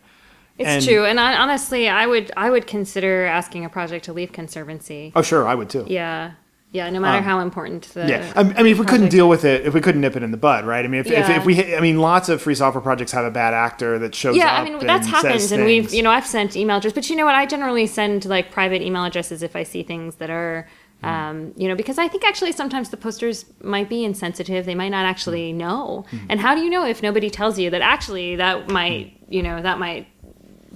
It's 0.58 0.68
And- 0.68 0.84
true, 0.84 1.04
and 1.04 1.18
I, 1.18 1.36
honestly, 1.36 1.88
I 1.88 2.06
would 2.06 2.30
I 2.36 2.48
would 2.50 2.66
consider 2.66 3.24
asking 3.26 3.64
a 3.64 3.68
project 3.68 4.04
to 4.06 4.12
leave 4.12 4.32
conservancy. 4.32 5.12
Oh, 5.16 5.22
sure, 5.22 5.46
I 5.48 5.54
would 5.54 5.68
too. 5.68 5.84
Yeah, 5.88 6.32
yeah. 6.70 6.88
No 6.90 7.00
matter 7.00 7.22
how 7.22 7.40
important 7.40 7.82
the 7.92 8.02
Um, 8.04 8.08
Yeah, 8.08 8.32
I, 8.36 8.40
I 8.40 8.62
mean, 8.62 8.66
if 8.72 8.78
we 8.78 8.86
couldn't 8.86 9.08
deal 9.08 9.28
with 9.28 9.44
it, 9.44 9.66
if 9.66 9.74
we 9.74 9.80
couldn't 9.80 10.00
nip 10.00 10.14
it 10.14 10.22
in 10.22 10.30
the 10.30 10.36
bud, 10.36 10.64
right? 10.64 10.84
I 10.84 10.88
mean, 10.88 11.00
if, 11.00 11.06
if, 11.06 11.12
Yeah. 11.12 11.36
if 11.38 11.44
we, 11.44 11.74
I 11.74 11.80
mean, 11.80 11.98
lots 11.98 12.28
of 12.28 12.40
free 12.40 12.54
software 12.54 12.82
projects 12.82 13.10
have 13.10 13.24
a 13.24 13.32
bad 13.32 13.52
actor 13.52 13.98
that 13.98 14.14
shows 14.14 14.34
up. 14.34 14.38
yeah. 14.38 14.54
I 14.54 14.62
mean 14.62 14.78
that's 14.86 15.08
happened, 15.08 15.50
and 15.52 15.64
we've 15.64 15.92
you 15.92 16.02
know 16.04 16.10
I've 16.10 16.26
sent 16.26 16.54
email 16.56 16.76
addresses, 16.76 16.94
but 16.94 17.10
you 17.10 17.16
know 17.16 17.24
what? 17.24 17.34
I 17.34 17.46
generally 17.46 17.86
send 17.88 18.24
like 18.24 18.52
private 18.52 18.80
email 18.80 19.04
addresses 19.04 19.42
if 19.42 19.56
I 19.56 19.64
see 19.64 19.82
things 19.82 20.16
that 20.16 20.30
are. 20.30 20.68
Mm. 21.02 21.08
Um, 21.08 21.52
you 21.56 21.68
know, 21.68 21.74
because 21.74 21.98
I 21.98 22.08
think 22.08 22.24
actually 22.24 22.52
sometimes 22.52 22.88
the 22.88 22.96
posters 22.96 23.44
might 23.62 23.90
be 23.90 24.04
insensitive. 24.04 24.64
They 24.64 24.76
might 24.76 24.88
not 24.90 25.04
actually 25.04 25.52
Mm. 25.52 25.56
know. 25.56 26.04
And 26.30 26.40
how 26.40 26.54
do 26.54 26.62
you 26.62 26.70
know 26.70 26.86
if 26.86 27.02
nobody 27.02 27.28
tells 27.28 27.58
you 27.58 27.68
that 27.70 27.82
actually 27.82 28.36
that 28.36 28.70
might, 28.70 29.06
Mm. 29.08 29.12
you 29.28 29.42
know, 29.42 29.60
that 29.60 29.78
might 29.78 30.06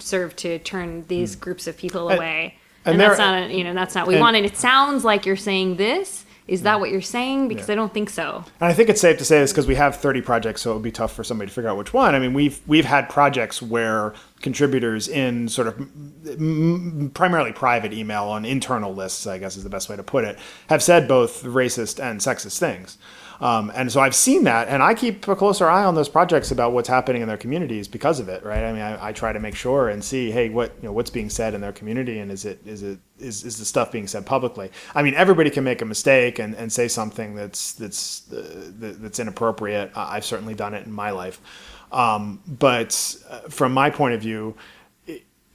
serve 0.00 0.37
to 0.37 0.58
turn 0.61 1.04
these 1.08 1.34
hmm. 1.34 1.40
groups 1.40 1.66
of 1.66 1.76
people 1.76 2.08
away? 2.11 2.56
and 2.84 2.92
And, 2.92 3.00
there- 3.00 3.08
that's 3.08 3.18
not, 3.18 3.42
a, 3.50 3.56
you 3.56 3.64
know, 3.64 3.74
that's 3.74 3.94
not 3.94 4.06
what 4.06 4.08
we 4.08 4.14
and- 4.14 4.22
want. 4.22 4.37
And 4.37 4.46
it 4.46 4.56
sounds 4.56 5.04
like 5.04 5.26
you're 5.26 5.37
saying 5.37 5.76
this. 5.76 6.24
Is 6.46 6.62
that 6.62 6.74
hmm. 6.74 6.80
what 6.80 6.90
you're 6.90 7.02
saying? 7.02 7.48
Because 7.48 7.68
I 7.68 7.74
don't 7.74 7.92
think 7.92 8.08
so. 8.08 8.42
And 8.58 8.70
I 8.70 8.72
think 8.72 8.88
it's 8.88 9.02
safe 9.02 9.18
to 9.18 9.24
say 9.24 9.38
this 9.38 9.52
because 9.52 9.66
we 9.66 9.74
have 9.74 9.96
30 9.96 10.22
projects, 10.22 10.62
so 10.62 10.70
it 10.70 10.74
would 10.74 10.82
be 10.82 10.90
tough 10.90 11.12
for 11.12 11.22
somebody 11.22 11.50
to 11.50 11.54
figure 11.54 11.68
out 11.68 11.76
which 11.76 11.92
one. 11.92 12.14
I 12.14 12.18
mean, 12.18 12.32
we've 12.32 12.58
we've 12.66 12.87
had 12.87 13.11
projects 13.11 13.61
where 13.61 14.14
contributors 14.40 15.08
in 15.08 15.48
sort 15.48 15.68
of 15.68 15.78
m- 15.78 17.11
primarily 17.12 17.52
private 17.52 17.92
email 17.92 18.24
on 18.24 18.46
internal 18.46 18.94
lists, 18.94 19.26
I 19.26 19.37
guess 19.37 19.58
is 19.58 19.64
the 19.64 19.68
best 19.70 19.90
way 19.90 19.96
to 19.96 20.02
put 20.02 20.24
it, 20.24 20.38
have 20.70 20.82
said 20.82 21.06
both 21.06 21.42
racist 21.42 22.02
and 22.02 22.18
sexist 22.20 22.58
things. 22.58 22.96
Um, 23.40 23.70
and 23.74 23.90
so 23.90 24.01
I've 24.01 24.16
seen 24.16 24.44
that, 24.44 24.66
and 24.68 24.83
I 24.83 24.94
keep 24.94 25.27
a 25.29 25.37
closer 25.37 25.68
eye 25.68 25.85
on 25.85 25.94
those 25.94 26.09
projects 26.09 26.51
about 26.51 26.72
what's 26.72 26.88
happening 26.88 27.22
in 27.22 27.29
their 27.29 27.37
communities 27.37 27.87
because 27.87 28.18
of 28.18 28.29
it, 28.29 28.42
right? 28.44 28.64
I 28.64 28.72
mean, 28.72 28.83
I, 28.83 29.09
I 29.09 29.12
try 29.12 29.33
to 29.33 29.38
make 29.38 29.55
sure 29.55 29.88
and 29.88 30.03
see, 30.03 30.31
hey, 30.33 30.48
what 30.48 30.74
you 30.83 30.88
know, 30.88 30.92
what's 30.92 31.11
being 31.11 31.31
said 31.31 31.55
in 31.55 31.61
their 31.61 31.72
community, 31.72 32.18
and 32.18 32.33
is 32.33 32.44
it 32.44 32.61
is 32.66 32.83
it 32.83 32.98
is, 33.20 33.44
is 33.44 33.59
the 33.59 33.64
stuff 33.64 33.92
being 33.92 34.09
said 34.09 34.27
publicly? 34.27 34.70
I 34.94 35.03
mean, 35.03 35.14
everybody 35.14 35.51
can 35.51 35.62
make 35.62 35.83
a 35.83 35.85
mistake 35.85 36.40
and, 36.40 36.55
and 36.57 36.72
say 36.72 36.88
something 36.88 37.37
that's 37.37 37.74
that's 37.74 38.31
uh, 38.33 38.72
that's 38.79 39.20
inappropriate. 39.20 39.92
I've 39.94 40.24
certainly 40.24 40.55
done 40.55 40.74
it 40.74 40.85
in 40.85 40.92
my 40.92 41.11
life, 41.11 41.40
um, 41.92 42.40
but 42.46 43.16
uh, 43.31 43.40
from 43.48 43.72
my 43.72 43.88
point 43.90 44.14
of 44.14 44.20
view, 44.20 44.57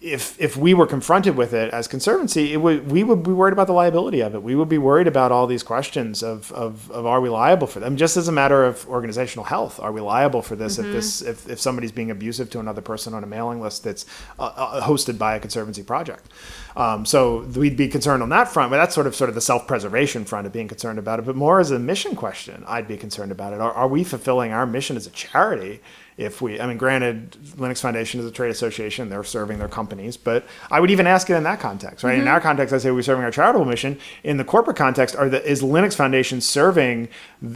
if 0.03 0.39
if 0.39 0.57
we 0.57 0.73
were 0.73 0.85
confronted 0.85 1.37
with 1.37 1.53
it 1.53 1.73
as 1.73 1.87
conservancy, 1.87 2.51
it 2.51 2.57
would 2.57 2.91
we 2.91 3.03
would 3.03 3.23
be 3.23 3.31
worried 3.31 3.53
about 3.53 3.67
the 3.67 3.73
liability 3.73 4.19
of 4.19 4.35
it. 4.35 4.43
We 4.43 4.53
would 4.53 4.67
be 4.67 4.77
worried 4.77 5.07
about 5.07 5.31
all 5.31 5.47
these 5.47 5.63
questions 5.63 6.21
of 6.21 6.51
of, 6.51 6.91
of 6.91 7.05
are 7.05 7.21
we 7.21 7.29
liable 7.29 7.67
for 7.67 7.79
them? 7.79 7.95
Just 7.95 8.17
as 8.17 8.27
a 8.27 8.31
matter 8.31 8.65
of 8.65 8.85
organizational 8.89 9.45
health, 9.45 9.79
are 9.79 9.93
we 9.93 10.01
liable 10.01 10.41
for 10.41 10.57
this 10.57 10.77
if 10.77 10.85
this 10.85 11.21
if, 11.21 11.49
if 11.49 11.59
somebody's 11.59 11.93
being 11.93 12.11
abusive 12.11 12.49
to 12.49 12.59
another 12.59 12.81
person 12.81 13.13
on 13.13 13.23
a 13.23 13.27
mailing 13.27 13.61
list 13.61 13.85
that's 13.85 14.05
uh, 14.37 14.43
uh, 14.43 14.85
hosted 14.85 15.17
by 15.17 15.35
a 15.35 15.39
conservancy 15.39 15.83
project? 15.83 16.27
Um, 16.75 17.05
so 17.05 17.43
we'd 17.55 17.77
be 17.77 17.87
concerned 17.87 18.21
on 18.21 18.29
that 18.29 18.49
front, 18.49 18.71
but 18.71 18.77
that's 18.77 18.93
sort 18.93 19.07
of 19.07 19.15
sort 19.15 19.29
of 19.29 19.35
the 19.35 19.41
self 19.41 19.67
preservation 19.67 20.25
front 20.25 20.45
of 20.45 20.51
being 20.51 20.67
concerned 20.67 20.99
about 20.99 21.19
it. 21.19 21.25
But 21.25 21.37
more 21.37 21.61
as 21.61 21.71
a 21.71 21.79
mission 21.79 22.17
question, 22.17 22.65
I'd 22.67 22.89
be 22.89 22.97
concerned 22.97 23.31
about 23.31 23.53
it. 23.53 23.61
Are, 23.61 23.71
are 23.71 23.87
we 23.87 24.03
fulfilling 24.03 24.51
our 24.51 24.65
mission 24.65 24.97
as 24.97 25.07
a 25.07 25.11
charity? 25.11 25.79
If 26.17 26.41
we 26.41 26.59
i 26.59 26.67
mean 26.67 26.77
granted 26.77 27.31
linux 27.57 27.79
foundation 27.79 28.19
is 28.19 28.25
a 28.25 28.31
trade 28.31 28.49
association 28.49 29.09
they're 29.09 29.23
serving 29.23 29.59
their 29.59 29.67
companies 29.67 30.17
but 30.17 30.45
i 30.71 30.79
would 30.79 30.91
even 30.91 31.07
ask 31.07 31.29
it 31.29 31.35
in 31.35 31.43
that 31.43 31.59
context 31.59 32.03
right? 32.03 32.15
In 32.15 32.21
mm-hmm. 32.21 32.29
our 32.29 32.41
context 32.41 32.73
i 32.73 32.77
say 32.77 32.91
we're 32.91 33.01
serving 33.01 33.23
our 33.23 33.31
charitable 33.31 33.65
mission. 33.65 33.99
In 34.23 34.37
the 34.37 34.43
corporate 34.43 34.77
context 34.77 35.15
are 35.15 35.29
the 35.29 35.43
is 35.43 35.61
linux 35.61 35.95
foundation 35.95 36.41
serving 36.41 37.09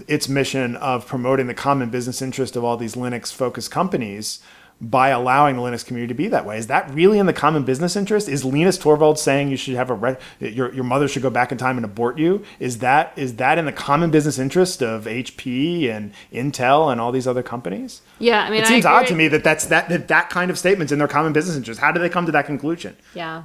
its 0.08 0.28
mission 0.28 0.76
of 0.78 1.06
promoting 1.06 1.48
the 1.48 1.54
common 1.54 1.89
business 1.89 2.22
interest 2.22 2.56
of 2.56 2.63
all 2.63 2.78
these 2.78 2.96
linux 2.96 3.32
focused 3.34 3.72
companies 3.72 4.39
by 4.80 5.10
allowing 5.10 5.56
the 5.56 5.62
Linux 5.62 5.86
community 5.86 6.13
to 6.13 6.18
be 6.18 6.28
that 6.28 6.46
way. 6.46 6.58
Is 6.58 6.68
that 6.68 6.94
really 6.94 7.18
in 7.18 7.26
the 7.26 7.34
common 7.34 7.63
business 7.63 7.96
interest? 7.96 8.30
Is 8.30 8.46
Linus 8.46 8.78
Torvalds 8.78 9.18
saying 9.18 9.50
you 9.50 9.58
should 9.58 9.76
have 9.76 9.90
a 9.90 9.96
re- 9.96 10.18
your 10.40 10.74
your 10.74 10.84
mother 10.84 11.08
should 11.08 11.24
go 11.24 11.30
back 11.30 11.51
in 11.51 11.58
time 11.58 11.78
and 11.78 11.86
abort 11.86 12.18
you? 12.20 12.43
Is 12.60 12.80
that 12.80 13.14
is 13.16 13.36
that 13.38 13.58
in 13.58 13.66
the 13.66 13.72
common 13.72 14.12
business 14.12 14.38
interest 14.38 14.84
of 14.84 15.06
HP 15.06 15.89
and 15.89 16.14
Intel 16.32 16.91
and 16.91 17.01
all 17.01 17.12
these 17.12 17.28
other 17.28 17.43
companies? 17.43 18.01
Yeah, 18.20 18.43
I 18.43 18.49
mean, 18.49 18.62
It 18.62 18.68
seems 18.68 18.86
odd 18.86 19.08
to 19.08 19.16
me 19.16 19.28
that 19.30 19.43
that's 19.43 19.66
that 19.66 19.89
that, 19.89 20.08
that 20.10 20.30
kind 20.30 20.51
of 20.51 20.60
statements 20.60 20.91
in 20.91 20.99
their 20.99 21.08
common 21.08 21.34
business 21.34 21.58
interest. 21.58 21.80
How 21.80 21.91
do 21.91 21.99
they 21.99 22.10
come 22.10 22.26
to 22.28 22.32
that 22.34 22.45
conclusion? 22.45 22.95
Yeah. 23.14 23.43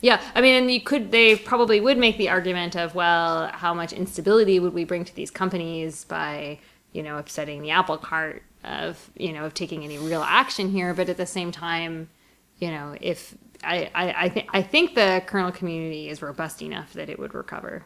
Yeah, 0.00 0.20
I 0.32 0.40
mean, 0.40 0.54
and 0.54 0.70
you 0.70 0.80
could, 0.80 1.10
they 1.10 1.34
probably 1.34 1.80
would 1.80 1.98
make 1.98 2.18
the 2.18 2.28
argument 2.28 2.76
of, 2.76 2.94
well, 2.94 3.48
how 3.48 3.74
much 3.74 3.92
instability 3.92 4.60
would 4.60 4.72
we 4.72 4.84
bring 4.84 5.04
to 5.04 5.12
these 5.12 5.28
companies 5.28 6.04
by 6.04 6.60
you 6.92 7.02
know, 7.02 7.18
upsetting 7.18 7.62
the 7.62 7.70
apple 7.70 7.98
cart 7.98 8.42
of, 8.64 9.10
you 9.16 9.32
know, 9.32 9.44
of 9.44 9.54
taking 9.54 9.84
any 9.84 9.98
real 9.98 10.22
action 10.22 10.70
here. 10.70 10.94
But 10.94 11.08
at 11.08 11.16
the 11.16 11.26
same 11.26 11.52
time, 11.52 12.08
you 12.58 12.70
know, 12.70 12.96
if 13.00 13.34
I, 13.64 13.90
I, 13.94 14.24
I, 14.24 14.28
th- 14.28 14.46
I 14.52 14.62
think 14.62 14.94
the 14.94 15.22
kernel 15.26 15.52
community 15.52 16.08
is 16.08 16.22
robust 16.22 16.62
enough 16.62 16.92
that 16.94 17.08
it 17.08 17.18
would 17.18 17.34
recover. 17.34 17.84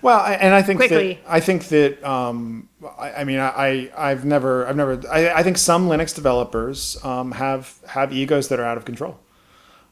Well, 0.00 0.18
I- 0.18 0.34
and 0.34 0.54
I 0.54 0.62
think 0.62 0.78
Quickly. 0.78 1.14
that 1.22 1.30
I 1.32 1.40
think 1.40 1.68
that 1.68 2.02
um, 2.02 2.68
I, 2.98 3.12
I 3.12 3.24
mean 3.24 3.38
I 3.38 3.90
I've 3.96 4.24
never 4.24 4.66
I've 4.66 4.76
never 4.76 5.02
I, 5.10 5.30
I 5.30 5.42
think 5.42 5.58
some 5.58 5.88
Linux 5.88 6.14
developers 6.14 6.96
um, 7.04 7.32
have 7.32 7.78
have 7.86 8.12
egos 8.12 8.48
that 8.48 8.58
are 8.58 8.64
out 8.64 8.78
of 8.78 8.84
control. 8.86 9.18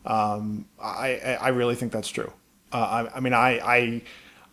Um, 0.06 0.66
I 0.80 1.16
I 1.24 1.38
I 1.42 1.48
really 1.48 1.74
think 1.74 1.92
that's 1.92 2.08
true. 2.08 2.32
Uh, 2.72 3.06
I, 3.12 3.16
I 3.16 3.20
mean 3.20 3.34
I 3.34 3.58
I. 3.58 4.02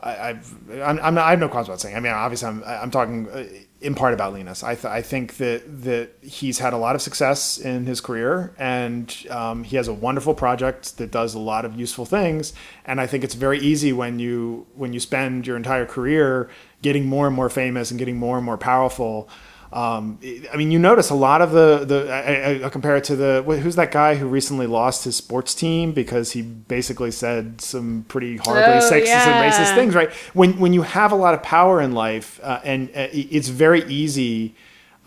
I, 0.02 0.30
I've, 0.30 0.72
I'm, 0.82 1.18
I 1.18 1.30
have 1.30 1.40
no 1.40 1.48
qualms 1.48 1.68
about 1.68 1.80
saying. 1.80 1.96
I 1.96 2.00
mean, 2.00 2.12
obviously, 2.12 2.48
I'm, 2.48 2.64
I'm 2.64 2.90
talking 2.90 3.30
uh, 3.30 3.46
in 3.82 3.94
part 3.94 4.14
about 4.14 4.34
Linus. 4.34 4.64
I, 4.64 4.74
th- 4.74 4.86
I 4.86 5.02
think 5.02 5.38
that 5.38 5.84
that 5.84 6.12
he's 6.22 6.60
had 6.60 6.74
a 6.74 6.78
lot 6.78 6.96
of 6.96 7.02
success 7.02 7.60
in 7.60 7.86
his 7.86 8.02
career, 8.02 8.54
and 8.58 9.16
um, 9.30 9.64
he 9.64 9.76
has 9.76 9.88
a 9.88 9.94
wonderful 9.94 10.34
project 10.34 10.98
that 10.98 11.12
does 11.12 11.36
a 11.36 11.40
lot 11.40 11.66
of 11.66 11.80
useful 11.80 12.06
things. 12.06 12.54
And 12.86 13.00
I 13.00 13.06
think 13.06 13.24
it's 13.24 13.36
very 13.36 13.60
easy 13.60 13.94
when 13.94 14.18
you 14.18 14.66
when 14.76 14.92
you 14.92 15.00
spend 15.00 15.46
your 15.46 15.56
entire 15.56 15.86
career 15.86 16.50
getting 16.82 17.06
more 17.06 17.28
and 17.28 17.36
more 17.36 17.50
famous 17.50 17.92
and 17.92 18.00
getting 18.00 18.18
more 18.18 18.38
and 18.38 18.46
more 18.46 18.58
powerful. 18.58 19.30
Um, 19.74 20.20
I 20.54 20.58
mean, 20.58 20.70
you 20.72 20.80
notice 20.80 21.10
a 21.10 21.16
lot 21.16 21.42
of 21.42 21.52
the 21.52 21.86
the. 21.86 22.12
I, 22.12 22.64
I, 22.64 22.66
I 22.66 22.70
compare 22.70 22.98
it 22.98 23.06
to 23.06 23.16
the 23.16 23.42
who's 23.44 23.76
that 23.78 23.92
guy 23.92 24.16
who 24.16 24.28
recently 24.28 24.68
lost 24.68 25.06
his 25.06 25.16
sports 25.16 25.56
team 25.56 25.94
because 25.94 26.34
he 26.34 26.42
basically 26.42 27.12
said 27.12 27.62
some 27.62 28.06
pretty 28.10 28.38
horribly 28.38 28.76
Oh, 28.76 28.92
sexist 28.92 29.08
and 29.08 29.52
racist 29.52 29.74
things, 29.76 29.96
right? 29.96 30.12
When 30.34 30.60
when 30.60 30.74
you 30.74 30.82
have 30.82 31.14
a 31.14 31.16
lot 31.16 31.34
of 31.34 31.42
power 31.42 31.82
in 31.82 31.94
life, 31.94 32.40
uh, 32.44 32.60
and 32.66 32.90
uh, 32.90 33.08
it's 33.14 33.48
very 33.48 33.84
easy 33.86 34.56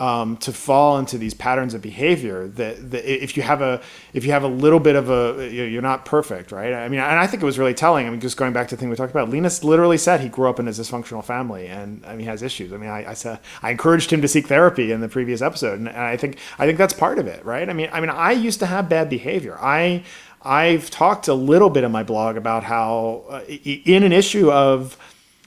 um, 0.00 0.36
to 0.38 0.52
fall 0.52 0.98
into 0.98 1.18
these 1.18 1.34
patterns 1.34 1.72
of 1.72 1.80
behavior. 1.80 2.48
That, 2.48 2.90
that 2.90 3.04
if 3.04 3.36
you 3.36 3.44
have 3.44 3.62
a 3.62 3.80
if 4.12 4.24
you 4.24 4.32
have 4.32 4.42
a 4.42 4.48
little 4.48 4.80
bit 4.80 4.96
of 4.96 5.08
a 5.08 5.48
you're 5.48 5.82
not 5.82 6.04
perfect, 6.04 6.50
right? 6.50 6.72
I 6.72 6.88
mean, 6.88 6.98
and 6.98 7.18
I 7.18 7.26
think 7.26 7.42
it 7.42 7.46
was 7.46 7.58
really 7.58 7.74
telling. 7.74 8.06
I 8.06 8.10
mean, 8.10 8.20
just 8.20 8.36
going 8.36 8.52
back 8.52 8.68
to 8.68 8.76
the 8.76 8.80
thing 8.80 8.90
we 8.90 8.96
talked 8.96 9.12
about, 9.12 9.30
Linus 9.30 9.62
literally 9.62 9.98
said 9.98 10.20
he 10.20 10.28
grew 10.28 10.48
up 10.48 10.58
in 10.58 10.66
a 10.66 10.72
dysfunctional 10.72 11.24
family, 11.24 11.68
and 11.68 12.04
I 12.06 12.10
mean, 12.10 12.20
he 12.20 12.26
has 12.26 12.42
issues. 12.42 12.72
I 12.72 12.76
mean, 12.76 12.90
I, 12.90 13.10
I 13.10 13.14
said 13.14 13.38
I 13.62 13.70
encouraged 13.70 14.12
him 14.12 14.20
to 14.22 14.28
seek 14.28 14.48
therapy 14.48 14.90
in 14.90 15.00
the 15.00 15.08
previous 15.08 15.40
episode, 15.40 15.78
and, 15.78 15.88
and 15.88 15.96
I 15.96 16.16
think 16.16 16.38
I 16.58 16.66
think 16.66 16.76
that's 16.76 16.94
part 16.94 17.18
of 17.18 17.26
it, 17.28 17.44
right? 17.44 17.68
I 17.68 17.72
mean, 17.72 17.88
I 17.92 18.00
mean, 18.00 18.10
I 18.10 18.32
used 18.32 18.58
to 18.60 18.66
have 18.66 18.88
bad 18.88 19.08
behavior. 19.08 19.56
I 19.60 20.02
I've 20.42 20.90
talked 20.90 21.28
a 21.28 21.34
little 21.34 21.70
bit 21.70 21.84
in 21.84 21.92
my 21.92 22.02
blog 22.02 22.36
about 22.36 22.64
how 22.64 23.24
uh, 23.30 23.40
in 23.46 24.02
an 24.02 24.12
issue 24.12 24.50
of 24.50 24.98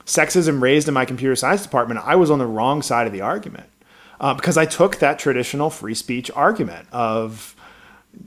sexism 0.06 0.62
raised 0.62 0.88
in 0.88 0.94
my 0.94 1.04
computer 1.04 1.36
science 1.36 1.64
department, 1.64 2.00
I 2.02 2.16
was 2.16 2.32
on 2.32 2.40
the 2.40 2.46
wrong 2.46 2.82
side 2.82 3.08
of 3.08 3.12
the 3.12 3.20
argument 3.20 3.66
uh, 4.20 4.34
because 4.34 4.58
I 4.58 4.66
took 4.66 4.98
that 4.98 5.20
traditional 5.20 5.70
free 5.70 5.94
speech 5.94 6.32
argument 6.32 6.88
of 6.92 7.56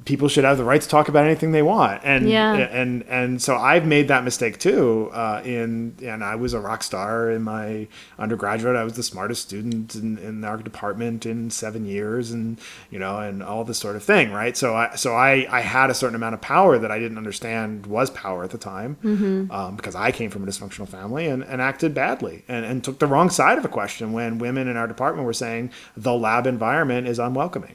people 0.05 0.29
should 0.29 0.45
have 0.45 0.57
the 0.59 0.65
right 0.65 0.81
to 0.81 0.89
talk 0.89 1.09
about 1.09 1.25
anything 1.25 1.53
they 1.53 1.63
want, 1.63 2.01
and 2.05 2.29
Yeah. 2.29 2.55
and 2.55 3.03
and 3.09 3.41
so 3.43 3.57
I've 3.57 3.87
made 3.87 4.09
that 4.09 4.25
mistake 4.25 4.59
too. 4.59 5.11
Uh, 5.13 5.41
in 5.45 5.95
and 6.03 6.23
I 6.25 6.35
was 6.37 6.55
a 6.55 6.61
rock 6.61 6.83
star 6.83 7.31
in 7.31 7.43
my 7.43 7.87
undergraduate. 8.19 8.77
I 8.77 8.85
was 8.85 8.95
the 8.95 9.03
smartest 9.03 9.43
student 9.43 9.95
in, 9.95 10.19
in 10.19 10.45
our 10.45 10.57
department 10.57 11.27
in 11.27 11.51
seven 11.51 11.85
years, 11.87 12.31
and 12.31 12.59
you 12.91 12.99
know, 12.99 13.19
and 13.19 13.43
all 13.43 13.65
this 13.65 13.79
sort 13.79 13.97
of 13.97 14.03
thing, 14.03 14.33
right? 14.33 14.57
So 14.57 14.75
I 14.75 14.95
so 14.97 15.15
I 15.15 15.47
I 15.51 15.61
had 15.61 15.91
a 15.91 15.95
certain 15.95 16.15
amount 16.17 16.35
of 16.35 16.41
power 16.41 16.79
that 16.79 16.91
I 16.91 16.99
didn't 16.99 17.19
understand 17.19 17.87
was 17.87 18.11
power 18.11 18.45
at 18.45 18.51
the 18.51 18.59
time, 18.59 18.97
um, 19.51 19.77
because 19.77 19.95
I 19.95 20.11
came 20.13 20.31
from 20.31 20.45
a 20.45 20.47
dysfunctional 20.47 20.89
family 20.89 21.27
and, 21.27 21.43
and 21.45 21.61
acted 21.61 21.95
badly 21.95 22.45
and, 22.49 22.65
and 22.65 22.83
took 22.85 22.99
the 22.99 23.07
wrong 23.07 23.31
side 23.31 23.59
of 23.59 23.65
a 23.65 23.69
question 23.69 24.13
when 24.13 24.39
women 24.39 24.69
in 24.69 24.77
our 24.77 24.87
department 24.87 25.27
were 25.27 25.33
saying 25.33 25.71
the 25.97 26.15
lab 26.15 26.47
environment 26.47 27.07
is 27.07 27.19
unwelcoming. 27.19 27.75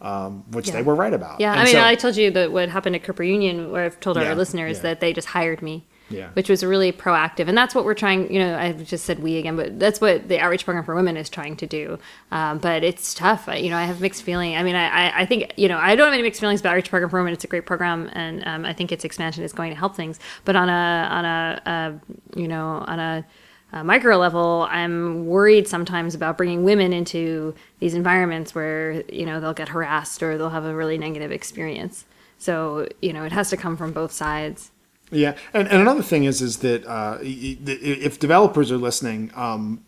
Um, 0.00 0.44
which 0.52 0.68
Yeah. 0.68 0.74
they 0.74 0.82
were 0.82 0.94
right 0.94 1.12
about. 1.12 1.40
Yeah, 1.40 1.50
And 1.52 1.60
I 1.60 1.64
mean, 1.64 1.72
so- 1.74 1.82
I 1.84 1.94
told 1.96 2.16
you 2.16 2.30
that 2.30 2.52
what 2.52 2.68
happened 2.68 2.94
at 2.94 3.02
Cooper 3.02 3.24
Union, 3.24 3.72
where 3.72 3.84
I've 3.84 3.98
told 3.98 4.16
Yeah, 4.16 4.28
our 4.28 4.34
listeners 4.36 4.76
yeah. 4.76 4.82
that 4.82 5.00
they 5.00 5.12
just 5.12 5.26
hired 5.28 5.60
me, 5.60 5.86
Yeah. 6.08 6.28
which 6.34 6.48
was 6.48 6.64
really 6.64 6.92
proactive, 6.92 7.48
and 7.48 7.58
that's 7.58 7.74
what 7.74 7.84
we're 7.84 7.94
trying. 7.94 8.32
You 8.32 8.38
know, 8.38 8.56
I 8.56 8.70
just 8.72 9.04
said 9.04 9.18
we 9.20 9.38
again, 9.38 9.56
but 9.56 9.80
that's 9.80 10.00
what 10.00 10.28
the 10.28 10.38
outreach 10.38 10.64
program 10.64 10.84
for 10.84 10.94
women 10.94 11.16
is 11.16 11.28
trying 11.28 11.56
to 11.56 11.66
do. 11.66 11.98
Um, 12.30 12.58
but 12.58 12.84
it's 12.84 13.12
tough. 13.12 13.48
I, 13.48 13.56
you 13.56 13.70
know, 13.70 13.76
I 13.76 13.84
have 13.86 14.00
mixed 14.00 14.22
feeling. 14.22 14.54
I 14.56 14.62
mean, 14.62 14.76
I, 14.76 14.86
I, 15.08 15.20
I 15.22 15.26
think 15.26 15.52
you 15.56 15.66
know, 15.68 15.78
I 15.78 15.96
don't 15.96 16.04
have 16.06 16.14
any 16.14 16.22
mixed 16.22 16.40
feelings 16.40 16.60
about 16.60 16.70
outreach 16.70 16.90
program 16.90 17.10
for 17.10 17.18
women. 17.18 17.32
It's 17.32 17.42
a 17.42 17.48
great 17.48 17.66
program, 17.66 18.08
and 18.12 18.46
um, 18.46 18.64
I 18.64 18.72
think 18.74 18.92
its 18.92 19.04
expansion 19.04 19.42
is 19.42 19.52
going 19.52 19.70
to 19.70 19.76
help 19.76 19.96
things. 19.96 20.20
But 20.44 20.54
on 20.54 20.68
a 20.68 21.08
on 21.10 21.24
a, 21.24 21.62
uh 21.66 21.92
you 22.40 22.46
know 22.46 22.84
on 22.86 23.00
a 23.00 23.24
uh, 23.72 23.84
micro 23.84 24.16
level, 24.16 24.66
I'm 24.70 25.26
worried 25.26 25.68
sometimes 25.68 26.14
about 26.14 26.38
bringing 26.38 26.64
women 26.64 26.92
into 26.92 27.54
these 27.80 27.94
environments 27.94 28.54
where 28.54 29.02
you 29.10 29.26
know 29.26 29.40
they'll 29.40 29.54
get 29.54 29.68
harassed 29.68 30.22
or 30.22 30.38
they'll 30.38 30.50
have 30.50 30.64
a 30.64 30.74
really 30.74 30.98
negative 30.98 31.30
experience. 31.30 32.04
So 32.38 32.88
you 33.02 33.12
know 33.12 33.24
it 33.24 33.32
has 33.32 33.50
to 33.50 33.56
come 33.56 33.76
from 33.76 33.92
both 33.92 34.12
sides. 34.12 34.70
Yeah, 35.10 35.36
and, 35.54 35.68
and 35.68 35.80
another 35.80 36.02
thing 36.02 36.24
is 36.24 36.40
is 36.40 36.58
that 36.58 36.86
uh, 36.86 37.18
if 37.22 38.18
developers 38.18 38.70
are 38.70 38.76
listening, 38.76 39.30
um, 39.34 39.84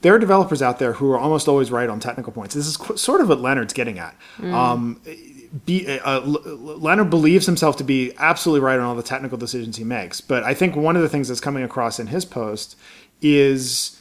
there 0.00 0.14
are 0.14 0.18
developers 0.18 0.62
out 0.62 0.78
there 0.78 0.94
who 0.94 1.10
are 1.12 1.18
almost 1.18 1.48
always 1.48 1.70
right 1.70 1.88
on 1.88 2.00
technical 2.00 2.32
points. 2.32 2.54
This 2.54 2.66
is 2.66 2.76
qu- 2.76 2.96
sort 2.96 3.20
of 3.20 3.28
what 3.28 3.38
Lennart's 3.38 3.72
getting 3.72 3.98
at. 3.98 4.16
Um, 4.42 5.00
be, 5.66 5.86
uh, 5.86 6.20
L- 6.20 6.42
Leonard 6.78 7.10
believes 7.10 7.46
himself 7.46 7.76
to 7.78 7.84
be 7.84 8.12
absolutely 8.18 8.64
right 8.64 8.78
on 8.78 8.84
all 8.84 8.94
the 8.94 9.02
technical 9.02 9.36
decisions 9.36 9.76
he 9.76 9.84
makes, 9.84 10.20
but 10.20 10.44
I 10.44 10.54
think 10.54 10.76
one 10.76 10.96
of 10.96 11.02
the 11.02 11.08
things 11.08 11.28
that's 11.28 11.40
coming 11.40 11.64
across 11.64 11.98
in 11.98 12.06
his 12.08 12.24
post 12.24 12.76
is 13.22 13.96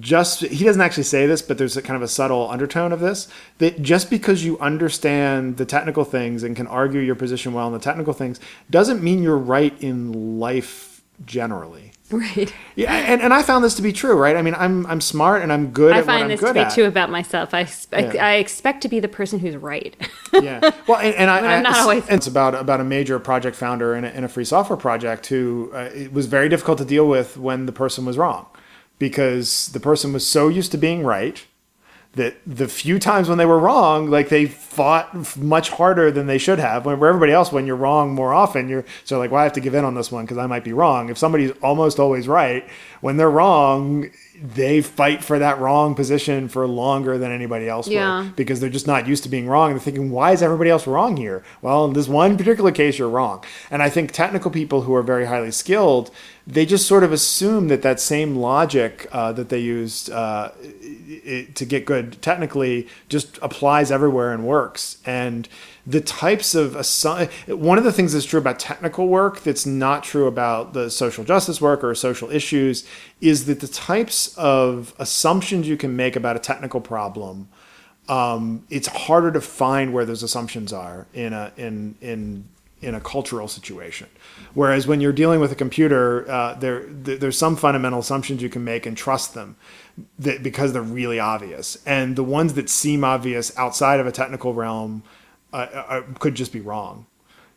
just 0.00 0.40
he 0.40 0.64
doesn't 0.64 0.80
actually 0.80 1.02
say 1.02 1.26
this 1.26 1.42
but 1.42 1.58
there's 1.58 1.76
a 1.76 1.82
kind 1.82 1.94
of 1.94 2.00
a 2.02 2.08
subtle 2.08 2.48
undertone 2.50 2.90
of 2.90 3.00
this 3.00 3.28
that 3.58 3.82
just 3.82 4.08
because 4.08 4.42
you 4.42 4.58
understand 4.58 5.58
the 5.58 5.66
technical 5.66 6.04
things 6.04 6.42
and 6.42 6.56
can 6.56 6.66
argue 6.66 7.00
your 7.00 7.14
position 7.14 7.52
well 7.52 7.66
on 7.66 7.72
the 7.74 7.78
technical 7.78 8.14
things 8.14 8.40
doesn't 8.70 9.02
mean 9.02 9.22
you're 9.22 9.36
right 9.36 9.78
in 9.82 10.38
life 10.40 11.02
generally 11.26 11.90
Right. 12.10 12.52
yeah 12.76 12.92
and, 12.94 13.20
and 13.22 13.32
i 13.34 13.42
found 13.42 13.62
this 13.64 13.74
to 13.74 13.82
be 13.82 13.92
true 13.92 14.14
right 14.14 14.36
i 14.36 14.42
mean 14.42 14.54
i'm 14.56 14.86
i'm 14.86 15.00
smart 15.02 15.42
and 15.42 15.52
i'm 15.52 15.70
good 15.70 15.92
I 15.94 15.98
at 15.98 16.04
find 16.06 16.30
this 16.30 16.40
to 16.40 16.52
be 16.54 16.60
at 16.60 16.72
true 16.74 16.84
about 16.84 17.10
myself. 17.10 17.52
I, 17.52 17.60
expect 17.60 18.14
Yeah. 18.14 18.26
I 18.26 18.32
expect 18.34 18.82
to 18.82 18.88
be 18.88 19.00
the 19.00 19.08
person 19.08 19.38
who's 19.38 19.56
right. 19.56 19.94
yeah. 20.32 20.60
Well, 20.86 20.98
and, 20.98 21.14
and 21.14 21.30
I, 21.30 21.38
I'm 21.38 21.44
I- 21.44 21.62
not 21.62 21.76
always- 21.76 22.06
it's 22.08 22.26
about 22.26 22.54
about 22.54 22.80
a 22.80 22.84
major 22.84 23.18
project 23.18 23.56
founder 23.56 23.94
in 23.96 24.04
a, 24.04 24.08
in 24.10 24.22
a 24.24 24.28
free 24.28 24.44
software 24.44 24.76
project 24.76 25.26
who 25.26 25.70
uh, 25.74 25.90
it 25.94 26.12
was 26.12 26.26
very 26.26 26.48
difficult 26.48 26.78
to 26.78 26.84
deal 26.84 27.06
with 27.08 27.36
when 27.36 27.66
the 27.66 27.72
person 27.72 28.04
was 28.04 28.18
wrong, 28.18 28.46
because 28.98 29.68
the 29.68 29.80
person 29.80 30.12
was 30.12 30.26
so 30.26 30.48
used 30.48 30.72
to 30.72 30.78
being 30.78 31.02
right 31.02 31.44
that 32.14 32.36
the 32.46 32.68
few 32.68 32.98
times 32.98 33.28
when 33.28 33.38
they 33.38 33.46
were 33.46 33.58
wrong, 33.58 34.08
like 34.08 34.28
they 34.28 34.46
fought 34.46 35.36
much 35.36 35.70
harder 35.70 36.10
than 36.10 36.26
they 36.26 36.38
should 36.38 36.58
have. 36.58 36.86
Where 36.86 36.94
everybody 36.94 37.32
else, 37.32 37.50
when 37.50 37.66
you're 37.66 37.76
wrong 37.76 38.14
more 38.14 38.32
often, 38.32 38.68
you're 38.68 38.84
so 39.04 39.18
like, 39.18 39.30
well, 39.30 39.40
I 39.40 39.44
have 39.44 39.52
to 39.54 39.60
give 39.60 39.74
in 39.74 39.84
on 39.84 39.94
this 39.94 40.12
one 40.12 40.24
because 40.24 40.38
I 40.38 40.46
might 40.46 40.64
be 40.64 40.72
wrong. 40.72 41.08
If 41.08 41.18
somebody's 41.18 41.50
almost 41.62 41.98
always 41.98 42.28
right, 42.28 42.68
when 43.00 43.16
they're 43.16 43.30
wrong, 43.30 44.10
they 44.46 44.82
fight 44.82 45.24
for 45.24 45.38
that 45.38 45.58
wrong 45.58 45.94
position 45.94 46.48
for 46.48 46.66
longer 46.66 47.16
than 47.16 47.32
anybody 47.32 47.66
else 47.66 47.88
Yeah. 47.88 48.24
would 48.24 48.36
because 48.36 48.60
they're 48.60 48.68
just 48.68 48.86
not 48.86 49.08
used 49.08 49.22
to 49.22 49.30
being 49.30 49.46
wrong. 49.46 49.70
They're 49.70 49.78
thinking, 49.80 50.10
why 50.10 50.32
is 50.32 50.42
everybody 50.42 50.68
else 50.68 50.86
wrong 50.86 51.16
here? 51.16 51.42
Well, 51.62 51.86
in 51.86 51.94
this 51.94 52.08
one 52.08 52.36
particular 52.36 52.70
case, 52.70 52.98
you're 52.98 53.08
wrong. 53.08 53.42
And 53.70 53.82
I 53.82 53.88
think 53.88 54.12
technical 54.12 54.50
people 54.50 54.82
who 54.82 54.94
are 54.94 55.02
very 55.02 55.24
highly 55.24 55.50
skilled, 55.50 56.10
they 56.46 56.66
just 56.66 56.86
sort 56.86 57.04
of 57.04 57.10
assume 57.10 57.68
that 57.68 57.80
that 57.82 58.00
same 58.00 58.36
logic 58.36 59.08
uh, 59.12 59.32
that 59.32 59.48
they 59.48 59.60
used 59.60 60.10
uh, 60.10 60.50
i- 61.26 61.46
to 61.54 61.64
get 61.64 61.86
good 61.86 62.20
technically 62.20 62.86
just 63.08 63.38
applies 63.40 63.90
everywhere 63.90 64.30
and 64.32 64.44
works. 64.44 64.98
And 65.06 65.48
the 65.86 66.00
types 66.00 66.54
of 66.54 66.72
assi- 66.72 67.28
one 67.48 67.78
of 67.78 67.84
the 67.84 67.92
things 67.92 68.12
that's 68.12 68.24
true 68.24 68.40
about 68.40 68.58
technical 68.58 69.08
work 69.08 69.40
that's 69.42 69.66
not 69.66 70.02
true 70.02 70.26
about 70.26 70.72
the 70.72 70.90
social 70.90 71.24
justice 71.24 71.60
work 71.60 71.84
or 71.84 71.94
social 71.94 72.30
issues 72.30 72.86
is 73.20 73.46
that 73.46 73.60
the 73.60 73.68
types 73.68 74.36
of 74.38 74.94
assumptions 74.98 75.68
you 75.68 75.76
can 75.76 75.94
make 75.94 76.16
about 76.16 76.36
a 76.36 76.40
technical 76.40 76.80
problem 76.80 77.48
um, 78.08 78.64
it's 78.70 78.88
harder 78.88 79.32
to 79.32 79.40
find 79.40 79.92
where 79.92 80.04
those 80.04 80.22
assumptions 80.22 80.72
are 80.72 81.06
in 81.14 81.32
a 81.32 81.52
in 81.56 81.94
in 82.00 82.44
in 82.82 82.94
a 82.94 83.00
cultural 83.00 83.48
situation. 83.48 84.08
Whereas 84.52 84.86
when 84.86 85.00
you're 85.00 85.12
dealing 85.12 85.40
with 85.40 85.50
a 85.50 85.54
computer, 85.54 86.30
uh, 86.30 86.54
there 86.54 86.84
th- 86.84 87.20
there's 87.20 87.38
some 87.38 87.56
fundamental 87.56 88.00
assumptions 88.00 88.42
you 88.42 88.50
can 88.50 88.62
make 88.62 88.84
and 88.84 88.96
trust 88.96 89.32
them 89.32 89.56
that, 90.18 90.42
because 90.42 90.72
they're 90.74 90.82
really 90.82 91.18
obvious, 91.18 91.78
and 91.86 92.16
the 92.16 92.24
ones 92.24 92.54
that 92.54 92.68
seem 92.68 93.04
obvious 93.04 93.56
outside 93.56 94.00
of 94.00 94.06
a 94.06 94.12
technical 94.12 94.52
realm 94.52 95.02
uh, 95.54 95.84
uh, 95.88 96.02
could 96.18 96.34
just 96.34 96.52
be 96.52 96.60
wrong. 96.60 97.06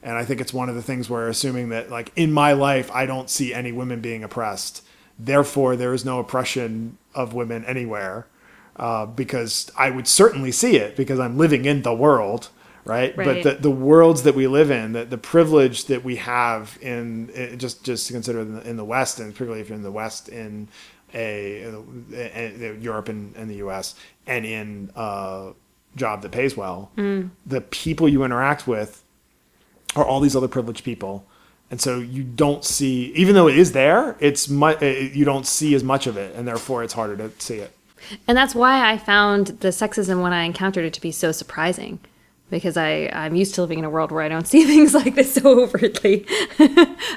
And 0.04 0.16
I 0.16 0.24
think 0.24 0.40
it's 0.40 0.54
one 0.54 0.70
of 0.70 0.76
the 0.76 0.84
things 0.84 1.10
where 1.10 1.28
assuming 1.28 1.70
that 1.70 1.90
like 1.90 2.12
in 2.16 2.32
my 2.32 2.54
life 2.54 2.92
I 2.92 3.06
don't 3.06 3.30
see 3.30 3.54
any 3.54 3.72
women 3.72 4.00
being 4.00 4.24
oppressed, 4.24 4.84
therefore 5.18 5.76
there 5.76 5.94
is 5.94 6.06
no 6.06 6.20
oppression 6.20 6.98
of 7.16 7.34
women 7.34 7.66
anywhere 7.66 8.28
uh, 8.76 9.08
because 9.08 9.72
I 9.76 9.90
would 9.90 10.08
certainly 10.08 10.52
see 10.52 10.78
it 10.78 10.96
because 10.96 11.20
I'm 11.20 11.38
living 11.38 11.66
in 11.66 11.82
the 11.82 11.94
world, 11.94 12.50
right? 12.86 13.16
But 13.16 13.44
the, 13.44 13.54
the 13.56 13.72
worlds 13.72 14.22
that 14.24 14.36
we 14.36 14.46
live 14.46 14.70
in, 14.70 14.94
the, 14.94 15.04
the 15.04 15.18
privilege 15.18 15.86
that 15.86 16.04
we 16.04 16.18
have 16.18 16.78
in, 16.82 17.30
in 17.30 17.58
just 17.58 17.84
just 17.84 18.06
to 18.08 18.14
consider 18.14 18.42
in 18.42 18.56
the, 18.56 18.70
in 18.70 18.78
the 18.78 18.86
West, 18.86 19.20
and 19.20 19.34
particularly 19.34 19.62
if 19.62 19.70
you're 19.70 19.78
in 19.78 19.84
the 19.84 19.92
West 19.92 20.30
in 20.30 20.68
a, 21.14 21.64
a, 22.14 22.74
a 22.74 22.78
Europe 22.78 23.10
and, 23.10 23.36
and, 23.36 23.50
the 23.50 23.56
U.S. 23.56 23.96
and 24.28 24.46
in 24.46 24.92
a 24.96 25.54
job 25.98 26.22
that 26.22 26.32
pays 26.32 26.56
well, 26.56 26.92
mm. 26.98 27.30
the 27.46 27.62
people 27.62 28.08
you 28.08 28.24
interact 28.24 28.68
with 28.68 29.04
are 29.96 30.06
all 30.06 30.20
these 30.20 30.36
other 30.36 30.48
privileged 30.48 30.84
people, 30.84 31.26
and 31.70 31.82
so 31.82 32.00
you 32.00 32.24
don't 32.24 32.64
see, 32.64 33.12
even 33.14 33.36
though 33.36 33.48
it 33.48 33.58
is 33.58 33.74
there, 33.74 34.16
it's 34.20 34.48
mu- 34.48 34.80
you 34.80 35.26
don't 35.26 35.46
see 35.46 35.76
as 35.76 35.84
much 35.84 36.08
of 36.08 36.16
it, 36.16 36.36
and 36.36 36.48
therefore 36.48 36.84
it's 36.84 36.94
harder 36.94 37.18
to 37.18 37.32
see 37.40 37.58
it. 37.58 37.74
And 38.28 38.38
that's 38.38 38.56
why 38.56 38.90
I 38.90 38.98
found 38.98 39.48
the 39.48 39.70
sexism 39.70 40.22
when 40.22 40.32
I 40.32 40.44
encountered 40.44 40.86
it 40.86 40.94
to 40.94 41.02
be 41.02 41.12
so 41.12 41.32
surprising 41.32 42.00
because 42.50 42.78
I, 42.78 43.10
I'm 43.12 43.36
used 43.36 43.56
to 43.56 43.62
living 43.62 43.80
in 43.80 43.86
a 43.86 43.90
world 43.90 44.12
where 44.12 44.24
I 44.24 44.30
don't 44.30 44.48
see 44.48 44.66
things 44.66 44.94
like 44.94 45.16
this 45.16 45.34
so 45.34 45.62
overtly. 45.62 46.26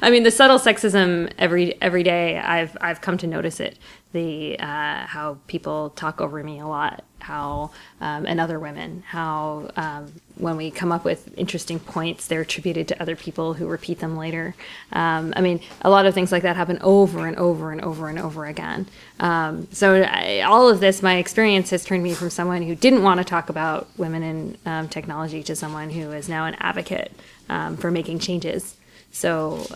I 0.03 0.11
mean, 0.11 0.23
the 0.23 0.31
subtle 0.31 0.59
sexism 0.59 1.33
every 1.39 1.81
every 1.81 2.03
day. 2.03 2.39
I've 2.39 2.77
I've 2.81 3.01
come 3.01 3.19
to 3.19 3.27
notice 3.27 3.61
it. 3.61 3.79
The 4.13 4.59
uh, 4.59 5.07
how 5.07 5.39
people 5.47 5.91
talk 5.91 6.21
over 6.21 6.43
me 6.43 6.59
a 6.59 6.67
lot, 6.67 7.05
how 7.23 7.71
um, 8.01 8.27
and 8.27 8.41
other 8.41 8.59
women, 8.59 9.03
how 9.07 9.71
um, 9.77 10.13
when 10.37 10.57
we 10.57 10.71
come 10.71 10.93
up 10.93 11.05
with 11.05 11.37
interesting 11.39 11.79
points, 11.79 12.27
they're 12.27 12.41
attributed 12.41 12.89
to 12.89 13.03
other 13.03 13.17
people 13.17 13.55
who 13.55 13.67
repeat 13.67 13.99
them 13.99 14.17
later. 14.17 14.55
Um, 14.93 15.33
I 15.37 15.41
mean, 15.41 15.61
a 15.83 15.91
lot 15.91 16.07
of 16.07 16.15
things 16.15 16.33
like 16.33 16.43
that 16.43 16.57
happen 16.57 16.79
over 16.81 17.27
and 17.27 17.37
over 17.37 17.73
and 17.73 17.81
over 17.83 18.09
and 18.09 18.19
over 18.19 18.47
again. 18.47 18.87
Um, 19.19 19.69
so, 19.73 20.03
I, 20.03 20.41
all 20.41 20.69
of 20.69 20.81
this, 20.81 21.03
my 21.03 21.17
experience 21.17 21.71
has 21.71 21.85
turned 21.85 22.03
me 22.03 22.15
from 22.15 22.31
someone 22.31 22.63
who 22.63 22.75
didn't 22.75 23.03
want 23.03 23.19
to 23.19 23.25
talk 23.25 23.49
about 23.49 23.89
women 23.97 24.23
in 24.23 24.59
um, 24.67 24.89
technology 24.89 25.43
to 25.45 25.57
someone 25.57 25.91
who 25.91 26.13
is 26.13 26.29
now 26.29 26.47
an 26.47 26.57
advocate 26.59 27.13
um, 27.49 27.77
for 27.77 27.91
making 27.91 28.19
changes. 28.19 28.77
So, 29.13 29.67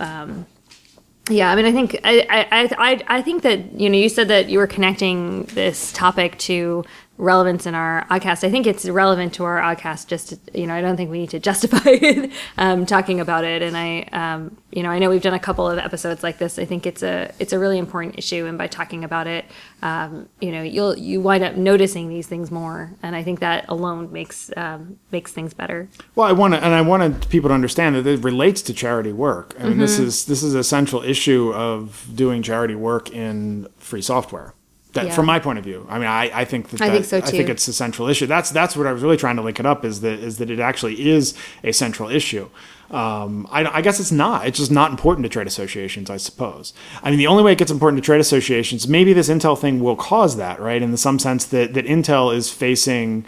yeah, 1.31 1.51
I 1.51 1.57
mean, 1.57 1.65
I 1.65 1.73
think 1.73 1.99
I, 2.05 2.27
I, 2.29 2.69
I, 2.79 3.05
I 3.19 3.23
think 3.23 3.43
that 3.45 3.81
you 3.81 3.89
know 3.89 3.97
you 3.97 4.11
said 4.11 4.29
that 4.29 4.51
you 4.51 4.59
were 4.59 4.67
connecting 4.67 5.45
this 5.45 5.91
topic 5.93 6.37
to 6.41 6.85
relevance 7.17 7.67
in 7.67 7.75
our 7.75 8.07
podcast. 8.11 8.45
I 8.45 8.51
think 8.51 8.67
it's 8.67 8.87
relevant 8.87 9.35
to 9.35 9.45
our 9.45 9.61
podcast. 9.61 10.09
Just 10.09 10.31
to, 10.31 10.59
you 10.59 10.67
know, 10.67 10.75
I 10.75 10.81
don't 10.81 10.97
think 10.97 11.11
we 11.11 11.21
need 11.21 11.31
to 11.31 11.39
justify 11.39 11.79
it, 11.85 12.33
um, 12.59 12.87
talking 12.87 13.21
about 13.21 13.45
it. 13.45 13.63
And 13.63 13.77
I, 13.77 14.03
um, 14.13 14.57
you 14.73 14.83
know, 14.83 14.91
I 14.91 14.99
know 14.99 15.11
we've 15.11 15.23
done 15.23 15.35
a 15.35 15.39
couple 15.39 15.69
of 15.69 15.79
episodes 15.79 16.23
like 16.23 16.39
this. 16.39 16.59
I 16.59 16.65
think 16.65 16.87
it's 16.87 17.03
a 17.03 17.33
it's 17.39 17.53
a 17.53 17.59
really 17.59 17.79
important 17.79 18.19
issue, 18.19 18.47
and 18.47 18.59
by 18.59 18.67
talking 18.67 19.05
about 19.05 19.27
it, 19.27 19.45
um, 19.83 20.29
you 20.41 20.51
know, 20.51 20.63
you'll 20.63 20.99
you 20.99 21.21
wind 21.21 21.45
up 21.45 21.55
noticing 21.55 22.09
these 22.09 22.27
things 22.27 22.51
more. 22.51 22.93
And 23.03 23.15
I 23.15 23.23
think 23.23 23.41
that 23.41 23.67
alone 23.69 24.13
makes 24.13 24.51
um, 24.57 24.99
makes 25.13 25.33
things 25.33 25.55
better. 25.55 25.89
Well, 26.17 26.27
I 26.27 26.33
want 26.33 26.55
to, 26.55 26.65
and 26.65 26.75
I 26.75 26.81
wanted 26.81 27.29
people 27.29 27.49
to 27.49 27.55
understand 27.55 27.95
that 27.97 28.07
it 28.07 28.25
relates 28.25 28.63
to 28.63 28.75
charity 28.75 29.13
work. 29.13 29.55
I 29.59 29.63
mean, 29.63 29.73
mm-hmm. 29.73 29.81
this 29.81 29.99
is 29.99 30.25
this 30.27 30.43
is 30.43 30.55
a 30.55 30.65
central 30.65 31.03
issue 31.03 31.53
of 31.55 32.09
doing 32.15 32.43
charity 32.43 32.75
work 32.75 33.11
in 33.11 33.69
free 33.79 34.03
software. 34.03 34.55
That, 34.95 35.07
yeah. 35.07 35.15
From 35.15 35.27
my 35.27 35.41
point 35.41 35.59
of 35.59 35.65
view, 35.65 35.87
I 35.91 35.99
mean, 35.99 36.07
I, 36.07 36.31
I 36.33 36.45
think 36.45 36.69
that, 36.71 36.81
I 36.81 36.89
that, 36.89 36.93
think 36.93 37.05
so 37.05 37.21
too. 37.21 37.27
I 37.27 37.31
think 37.31 37.49
it's 37.49 37.67
a 37.67 37.73
central 37.73 38.09
issue. 38.09 38.27
That's 38.27 38.51
that's 38.51 38.77
what 38.77 38.87
I 38.87 38.93
was 38.93 39.03
really 39.03 39.17
trying 39.17 39.35
to 39.37 39.43
link 39.43 39.59
it 39.59 39.67
up 39.67 39.85
is 39.85 40.03
that 40.03 40.21
is 40.21 40.39
that 40.39 40.51
it 40.51 40.61
actually 40.61 41.11
is 41.11 41.35
a 41.65 41.73
central 41.73 42.09
issue. 42.09 42.49
Um, 42.91 43.49
I, 43.51 43.65
I, 43.79 43.81
guess 43.81 43.99
it's 43.99 44.13
not. 44.13 44.47
It's 44.47 44.59
just 44.59 44.71
not 44.71 44.93
important 44.93 45.25
to 45.25 45.29
trade 45.29 45.49
associations, 45.49 46.11
I 46.11 46.17
suppose. 46.17 46.73
I 47.03 47.11
mean, 47.11 47.19
the 47.19 47.27
only 47.27 47.43
way 47.43 47.53
it 47.53 47.59
gets 47.59 47.73
important 47.73 48.01
to 48.01 48.07
trade 48.07 48.21
associations, 48.21 48.87
maybe 48.87 49.13
this 49.13 49.29
Intel 49.29 49.59
thing 49.59 49.81
will 49.81 49.97
cause 49.97 50.37
that, 50.37 50.61
right? 50.61 50.81
In 50.81 50.93
the 50.93 50.99
some 50.99 51.19
sense 51.19 51.45
that 51.47 51.75
that 51.75 51.87
Intel 51.87 52.33
is 52.33 52.51
facing 52.51 53.25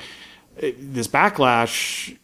uh, 0.62 0.68
this 0.78 1.08
backlash 1.08 2.16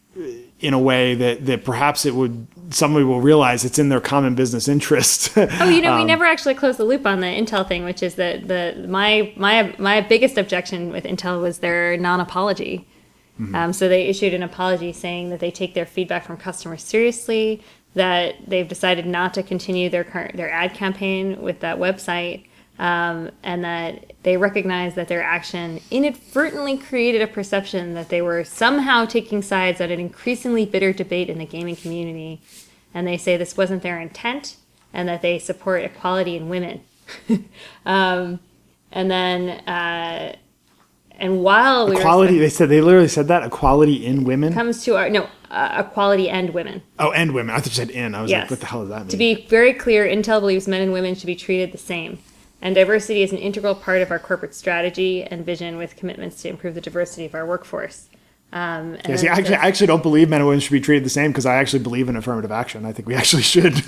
in 0.63 0.73
a 0.73 0.79
way 0.79 1.15
that 1.17 1.45
that 1.47 1.65
perhaps 1.65 2.07
it 2.07 2.15
would 2.15 2.47
somebody 2.71 3.05
will 3.05 3.21
realize 3.21 3.65
it's 3.65 3.79
in 3.79 3.89
their 3.89 4.01
common 4.01 4.35
business 4.35 4.69
interest. 4.69 5.33
oh, 5.37 5.69
you 5.69 5.83
know, 5.83 5.93
um, 5.93 5.99
we 5.99 6.05
never 6.05 6.25
actually 6.25 6.55
closed 6.55 6.79
the 6.79 6.85
loop 6.85 7.05
on 7.07 7.21
the 7.21 7.27
Intel 7.27 7.67
thing, 7.67 7.85
which 7.85 8.03
is 8.03 8.15
that 8.15 8.49
the 8.49 8.87
my 8.89 9.33
my 9.37 9.75
my 9.79 10.01
biggest 10.01 10.39
objection 10.39 10.91
with 10.91 11.05
Intel 11.05 11.43
was 11.43 11.59
their 11.59 11.97
non-apology. 11.97 12.87
Mm-hmm. 13.41 13.55
Um, 13.55 13.73
so 13.73 13.89
they 13.89 14.07
issued 14.07 14.35
an 14.35 14.43
apology 14.43 14.93
saying 14.93 15.31
that 15.31 15.41
they 15.41 15.51
take 15.51 15.75
their 15.75 15.87
feedback 15.87 16.25
from 16.25 16.37
customers 16.37 16.83
seriously, 16.83 17.63
that 17.95 18.37
they've 18.47 18.69
decided 18.69 19.07
not 19.07 19.35
to 19.35 19.43
continue 19.43 19.91
their 19.91 20.05
current 20.05 20.37
their 20.37 20.51
ad 20.51 20.75
campaign 20.75 21.43
with 21.43 21.61
that 21.61 21.79
website, 21.79 22.47
um, 22.83 23.31
and 23.45 23.63
that 23.63 24.13
they 24.25 24.37
recognize 24.37 24.97
that 24.97 25.07
their 25.07 25.23
action 25.23 25.81
inadvertently 25.93 26.77
created 26.77 27.23
a 27.23 27.29
perception 27.29 27.95
that 27.95 28.09
they 28.09 28.21
were 28.21 28.43
somehow 28.43 29.05
taking 29.05 29.41
sides 29.41 29.81
at 29.81 29.93
an 29.93 30.01
increasingly 30.01 30.67
bitter 30.67 30.93
debate 30.93 31.31
in 31.31 31.39
the 31.39 31.47
gaming 31.47 31.77
community. 31.77 32.41
And 32.93 33.07
they 33.07 33.17
say 33.17 33.37
this 33.37 33.57
wasn't 33.57 33.85
their 33.85 34.01
intent 34.01 34.57
and 34.93 35.09
that 35.09 35.23
they 35.23 35.39
support 35.39 35.85
equality 35.85 36.37
in 36.37 36.49
women. 36.49 36.81
um, 37.87 38.41
and 38.91 39.09
then, 39.09 39.51
uh, 39.69 40.35
and 41.13 41.41
while 41.41 41.89
we 41.89 41.97
equality, 41.99 42.39
they 42.41 42.49
said 42.49 42.69
they 42.69 42.81
literally 42.81 43.07
said 43.07 43.29
that 43.29 43.45
equality 43.45 44.05
in 44.05 44.25
women 44.25 44.53
comes 44.53 44.83
to 44.85 44.97
our 44.97 45.09
no 45.09 45.29
uh, 45.53 45.85
equality 45.87 46.29
and 46.29 46.51
women. 46.51 46.83
Oh, 46.99 47.13
and 47.13 47.33
women. 47.33 47.55
I 47.55 47.59
thought 47.59 47.67
you 47.67 47.73
said 47.73 47.91
in. 47.91 48.17
I 48.17 48.23
was 48.23 48.31
yes. 48.31 48.43
like, 48.43 48.51
what 48.51 48.61
the 48.61 48.67
hell 48.67 48.81
does 48.81 48.89
that 48.89 49.01
mean? 49.03 49.09
To 49.09 49.17
be 49.17 49.47
very 49.47 49.73
clear, 49.73 50.05
Intel 50.05 50.41
believes 50.41 50.67
men 50.67 50.83
and 50.83 50.93
women 50.93 51.15
should 51.15 51.27
be 51.27 51.37
treated 51.37 51.71
the 51.71 51.79
same 51.79 52.19
and 52.63 52.75
diversity 52.75 53.23
is 53.23 53.33
an 53.33 53.39
integral 53.39 53.75
part 53.75 54.01
of 54.01 54.11
our 54.11 54.21
corporate 54.21 54.55
strategy 54.55 55.25
and 55.25 55.45
vision 55.45 55.77
with 55.77 55.97
commitments 55.97 56.41
to 56.43 56.49
improve 56.49 56.75
the 56.75 56.81
diversity 56.81 57.27
of 57.27 57.35
our 57.35 57.45
workforce. 57.45 58.09
Um, 58.55 58.99
yeah, 59.09 59.17
see, 59.17 59.29
I 59.29 59.39
actually, 59.39 59.55
I 59.55 59.67
actually 59.67 59.87
don't 59.87 60.03
believe 60.03 60.29
men 60.29 60.43
and 60.43 60.47
women 60.47 60.61
should 60.61 60.73
be 60.73 60.81
treated 60.81 61.07
the 61.07 61.11
same 61.11 61.31
because 61.31 61.47
I 61.47 61.57
actually 61.57 61.83
believe 61.83 62.11
in 62.11 62.17
affirmative 62.17 62.53
action. 62.53 62.85
I 62.85 62.93
think 62.93 63.09
we 63.09 63.15
actually 63.23 63.43
should 63.43 63.83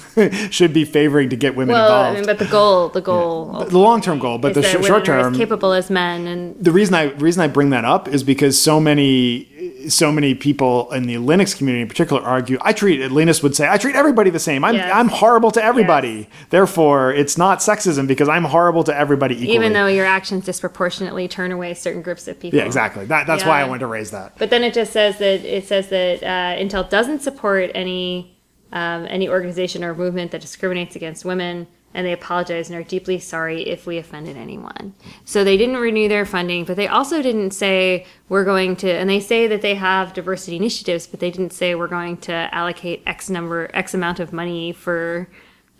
should 0.50 0.72
be 0.72 0.86
favoring 0.86 1.28
to 1.30 1.36
get 1.36 1.54
women 1.54 1.74
well, 1.74 1.84
involved. 1.84 2.16
I 2.16 2.20
mean, 2.20 2.26
but 2.26 2.38
the 2.38 2.50
goal, 2.50 2.88
the 2.88 3.02
goal, 3.02 3.56
yeah. 3.58 3.64
the 3.66 3.78
long 3.78 4.00
term 4.00 4.18
goal, 4.18 4.38
but 4.38 4.54
the 4.54 4.62
sh- 4.62 4.86
short 4.86 5.04
term, 5.04 5.34
capable 5.34 5.72
as 5.72 5.90
men. 5.90 6.26
And 6.26 6.56
the 6.64 6.72
reason 6.72 6.94
I 6.94 7.12
reason 7.12 7.42
I 7.42 7.46
bring 7.46 7.70
that 7.70 7.84
up 7.84 8.08
is 8.08 8.24
because 8.24 8.58
so 8.58 8.80
many 8.80 9.50
so 9.88 10.10
many 10.10 10.34
people 10.34 10.90
in 10.92 11.04
the 11.04 11.16
Linux 11.16 11.56
community 11.56 11.82
in 11.82 11.88
particular 11.88 12.22
argue, 12.22 12.58
I 12.60 12.72
treat, 12.72 13.10
Linus 13.10 13.42
would 13.42 13.54
say, 13.54 13.68
I 13.68 13.78
treat 13.78 13.94
everybody 13.94 14.30
the 14.30 14.38
same. 14.38 14.64
I'm, 14.64 14.74
yes. 14.74 14.90
I'm 14.92 15.08
horrible 15.08 15.50
to 15.52 15.62
everybody. 15.62 16.08
Yes. 16.08 16.46
Therefore, 16.50 17.12
it's 17.12 17.36
not 17.38 17.58
sexism 17.58 18.06
because 18.06 18.28
I'm 18.28 18.44
horrible 18.44 18.84
to 18.84 18.96
everybody 18.96 19.34
equally. 19.34 19.54
Even 19.54 19.72
though 19.72 19.86
your 19.86 20.06
actions 20.06 20.44
disproportionately 20.44 21.28
turn 21.28 21.52
away 21.52 21.74
certain 21.74 22.02
groups 22.02 22.26
of 22.28 22.38
people. 22.40 22.58
Yeah, 22.58 22.66
exactly. 22.66 23.04
That, 23.04 23.26
that's 23.26 23.42
yeah. 23.42 23.48
why 23.48 23.60
I 23.60 23.64
wanted 23.64 23.80
to 23.80 23.86
raise 23.86 24.10
that. 24.10 24.38
But 24.38 24.50
then 24.50 24.64
it 24.64 24.74
just 24.74 24.92
says 24.92 25.18
that, 25.18 25.44
it 25.44 25.66
says 25.66 25.88
that 25.88 26.22
uh, 26.22 26.60
Intel 26.60 26.88
doesn't 26.88 27.20
support 27.20 27.70
any, 27.74 28.36
um, 28.72 29.06
any 29.08 29.28
organization 29.28 29.84
or 29.84 29.94
movement 29.94 30.30
that 30.32 30.40
discriminates 30.40 30.96
against 30.96 31.24
women 31.24 31.66
and 31.94 32.04
they 32.04 32.12
apologize 32.12 32.68
and 32.68 32.78
are 32.78 32.82
deeply 32.82 33.18
sorry 33.18 33.62
if 33.68 33.86
we 33.86 33.96
offended 33.98 34.36
anyone. 34.36 34.94
So 35.24 35.44
they 35.44 35.56
didn't 35.56 35.76
renew 35.76 36.08
their 36.08 36.26
funding, 36.26 36.64
but 36.64 36.76
they 36.76 36.88
also 36.88 37.22
didn't 37.22 37.52
say 37.52 38.04
we're 38.28 38.44
going 38.44 38.76
to, 38.76 38.90
and 38.90 39.08
they 39.08 39.20
say 39.20 39.46
that 39.46 39.62
they 39.62 39.76
have 39.76 40.12
diversity 40.12 40.56
initiatives, 40.56 41.06
but 41.06 41.20
they 41.20 41.30
didn't 41.30 41.52
say 41.52 41.74
we're 41.74 41.86
going 41.86 42.16
to 42.18 42.52
allocate 42.52 43.02
X 43.06 43.30
number, 43.30 43.70
X 43.72 43.94
amount 43.94 44.20
of 44.20 44.32
money 44.32 44.72
for. 44.72 45.28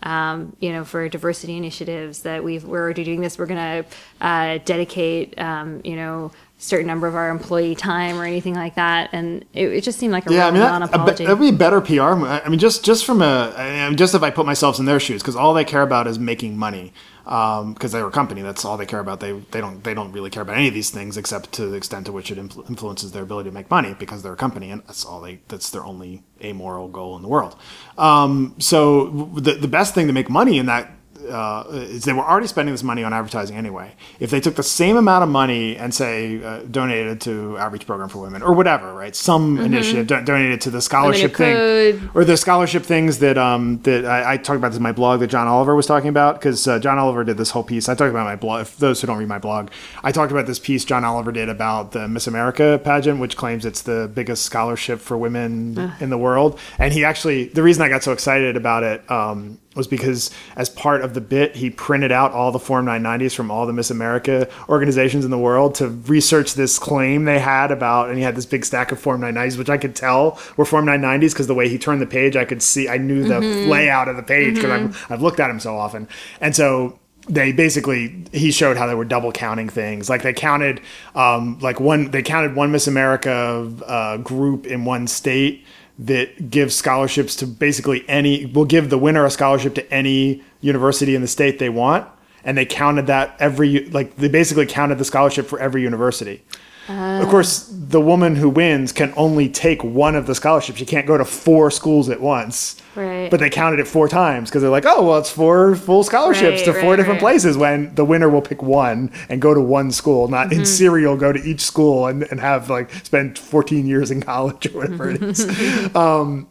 Um, 0.03 0.55
you 0.61 0.71
know, 0.71 0.85
for 0.85 1.09
diversity 1.09 1.57
initiatives 1.57 2.23
that 2.23 2.45
we've, 2.45 2.63
we're 2.63 2.83
already 2.83 3.05
doing 3.05 3.23
this. 3.23 3.39
We're 3.39 3.47
going 3.47 3.85
to 3.85 3.89
uh, 4.21 4.59
dedicate, 4.63 5.39
um, 5.39 5.81
you 5.83 5.97
know, 5.97 6.31
certain 6.65 6.87
number 6.87 7.07
of 7.07 7.15
our 7.15 7.29
employee 7.29 7.75
time 7.75 8.19
or 8.19 8.25
anything 8.25 8.55
like 8.55 8.75
that. 8.77 9.11
And 9.13 9.45
it, 9.53 9.69
it 9.69 9.85
just 9.85 9.99
seemed 9.99 10.13
like 10.13 10.29
a 10.29 10.33
yeah, 10.33 10.49
I 10.49 10.51
mean, 10.51 10.61
non-apology. 10.61 11.27
That, 11.27 11.39
would 11.39 11.45
be 11.45 11.57
better 11.57 11.81
PR. 11.81 12.03
I 12.03 12.49
mean, 12.49 12.59
just 12.59 12.85
just 12.85 13.05
from 13.05 13.21
a, 13.21 13.53
I 13.57 13.89
mean, 13.89 13.97
just 13.97 14.15
if 14.15 14.23
I 14.23 14.31
put 14.31 14.47
myself 14.47 14.79
in 14.79 14.87
their 14.87 14.99
shoes, 14.99 15.23
because 15.23 15.37
all 15.37 15.55
they 15.55 15.65
care 15.65 15.83
about 15.83 16.07
is 16.07 16.19
making 16.19 16.57
money. 16.57 16.93
Because 17.25 17.63
um, 17.63 17.75
they're 17.91 18.07
a 18.07 18.11
company, 18.11 18.43
that's 18.43 18.67
all 18.67 18.77
they 18.77 18.85
care 18.85 19.01
about. 19.01 19.21
They 19.21 19.33
they 19.33 19.61
don't 19.63 19.83
they 19.83 19.95
don't 19.95 20.13
really 20.13 20.29
care 20.29 20.43
about 20.43 20.57
any 20.57 20.69
of 20.69 20.75
these 20.75 20.91
things 20.91 21.17
except 21.17 21.53
to 21.53 21.67
the 21.67 21.77
extent 21.77 22.05
to 22.05 22.13
which 22.13 22.31
it 22.31 22.37
influ- 22.37 22.69
influences 22.69 23.13
their 23.13 23.23
ability 23.23 23.49
to 23.49 23.55
make 23.55 23.71
money 23.71 23.95
because 23.99 24.23
they're 24.23 24.35
a 24.35 24.37
company, 24.37 24.71
and 24.71 24.83
that's 24.87 25.07
all 25.07 25.23
they 25.23 25.41
that's 25.49 25.71
their 25.71 25.85
only 25.85 26.23
amoral 26.43 26.89
goal 26.89 27.17
in 27.17 27.23
the 27.23 27.29
world. 27.29 27.57
Um, 27.97 28.55
so 28.59 29.31
the 29.37 29.55
the 29.55 29.69
best 29.69 29.95
thing 29.95 30.07
to 30.07 30.13
make 30.13 30.29
money 30.29 30.59
in 30.59 30.67
that 30.67 30.91
uh, 31.25 31.65
is 31.71 32.05
they 32.05 32.13
were 32.13 32.25
already 32.25 32.47
spending 32.47 32.75
this 32.75 32.83
money 32.83 33.03
on 33.05 33.13
advertising 33.13 33.57
anyway. 33.57 33.93
If 34.21 34.31
they 34.31 34.41
took 34.41 34.57
the 34.57 34.63
same 34.63 34.97
amount 34.97 35.25
of 35.25 35.29
money 35.29 35.77
and 35.77 35.95
say 35.95 36.43
uh, 36.43 36.61
donated 36.71 37.21
to 37.23 37.59
Outreach 37.59 37.87
Program 37.87 38.09
for 38.09 38.19
Women 38.19 38.43
or 38.43 38.53
whatever, 38.53 38.93
right? 38.95 39.15
Some 39.15 39.57
mm-hmm. 39.57 39.67
initiative 39.67 40.07
do- 40.07 40.23
donated 40.23 40.61
to 40.63 40.71
the 40.71 40.81
scholarship 40.81 41.35
thing 41.35 42.11
or 42.15 42.25
the 42.25 42.37
scholarship 42.37 42.85
things 42.85 43.19
that 43.19 43.39
um, 43.39 43.81
that 43.83 44.05
I, 44.05 44.35
I, 44.35 44.37
talked 44.37 44.59
about 44.59 44.69
this 44.69 44.77
in 44.77 44.83
my 44.83 44.93
blog 44.93 45.21
that 45.21 45.29
John 45.29 45.47
Oliver 45.47 45.75
was 45.75 45.87
talking 45.87 46.09
about 46.09 46.39
because 46.39 46.67
uh, 46.67 46.79
John 46.79 46.99
Oliver 46.99 47.25
did 47.25 47.37
this 47.37 47.51
whole 47.51 47.65
piece. 47.65 47.89
I 47.89 47.95
talked 47.95 48.11
about 48.11 48.25
my 48.25 48.37
blog. 48.37 48.63
If 48.63 48.77
those 48.79 49.01
who 49.01 49.07
don't 49.07 49.19
read 49.19 49.29
my 49.29 49.39
blog, 49.39 49.71
I 50.03 50.13
talked 50.13 50.33
about 50.33 50.47
this 50.47 50.59
piece 50.59 50.85
John 50.85 51.05
Oliver 51.05 51.33
did 51.33 51.49
about 51.49 51.93
the 51.93 52.09
Miss 52.09 52.27
America 52.27 52.81
pageant, 52.83 53.21
which 53.21 53.37
claims 53.37 53.65
it's 53.65 53.83
the 53.83 54.11
biggest 54.13 54.45
scholarship 54.45 55.01
for 55.01 55.17
women 55.17 55.93
in 56.01 56.11
the 56.11 56.19
world. 56.19 56.59
And 56.79 56.93
he 56.93 57.05
actually, 57.05 57.47
the 57.47 57.63
reason 57.63 57.83
I 57.83 57.89
got 57.89 58.03
so 58.03 58.13
excited 58.13 58.57
about 58.57 58.83
it. 58.83 59.11
Um, 59.11 59.59
was 59.75 59.87
because 59.87 60.31
as 60.57 60.69
part 60.69 61.03
of 61.03 61.15
the 61.15 61.21
bit, 61.21 61.57
he 61.57 61.71
printed 61.71 62.13
out 62.13 62.33
all 62.33 62.53
the 62.53 62.59
Form 62.59 62.87
990s 62.87 63.35
from 63.35 63.51
all 63.51 63.67
the 63.67 63.73
Miss 63.73 63.91
America 63.91 64.49
organizations 64.69 65.25
in 65.25 65.31
the 65.31 65.39
world 65.39 65.75
to 65.77 65.89
research 65.89 66.55
this 66.55 66.79
claim 66.79 67.25
they 67.25 67.39
had 67.39 67.71
about, 67.71 68.09
and 68.09 68.19
he 68.19 68.25
had 68.25 68.37
this 68.37 68.47
big 68.47 68.65
stack 68.65 68.93
of 68.93 69.01
Form 69.01 69.21
990s, 69.21 69.59
which 69.59 69.71
I 69.71 69.79
could 69.79 69.97
tell 69.97 70.39
were 70.57 70.65
Form 70.65 70.87
990s 70.87 71.33
because 71.33 71.47
the 71.47 71.55
way 71.55 71.69
he 71.69 71.79
turned 71.79 72.01
the 72.01 72.07
page, 72.07 72.37
I 72.37 72.45
could 72.45 72.63
see, 72.63 72.89
I 72.89 72.99
knew 72.99 73.25
the 73.25 73.41
mm-hmm. 73.41 73.71
layout 73.71 74.09
of 74.09 74.17
the 74.17 74.23
page 74.23 74.55
because 74.55 74.71
mm-hmm. 74.71 75.13
I've, 75.13 75.23
looked 75.23 75.41
at 75.41 75.51
him 75.51 75.59
so 75.59 75.77
often. 75.77 76.07
And 76.41 76.55
so 76.55 76.99
they 77.27 77.53
basically 77.53 78.25
he 78.33 78.51
showed 78.53 78.77
how 78.77 78.87
they 78.87 78.95
were 78.95 79.05
double 79.05 79.33
counting 79.33 79.69
things 79.69 80.11
like 80.11 80.23
they 80.23 80.35
counted 80.35 80.81
um, 81.15 81.59
like 81.61 81.81
one 81.81 82.11
they 82.11 82.23
counted 82.23 82.55
one 82.55 82.71
miss 82.71 82.87
america 82.87 83.73
uh, 83.87 84.19
group 84.19 84.67
in 84.67 84.85
one 84.85 85.07
state 85.07 85.65
that 85.99 86.51
gives 86.51 86.75
scholarships 86.75 87.37
to 87.37 87.47
basically 87.47 88.05
any 88.09 88.47
will 88.47 88.65
give 88.65 88.91
the 88.91 88.99
winner 88.99 89.25
a 89.25 89.31
scholarship 89.31 89.75
to 89.75 89.93
any 89.93 90.43
university 90.61 91.15
in 91.15 91.23
the 91.23 91.29
state 91.29 91.59
they 91.59 91.69
want. 91.69 92.09
And 92.45 92.59
they 92.59 92.67
counted 92.67 93.07
that 93.07 93.37
every 93.39 93.87
like 93.91 94.17
they 94.17 94.29
basically 94.29 94.67
counted 94.67 94.99
the 94.99 95.05
scholarship 95.05 95.47
for 95.47 95.59
every 95.61 95.83
university 95.83 96.43
of 96.89 97.29
course 97.29 97.69
the 97.73 98.01
woman 98.01 98.37
who 98.37 98.49
wins 98.49 98.93
can 98.93 99.13
only 99.17 99.49
take 99.49 99.83
one 99.83 100.15
of 100.15 100.27
the 100.27 100.35
scholarships 100.35 100.79
she 100.79 100.85
can't 100.85 101.07
go 101.07 101.17
to 101.17 101.25
four 101.25 101.71
schools 101.71 102.09
at 102.11 102.21
once 102.21 102.77
Right. 102.95 103.29
but 103.31 103.41
they 103.41 103.51
counted 103.51 103.81
it 103.81 103.89
four 103.89 104.07
times 104.09 104.51
because 104.51 104.63
they're 104.63 104.71
like 104.71 104.85
oh 104.87 105.03
well 105.09 105.19
it's 105.19 105.31
four 105.31 105.75
full 105.77 106.05
scholarships 106.05 106.59
Right, 106.61 106.65
to 106.67 106.81
four 106.81 106.91
right, 106.91 106.97
different 106.97 107.21
places 107.21 107.57
when 107.57 107.95
the 107.95 108.05
winner 108.05 108.29
will 108.29 108.43
pick 108.43 108.63
one 108.63 109.11
and 109.29 109.41
go 109.41 109.53
to 109.55 109.61
one 109.61 109.91
school 109.91 110.29
not 110.29 110.49
Mm-hmm. 110.51 110.61
in 110.61 110.67
serial 110.67 111.17
go 111.17 111.33
to 111.33 111.41
each 111.43 111.61
school 111.63 112.07
and, 112.07 112.23
and 112.31 112.39
have 112.41 112.69
like 112.71 112.91
spend 113.05 113.39
14 113.39 113.87
years 113.87 114.11
in 114.11 114.21
college 114.21 114.67
or 114.67 114.79
whatever 114.79 115.11
it 115.11 115.23
is 115.23 115.95
um, 115.97 116.47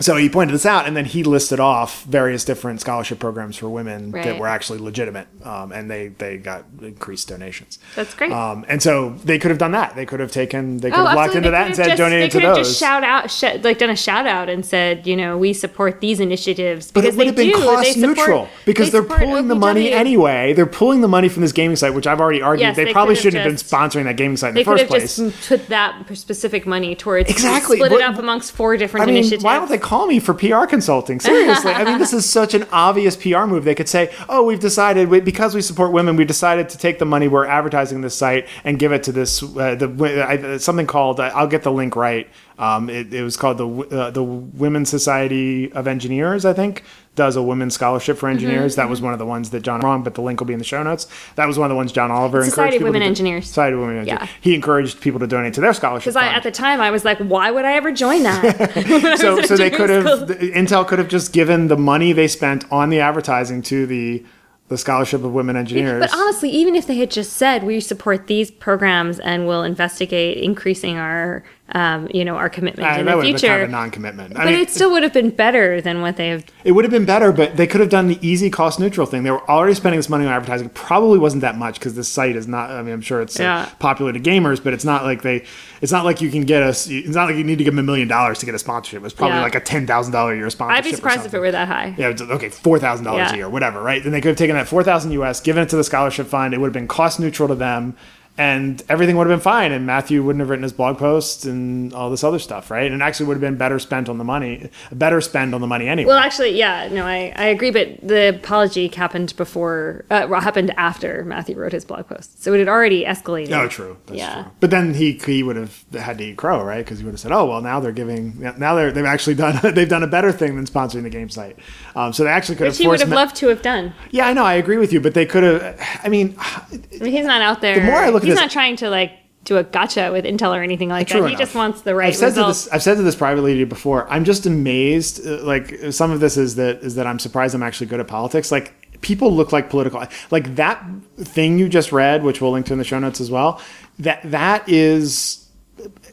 so 0.00 0.16
he 0.16 0.28
pointed 0.28 0.52
this 0.54 0.66
out 0.66 0.86
and 0.86 0.96
then 0.96 1.04
he 1.04 1.22
listed 1.22 1.60
off 1.60 2.04
various 2.04 2.44
different 2.44 2.80
scholarship 2.80 3.18
programs 3.18 3.56
for 3.56 3.68
women 3.68 4.10
that 4.12 4.38
were 4.38 4.46
actually 4.48 4.78
legitimate 4.78 5.26
um, 5.44 5.72
and 5.72 5.90
they 5.90 6.08
they 6.08 6.36
got 6.38 6.64
increased 6.82 7.28
donations 7.28 7.78
That's 7.96 8.14
great. 8.14 8.32
um, 8.32 8.64
and 8.68 8.82
so 8.82 9.10
they 9.24 9.38
could 9.38 9.50
have 9.50 9.58
done 9.58 9.72
that 9.72 9.94
they 9.96 10.06
could 10.06 10.20
have 10.20 10.32
taken 10.32 10.78
they 10.78 10.90
could 10.90 10.98
Oh, 11.00 11.06
have 11.06 11.16
locked 11.16 11.34
into 11.34 11.50
that 11.50 11.66
and 11.66 11.76
said 11.76 11.84
just- 11.88 11.98
donated 11.98 12.30
they 12.30 12.32
could 12.32 12.42
have 12.42 12.56
those 12.56 12.68
just 12.68 12.80
shout 12.80 13.04
out, 13.04 13.30
sh- 13.30 13.62
like 13.62 13.78
done 13.78 13.90
a 13.90 13.96
shout 13.96 14.26
out 14.26 14.48
and 14.48 14.64
said, 14.64 15.06
you 15.06 15.16
know, 15.16 15.36
we 15.38 15.52
support 15.52 16.00
these 16.00 16.20
initiatives 16.20 16.90
But 16.90 17.04
it 17.04 17.14
would 17.14 17.26
have 17.26 17.36
been 17.36 17.50
do. 17.50 17.54
cost 17.62 17.92
support, 17.92 18.16
neutral 18.16 18.48
because 18.64 18.90
they 18.90 18.98
they're 18.98 19.02
support 19.02 19.20
pulling 19.20 19.48
the 19.48 19.54
money 19.54 19.92
anyway. 19.92 20.52
They're 20.54 20.66
pulling 20.66 21.00
the 21.00 21.08
money 21.08 21.28
from 21.28 21.42
this 21.42 21.52
gaming 21.52 21.76
site, 21.76 21.94
which 21.94 22.06
I've 22.06 22.20
already 22.20 22.40
argued 22.42 22.60
Yes, 22.68 22.76
they, 22.76 22.84
they 22.84 22.92
probably 22.92 23.14
shouldn't 23.16 23.42
have 23.44 23.52
just- 23.52 23.70
been 23.70 23.78
sponsoring 23.78 24.04
that 24.04 24.16
gaming 24.16 24.36
site 24.36 24.50
in 24.50 24.54
the 24.56 24.64
first 24.64 24.86
place. 24.86 25.16
They 25.16 25.24
could 25.24 25.32
have 25.32 25.38
just 25.40 25.48
put 25.48 25.68
that 25.68 26.16
specific 26.16 26.66
money 26.66 26.94
towards 26.94 27.30
Exactly. 27.30 27.76
split 27.76 27.92
What- 27.92 28.00
it 28.00 28.04
up 28.04 28.18
amongst 28.18 28.52
four 28.52 28.76
different 28.76 29.02
I 29.02 29.06
mean, 29.06 29.16
initiatives. 29.16 29.44
why 29.44 29.56
don't 29.56 29.68
they 29.68 29.78
call 29.90 30.06
me 30.06 30.20
for 30.20 30.34
PR 30.34 30.66
consulting? 30.66 31.18
Seriously, 31.18 31.72
I 31.72 31.82
mean, 31.84 31.98
this 31.98 32.12
is 32.12 32.24
such 32.24 32.54
an 32.54 32.64
obvious 32.70 33.16
PR 33.16 33.44
move. 33.46 33.64
They 33.64 33.74
could 33.74 33.88
say, 33.88 34.14
"Oh, 34.28 34.44
we've 34.44 34.60
decided 34.60 35.08
we- 35.08 35.20
because 35.20 35.52
we 35.52 35.62
support 35.62 35.90
women, 35.90 36.14
we 36.14 36.24
decided 36.24 36.68
to 36.68 36.78
take 36.78 37.00
the 37.00 37.04
money 37.04 37.26
we're 37.26 37.44
advertising 37.46 38.00
this 38.00 38.14
site 38.14 38.46
and 38.62 38.78
give 38.78 38.92
it 38.92 39.02
to 39.02 39.12
this 39.12 39.42
uh, 39.42 39.74
the 39.74 40.58
something 40.60 40.86
called 40.86 41.18
uh, 41.18 41.32
I'll 41.34 41.48
get 41.48 41.64
the 41.64 41.72
link 41.72 41.96
right. 41.96 42.28
Um, 42.56 42.88
it, 42.88 43.12
it 43.12 43.24
was 43.24 43.36
called 43.36 43.58
the 43.58 43.68
uh, 43.98 44.10
the 44.12 44.22
Women's 44.22 44.90
Society 44.90 45.72
of 45.72 45.88
Engineers, 45.88 46.44
I 46.44 46.52
think, 46.52 46.84
does 47.20 47.36
a 47.36 47.42
women's 47.42 47.74
scholarship 47.74 48.16
Mm-hmm, 48.16 48.20
for 48.20 48.28
engineers. 48.30 48.76
That 48.76 48.88
was 48.88 49.02
one 49.02 49.12
of 49.12 49.18
the 49.18 49.26
ones 49.26 49.50
that 49.50 49.60
John 49.60 49.80
wrong, 49.80 50.02
but 50.02 50.14
the 50.14 50.22
link 50.22 50.40
will 50.40 50.46
be 50.46 50.54
in 50.54 50.58
the 50.58 50.64
show 50.64 50.82
notes. 50.82 51.06
That 51.36 51.46
was 51.46 51.58
one 51.58 51.66
of 51.66 51.70
the 51.70 51.76
ones 51.76 51.92
John 51.92 52.10
Oliver 52.10 52.42
Society 52.44 52.76
encouraged 52.76 52.82
of 52.82 52.88
Women 52.88 53.00
do- 53.02 53.06
Engineers. 53.08 53.46
Society 53.46 53.74
of 53.74 53.80
Women 53.80 53.96
Engineers. 53.98 54.20
Yeah. 54.22 54.36
He 54.40 54.54
encouraged 54.54 55.00
people 55.02 55.20
to 55.20 55.26
donate 55.26 55.52
to 55.54 55.60
their 55.60 55.74
scholarship. 55.74 56.14
Because 56.14 56.16
I, 56.16 56.28
at 56.32 56.42
the 56.42 56.50
time, 56.50 56.80
I 56.80 56.90
was 56.90 57.04
like, 57.04 57.18
why 57.18 57.50
would 57.50 57.64
I 57.66 57.72
ever 57.74 57.92
join 57.92 58.22
that? 58.22 59.18
so 59.20 59.42
so 59.42 59.56
they 59.56 59.68
could 59.70 59.90
have 59.90 60.28
the- 60.28 60.34
Intel 60.60 60.86
could 60.88 60.98
have 60.98 61.08
just 61.08 61.32
given 61.34 61.68
the 61.68 61.76
money 61.76 62.12
they 62.14 62.26
spent 62.28 62.64
on 62.72 62.88
the 62.88 63.00
advertising 63.00 63.60
to 63.62 63.86
the 63.86 64.24
the 64.68 64.78
scholarship 64.78 65.24
of 65.24 65.32
women 65.32 65.56
engineers. 65.56 66.00
But 66.00 66.14
honestly, 66.16 66.48
even 66.50 66.76
if 66.76 66.86
they 66.86 66.96
had 66.96 67.10
just 67.10 67.32
said 67.32 67.64
we 67.64 67.80
support 67.80 68.28
these 68.28 68.52
programs 68.52 69.18
and 69.18 69.44
will 69.46 69.64
investigate 69.64 70.38
increasing 70.38 70.96
our, 70.96 71.42
um, 71.72 72.08
you 72.12 72.24
know, 72.24 72.36
our 72.36 72.48
commitment 72.48 72.88
Uh, 72.88 72.92
the 72.98 72.98
would 73.04 73.08
have 73.08 73.20
been 73.22 73.26
future, 73.38 73.46
kind 73.48 73.62
of 73.62 73.68
a 73.68 73.72
non-commitment. 73.72 74.36
I 74.36 74.44
but 74.44 74.50
mean, 74.50 74.60
it 74.60 74.70
still 74.70 74.90
would 74.92 75.02
have 75.02 75.12
been 75.12 75.30
better 75.30 75.80
than 75.80 76.00
what 76.00 76.16
they 76.16 76.28
have. 76.28 76.44
it 76.64 76.72
would 76.72 76.84
have 76.84 76.90
been 76.90 77.04
better, 77.04 77.32
but 77.32 77.56
they 77.56 77.66
could 77.66 77.80
have 77.80 77.90
done 77.90 78.08
the 78.08 78.18
easy 78.26 78.50
cost 78.50 78.80
neutral 78.80 79.06
thing. 79.06 79.22
They 79.22 79.30
were 79.30 79.48
already 79.50 79.74
spending 79.74 79.98
this 79.98 80.08
money 80.08 80.26
on 80.26 80.32
advertising. 80.32 80.68
Probably 80.70 81.18
wasn't 81.18 81.42
that 81.42 81.56
much 81.56 81.74
because 81.78 81.94
this 81.94 82.08
site 82.08 82.36
is 82.36 82.48
not. 82.48 82.70
I 82.70 82.82
mean, 82.82 82.94
I'm 82.94 83.00
sure 83.00 83.20
it's 83.22 83.38
Yeah. 83.38 83.68
popular 83.78 84.12
to 84.12 84.20
gamers, 84.20 84.62
but 84.62 84.72
it's 84.72 84.84
not 84.84 85.04
like 85.04 85.22
they. 85.22 85.44
It's 85.80 85.92
not 85.92 86.04
like 86.04 86.20
you 86.20 86.30
can 86.30 86.42
get 86.44 86.62
us. 86.62 86.88
It's 86.88 87.14
not 87.14 87.26
like 87.28 87.36
you 87.36 87.44
need 87.44 87.58
to 87.58 87.64
give 87.64 87.72
them 87.74 87.78
a 87.78 87.86
million 87.86 88.06
dollars 88.08 88.38
to 88.40 88.46
get 88.46 88.54
a 88.54 88.58
sponsorship. 88.58 89.04
It's 89.04 89.14
probably 89.14 89.38
Yeah. 89.38 89.42
like 89.42 89.54
a 89.54 89.60
ten 89.60 89.86
thousand 89.86 90.12
dollar 90.12 90.32
a 90.32 90.36
year 90.36 90.50
sponsorship. 90.50 90.84
I'd 90.84 90.90
be 90.90 90.94
surprised 90.94 91.24
if 91.26 91.32
it 91.34 91.38
were 91.38 91.50
that 91.52 91.68
high. 91.68 91.94
Yeah, 91.96 92.08
it's- 92.10 92.28
okay, 92.28 92.48
four 92.50 92.78
thousand 92.78 93.04
dollars 93.06 93.32
a 93.32 93.36
year, 93.36 93.48
whatever, 93.48 93.80
right? 93.82 94.02
Then 94.02 94.12
they 94.12 94.20
could 94.20 94.28
have 94.30 94.36
taken 94.36 94.56
that 94.56 94.68
four 94.68 94.82
thousand 94.82 95.12
US, 95.12 95.40
given 95.40 95.62
it 95.62 95.68
to 95.70 95.76
the 95.76 95.84
scholarship 95.84 96.26
fund. 96.26 96.52
It 96.52 96.58
would 96.60 96.66
have 96.66 96.72
been 96.74 96.88
cost 96.88 97.18
neutral 97.20 97.48
to 97.48 97.54
them, 97.54 97.94
and 98.40 98.82
everything 98.88 99.16
would 99.18 99.26
have 99.28 99.36
been 99.38 99.42
fine. 99.42 99.70
And 99.70 99.84
Matthew 99.84 100.22
wouldn't 100.22 100.40
have 100.40 100.48
written 100.48 100.62
his 100.62 100.72
blog 100.72 100.96
posts 100.96 101.44
and 101.44 101.92
all 101.92 102.08
this 102.08 102.24
other 102.24 102.38
stuff, 102.38 102.70
right? 102.70 102.90
And 102.90 103.02
it 103.02 103.04
actually 103.04 103.26
would 103.26 103.34
have 103.34 103.40
been 103.42 103.56
better 103.56 103.78
spent 103.78 104.08
on 104.08 104.16
the 104.16 104.24
money, 104.24 104.70
better 104.90 105.20
spend 105.20 105.54
on 105.54 105.60
the 105.60 105.66
money 105.66 105.86
anyway. 105.88 106.08
Well, 106.08 106.18
actually, 106.18 106.56
yeah, 106.56 106.88
no, 106.90 107.04
I, 107.06 107.32
I 107.36 107.44
agree, 107.46 107.70
but 107.70 108.00
the 108.02 108.30
apology 108.30 108.88
happened 108.88 109.34
before, 109.36 110.04
uh, 110.10 110.26
well, 110.30 110.40
happened 110.40 110.72
after 110.78 111.22
Matthew 111.24 111.54
wrote 111.56 111.72
his 111.72 111.84
blog 111.84 112.06
post, 112.08 112.42
so 112.42 112.54
it 112.54 112.58
had 112.60 112.68
already 112.68 113.04
escalated. 113.04 113.52
Oh, 113.52 113.68
true. 113.68 113.98
That's 114.06 114.18
Yeah. 114.18 114.42
true. 114.42 114.52
But 114.60 114.70
then 114.70 114.94
he 114.94 115.12
he 115.26 115.42
would 115.42 115.56
have 115.56 115.84
had 115.92 116.16
to 116.18 116.24
eat 116.24 116.36
crow, 116.38 116.62
right? 116.64 116.82
Because 116.84 116.98
he 116.98 117.04
would 117.04 117.12
have 117.12 117.20
said, 117.20 117.32
"Oh, 117.32 117.44
well, 117.44 117.60
now 117.60 117.78
they're 117.80 117.92
giving 117.92 118.40
now 118.58 118.74
they're 118.74 118.90
they've 118.90 119.04
actually 119.04 119.34
done 119.34 119.58
they've 119.74 119.88
done 119.88 120.02
a 120.02 120.06
better 120.06 120.32
thing 120.32 120.56
than 120.56 120.64
sponsoring 120.64 121.02
the 121.02 121.10
game 121.10 121.28
site." 121.28 121.58
Um, 121.94 122.12
so 122.14 122.24
they 122.24 122.30
actually 122.30 122.56
could 122.56 122.68
Which 122.68 122.74
have 122.78 122.80
he 122.82 122.88
would 122.88 123.00
have 123.00 123.08
Ma- 123.10 123.16
loved 123.16 123.36
to 123.36 123.48
have 123.48 123.60
done. 123.62 123.92
yeah, 124.10 124.26
I 124.26 124.32
know, 124.32 124.44
I 124.44 124.54
agree 124.54 124.78
with 124.78 124.92
you, 124.94 125.00
but 125.00 125.12
they 125.14 125.26
could 125.26 125.42
have. 125.42 125.78
I 126.02 126.08
mean, 126.08 126.34
I 126.38 126.62
mean, 127.00 127.12
he's 127.12 127.26
not 127.26 127.42
out 127.42 127.60
there. 127.60 127.74
the 127.74 127.84
more 127.84 127.96
I 127.98 128.08
look 128.08 128.22
at 128.24 128.29
he's 128.30 128.40
not 128.40 128.50
trying 128.50 128.76
to 128.76 128.90
like 128.90 129.12
do 129.44 129.56
a 129.56 129.62
gotcha 129.64 130.10
with 130.12 130.24
Intel 130.24 130.54
or 130.54 130.62
anything 130.62 130.88
like 130.88 131.08
True 131.08 131.22
that. 131.22 131.30
He 131.30 131.36
just 131.36 131.54
wants 131.54 131.82
the 131.82 131.94
right 131.94 132.08
I've 132.08 132.16
said 132.16 132.34
to 132.34 132.44
this. 132.44 132.68
I've 132.68 132.82
said 132.82 132.96
to 132.96 133.02
this 133.02 133.16
privately 133.16 133.54
to 133.54 133.58
you 133.60 133.66
before. 133.66 134.06
I'm 134.10 134.24
just 134.24 134.44
amazed. 134.46 135.26
uh, 135.26 135.42
Like 135.42 135.74
some 135.92 136.10
of 136.10 136.20
this 136.20 136.36
is 136.36 136.56
that 136.56 136.78
is 136.82 136.94
that 136.96 137.06
I'm 137.06 137.18
surprised 137.18 137.54
I'm 137.54 137.62
actually 137.62 137.86
good 137.86 138.00
at 138.00 138.08
politics. 138.08 138.52
Like 138.52 138.74
people 139.00 139.32
look 139.32 139.52
like 139.52 139.70
political. 139.70 140.04
Like 140.30 140.56
that 140.56 140.84
thing 141.16 141.58
you 141.58 141.68
just 141.68 141.90
read, 141.90 142.22
which 142.22 142.40
we'll 142.40 142.52
link 142.52 142.66
to 142.66 142.72
in 142.74 142.78
the 142.78 142.84
show 142.84 142.98
notes 142.98 143.20
as 143.20 143.30
well. 143.30 143.60
That 143.98 144.20
that 144.24 144.68
is 144.68 145.48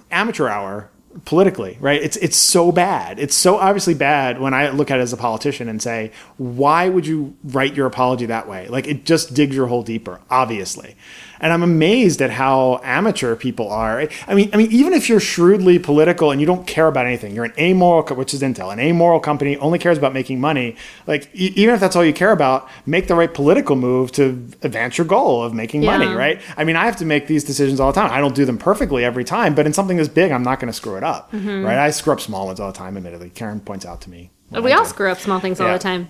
amateur 0.09 0.47
hour 0.47 0.89
politically, 1.25 1.77
right? 1.81 2.01
It's 2.01 2.15
it's 2.17 2.37
so 2.37 2.71
bad. 2.71 3.19
It's 3.19 3.35
so 3.35 3.57
obviously 3.57 3.93
bad 3.93 4.39
when 4.39 4.53
I 4.53 4.69
look 4.69 4.91
at 4.91 4.99
it 4.99 5.01
as 5.01 5.13
a 5.13 5.17
politician 5.17 5.67
and 5.67 5.81
say, 5.81 6.11
why 6.37 6.87
would 6.89 7.05
you 7.05 7.35
write 7.43 7.75
your 7.75 7.87
apology 7.87 8.27
that 8.27 8.47
way? 8.47 8.67
Like 8.67 8.87
it 8.87 9.03
just 9.03 9.33
digs 9.33 9.55
your 9.55 9.67
hole 9.67 9.83
deeper, 9.83 10.21
obviously. 10.29 10.95
And 11.39 11.53
I'm 11.53 11.63
amazed 11.63 12.21
at 12.21 12.31
how 12.31 12.79
amateur 12.83 13.35
people 13.35 13.69
are. 13.69 14.07
I 14.27 14.35
mean, 14.35 14.49
I 14.53 14.57
mean, 14.57 14.71
even 14.71 14.93
if 14.93 15.09
you're 15.09 15.19
shrewdly 15.19 15.79
political 15.79 16.31
and 16.31 16.41
you 16.41 16.47
don't 16.47 16.65
care 16.65 16.87
about 16.87 17.05
anything, 17.05 17.35
you're 17.35 17.45
an 17.45 17.53
amoral, 17.57 18.03
which 18.15 18.33
is 18.33 18.41
Intel, 18.41 18.71
an 18.71 18.79
amoral 18.79 19.19
company 19.19 19.57
only 19.57 19.79
cares 19.79 19.97
about 19.97 20.13
making 20.13 20.39
money. 20.39 20.75
Like 21.05 21.29
even 21.33 21.73
if 21.73 21.79
that's 21.79 21.95
all 21.95 22.05
you 22.05 22.13
care 22.13 22.31
about, 22.31 22.69
make 22.85 23.07
the 23.07 23.15
right 23.15 23.33
political 23.33 23.75
move 23.75 24.11
to 24.13 24.27
advance 24.61 24.97
your 24.97 25.05
goal 25.05 25.43
of 25.43 25.53
making 25.53 25.83
money, 25.83 26.07
right? 26.07 26.41
I 26.55 26.63
mean, 26.63 26.75
I 26.75 26.85
have 26.85 26.97
to 26.97 27.05
make 27.05 27.27
these 27.27 27.43
decisions 27.43 27.79
all 27.79 27.91
the 27.91 27.99
time. 27.99 28.11
I 28.11 28.19
don't 28.19 28.35
do 28.35 28.45
them 28.45 28.57
perfectly 28.57 29.03
every 29.03 29.23
time, 29.23 29.55
but 29.55 29.65
in 29.65 29.73
something 29.73 29.97
this 29.97 30.07
big, 30.07 30.31
I'm 30.31 30.43
not 30.43 30.59
going 30.59 30.71
to 30.71 30.73
screw 30.73 30.95
it 30.95 31.03
up, 31.03 31.31
mm-hmm. 31.31 31.65
right? 31.65 31.77
I 31.77 31.91
screw 31.91 32.13
up 32.13 32.21
small 32.21 32.47
ones 32.47 32.59
all 32.59 32.71
the 32.71 32.77
time. 32.77 32.97
Admittedly, 32.97 33.29
Karen 33.29 33.59
points 33.59 33.85
out 33.85 34.01
to 34.01 34.09
me. 34.09 34.31
we 34.51 34.71
all 34.71 34.83
do. 34.83 34.89
screw 34.89 35.09
up 35.09 35.19
small 35.19 35.39
things 35.39 35.59
all 35.59 35.71
the 35.71 35.79
time. 35.79 36.09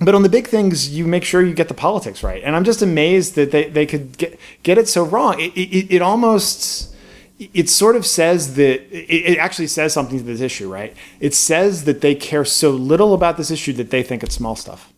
But 0.00 0.14
on 0.14 0.22
the 0.22 0.30
big 0.30 0.46
things, 0.46 0.88
you 0.96 1.06
make 1.06 1.24
sure 1.24 1.42
you 1.42 1.52
get 1.52 1.68
the 1.68 1.74
politics 1.74 2.22
right. 2.22 2.42
And 2.42 2.56
I'm 2.56 2.64
just 2.64 2.80
amazed 2.80 3.34
that 3.34 3.50
they, 3.50 3.68
they 3.68 3.84
could 3.84 4.16
get, 4.16 4.40
get 4.62 4.78
it 4.78 4.88
so 4.88 5.04
wrong. 5.04 5.38
It, 5.38 5.52
it, 5.54 5.94
it 5.96 6.02
almost, 6.02 6.94
it 7.38 7.68
sort 7.68 7.96
of 7.96 8.06
says 8.06 8.54
that, 8.54 8.80
it, 8.90 9.32
it 9.32 9.38
actually 9.38 9.66
says 9.66 9.92
something 9.92 10.16
to 10.16 10.24
this 10.24 10.40
issue, 10.40 10.72
right? 10.72 10.96
It 11.20 11.34
says 11.34 11.84
that 11.84 12.00
they 12.00 12.14
care 12.14 12.46
so 12.46 12.70
little 12.70 13.12
about 13.12 13.36
this 13.36 13.50
issue 13.50 13.74
that 13.74 13.90
they 13.90 14.02
think 14.02 14.22
it's 14.22 14.34
small 14.34 14.56
stuff. 14.56 14.90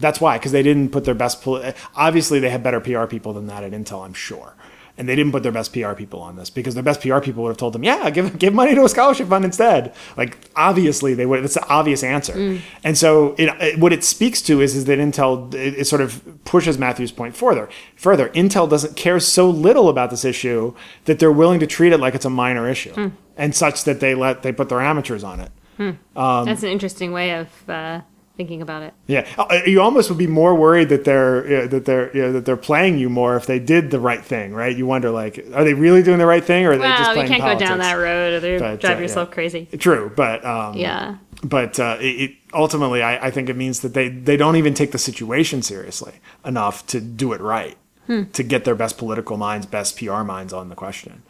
That's 0.00 0.18
why, 0.18 0.38
because 0.38 0.52
they 0.52 0.62
didn't 0.62 0.90
put 0.90 1.04
their 1.04 1.14
best, 1.14 1.42
poli- 1.42 1.74
obviously 1.94 2.40
they 2.40 2.50
have 2.50 2.62
better 2.62 2.80
PR 2.80 3.04
people 3.04 3.34
than 3.34 3.48
that 3.48 3.62
at 3.62 3.72
Intel, 3.72 4.04
I'm 4.04 4.14
sure. 4.14 4.54
And 4.98 5.08
they 5.08 5.16
didn't 5.16 5.32
put 5.32 5.42
their 5.42 5.52
best 5.52 5.72
PR 5.72 5.94
people 5.94 6.20
on 6.20 6.36
this 6.36 6.50
because 6.50 6.74
their 6.74 6.82
best 6.82 7.00
PR 7.00 7.18
people 7.20 7.42
would 7.44 7.48
have 7.48 7.56
told 7.56 7.72
them, 7.72 7.82
yeah, 7.82 8.10
give, 8.10 8.38
give 8.38 8.52
money 8.52 8.74
to 8.74 8.84
a 8.84 8.88
scholarship 8.88 9.28
fund 9.28 9.44
instead. 9.44 9.94
Like, 10.16 10.36
obviously, 10.54 11.14
they 11.14 11.24
would. 11.24 11.42
That's 11.42 11.54
the 11.54 11.66
obvious 11.68 12.02
answer. 12.02 12.60
And 12.84 12.98
so, 12.98 13.34
it, 13.38 13.48
it, 13.60 13.78
what 13.78 13.92
it 13.92 14.04
speaks 14.04 14.42
to 14.42 14.60
is, 14.60 14.76
is 14.76 14.84
that 14.84 14.98
Intel, 14.98 15.52
it, 15.54 15.74
it 15.78 15.86
sort 15.86 16.02
of 16.02 16.22
pushes 16.44 16.76
Matthew's 16.78 17.10
point 17.12 17.34
further. 17.34 17.70
Further, 17.96 18.28
Intel 18.30 18.68
doesn't 18.68 18.94
care 18.96 19.18
so 19.18 19.48
little 19.48 19.88
about 19.88 20.10
this 20.10 20.24
issue 20.24 20.74
that 21.06 21.18
they're 21.18 21.32
willing 21.32 21.60
to 21.60 21.66
treat 21.66 21.92
it 21.92 21.98
like 21.98 22.14
it's 22.14 22.26
a 22.26 22.30
minor 22.30 22.68
issue 22.68 23.12
and 23.36 23.54
such 23.54 23.84
that 23.84 24.00
they 24.00 24.14
let, 24.14 24.42
they 24.42 24.52
put 24.52 24.68
their 24.68 24.80
amateurs 24.80 25.24
on 25.24 25.40
it. 25.40 25.50
Um, 26.14 26.44
That's 26.44 26.62
an 26.62 26.68
interesting 26.68 27.12
way 27.12 27.30
of 27.38 27.48
uh, 27.68 28.02
thinking 28.36 28.62
about 28.62 28.82
it. 28.82 28.94
Yeah, 29.06 29.26
Uh, 29.38 29.60
you 29.66 29.80
almost 29.80 30.08
would 30.08 30.18
be 30.18 30.26
more 30.26 30.54
worried 30.54 30.88
that 30.88 31.04
they're 31.04 31.66
that 31.68 31.84
they're 31.84 32.14
you 32.16 32.22
know, 32.22 32.32
that 32.32 32.44
they're 32.46 32.56
playing 32.56 32.98
you 32.98 33.08
more 33.10 33.36
if 33.36 33.46
they 33.46 33.58
did 33.58 33.90
the 33.90 34.00
right 34.00 34.24
thing, 34.24 34.54
right? 34.54 34.74
You 34.76 34.86
wonder 34.86 35.10
like, 35.10 35.38
are 35.54 35.64
they 35.64 35.74
really 35.74 36.02
doing 36.02 36.18
the 36.18 36.26
right 36.26 36.42
thing, 36.44 36.64
or 36.66 36.72
are 36.72 36.76
they 36.78 36.88
just 36.88 37.14
Well, 37.14 37.22
you 37.22 37.28
can't 37.28 37.42
politics? 37.42 37.62
go 37.62 37.68
down 37.68 37.78
that 37.80 37.94
road 37.94 38.32
or 38.34 38.40
they 38.40 38.58
drive 38.76 38.98
uh, 38.98 39.00
yourself 39.02 39.28
yeah. 39.28 39.34
crazy. 39.34 39.68
True, 39.78 40.10
but 40.16 40.44
um, 40.44 40.76
Yeah. 40.76 41.16
but 41.44 41.78
uh, 41.78 41.98
it, 42.00 42.04
it 42.04 42.30
ultimately, 42.54 43.02
I, 43.02 43.26
I 43.26 43.30
think 43.30 43.48
it 43.48 43.56
means 43.56 43.80
that 43.80 43.94
they 43.94 44.08
they 44.08 44.36
don't 44.36 44.56
even 44.56 44.74
take 44.74 44.92
the 44.92 44.98
situation 44.98 45.62
seriously 45.62 46.14
enough 46.44 46.86
to 46.88 47.00
do 47.00 47.32
it 47.32 47.40
right, 47.40 47.76
Hmm. 48.06 48.24
to 48.32 48.42
get 48.42 48.64
their 48.64 48.74
best 48.74 48.96
political 48.98 49.36
minds, 49.36 49.66
best 49.66 49.96
PR 49.98 50.22
minds 50.22 50.52
on 50.52 50.68
the 50.70 50.74
question, 50.74 51.22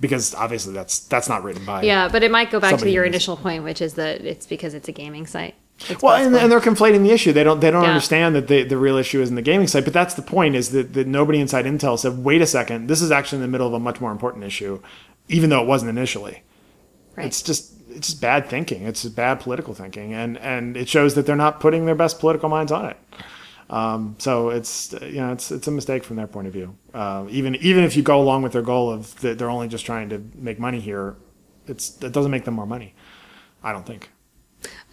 because 0.00 0.34
obviously 0.34 0.72
that's 0.74 0.98
that's 1.00 1.28
not 1.28 1.42
written 1.44 1.64
by 1.64 1.82
Yeah, 1.82 2.08
but 2.08 2.22
it 2.22 2.30
might 2.30 2.50
go 2.50 2.60
back 2.60 2.78
to 2.78 2.90
your 2.90 3.04
initial 3.04 3.36
point, 3.36 3.64
which 3.64 3.80
is 3.80 3.94
that 3.94 4.20
it's 4.20 4.46
because 4.46 4.74
it's 4.74 4.88
a 4.88 4.92
gaming 4.92 5.26
site. 5.26 5.54
It's 5.88 6.02
Well, 6.02 6.14
and, 6.14 6.34
and 6.36 6.50
they're 6.50 6.60
conflating 6.60 7.02
the 7.02 7.10
issue. 7.10 7.32
They 7.32 7.44
don't. 7.44 7.60
They 7.60 7.70
don't 7.70 7.82
Yeah. 7.82 7.88
understand 7.90 8.34
that 8.36 8.48
the, 8.48 8.62
the 8.64 8.76
real 8.76 8.96
issue 8.96 9.20
is 9.20 9.28
in 9.28 9.34
the 9.34 9.42
gaming 9.42 9.66
site. 9.66 9.84
But 9.84 9.92
that's 9.92 10.14
the 10.14 10.22
point: 10.22 10.54
is 10.54 10.70
that, 10.70 10.92
that 10.94 11.06
nobody 11.06 11.40
inside 11.40 11.64
Intel 11.64 11.98
said, 11.98 12.24
"Wait 12.24 12.40
a 12.42 12.46
second, 12.46 12.88
this 12.88 13.02
is 13.02 13.10
actually 13.10 13.36
in 13.38 13.42
the 13.42 13.48
middle 13.48 13.66
of 13.66 13.72
a 13.74 13.80
much 13.80 14.00
more 14.00 14.12
important 14.12 14.44
issue," 14.44 14.80
even 15.28 15.50
though 15.50 15.60
it 15.62 15.66
wasn't 15.66 15.90
initially. 15.90 16.42
Right. 17.16 17.26
It's 17.26 17.42
just 17.42 17.72
it's 17.90 18.08
just 18.08 18.20
bad 18.20 18.46
thinking. 18.48 18.84
It's 18.84 19.04
bad 19.04 19.40
political 19.40 19.74
thinking, 19.74 20.14
and 20.14 20.38
and 20.38 20.76
it 20.76 20.88
shows 20.88 21.14
that 21.14 21.26
they're 21.26 21.36
not 21.36 21.60
putting 21.60 21.84
their 21.86 21.94
best 21.94 22.20
political 22.20 22.48
minds 22.48 22.72
on 22.72 22.86
it. 22.86 22.96
Um, 23.70 24.16
so 24.18 24.50
it's 24.50 24.92
you 25.02 25.20
know 25.20 25.32
it's 25.32 25.50
it's 25.50 25.66
a 25.66 25.70
mistake 25.70 26.04
from 26.04 26.16
their 26.16 26.26
point 26.26 26.46
of 26.46 26.52
view. 26.52 26.76
Uh, 26.92 27.24
even 27.30 27.54
even 27.56 27.84
if 27.84 27.96
you 27.96 28.02
go 28.02 28.20
along 28.20 28.42
with 28.42 28.52
their 28.52 28.62
goal 28.62 28.90
of 28.90 29.18
that 29.20 29.38
they're 29.38 29.50
only 29.50 29.68
just 29.68 29.86
trying 29.86 30.08
to 30.10 30.22
make 30.34 30.58
money 30.58 30.80
here, 30.80 31.16
it's 31.66 32.00
it 32.02 32.12
doesn't 32.12 32.30
make 32.30 32.44
them 32.44 32.54
more 32.54 32.66
money. 32.66 32.94
I 33.64 33.72
don't 33.72 33.86
think. 33.86 34.10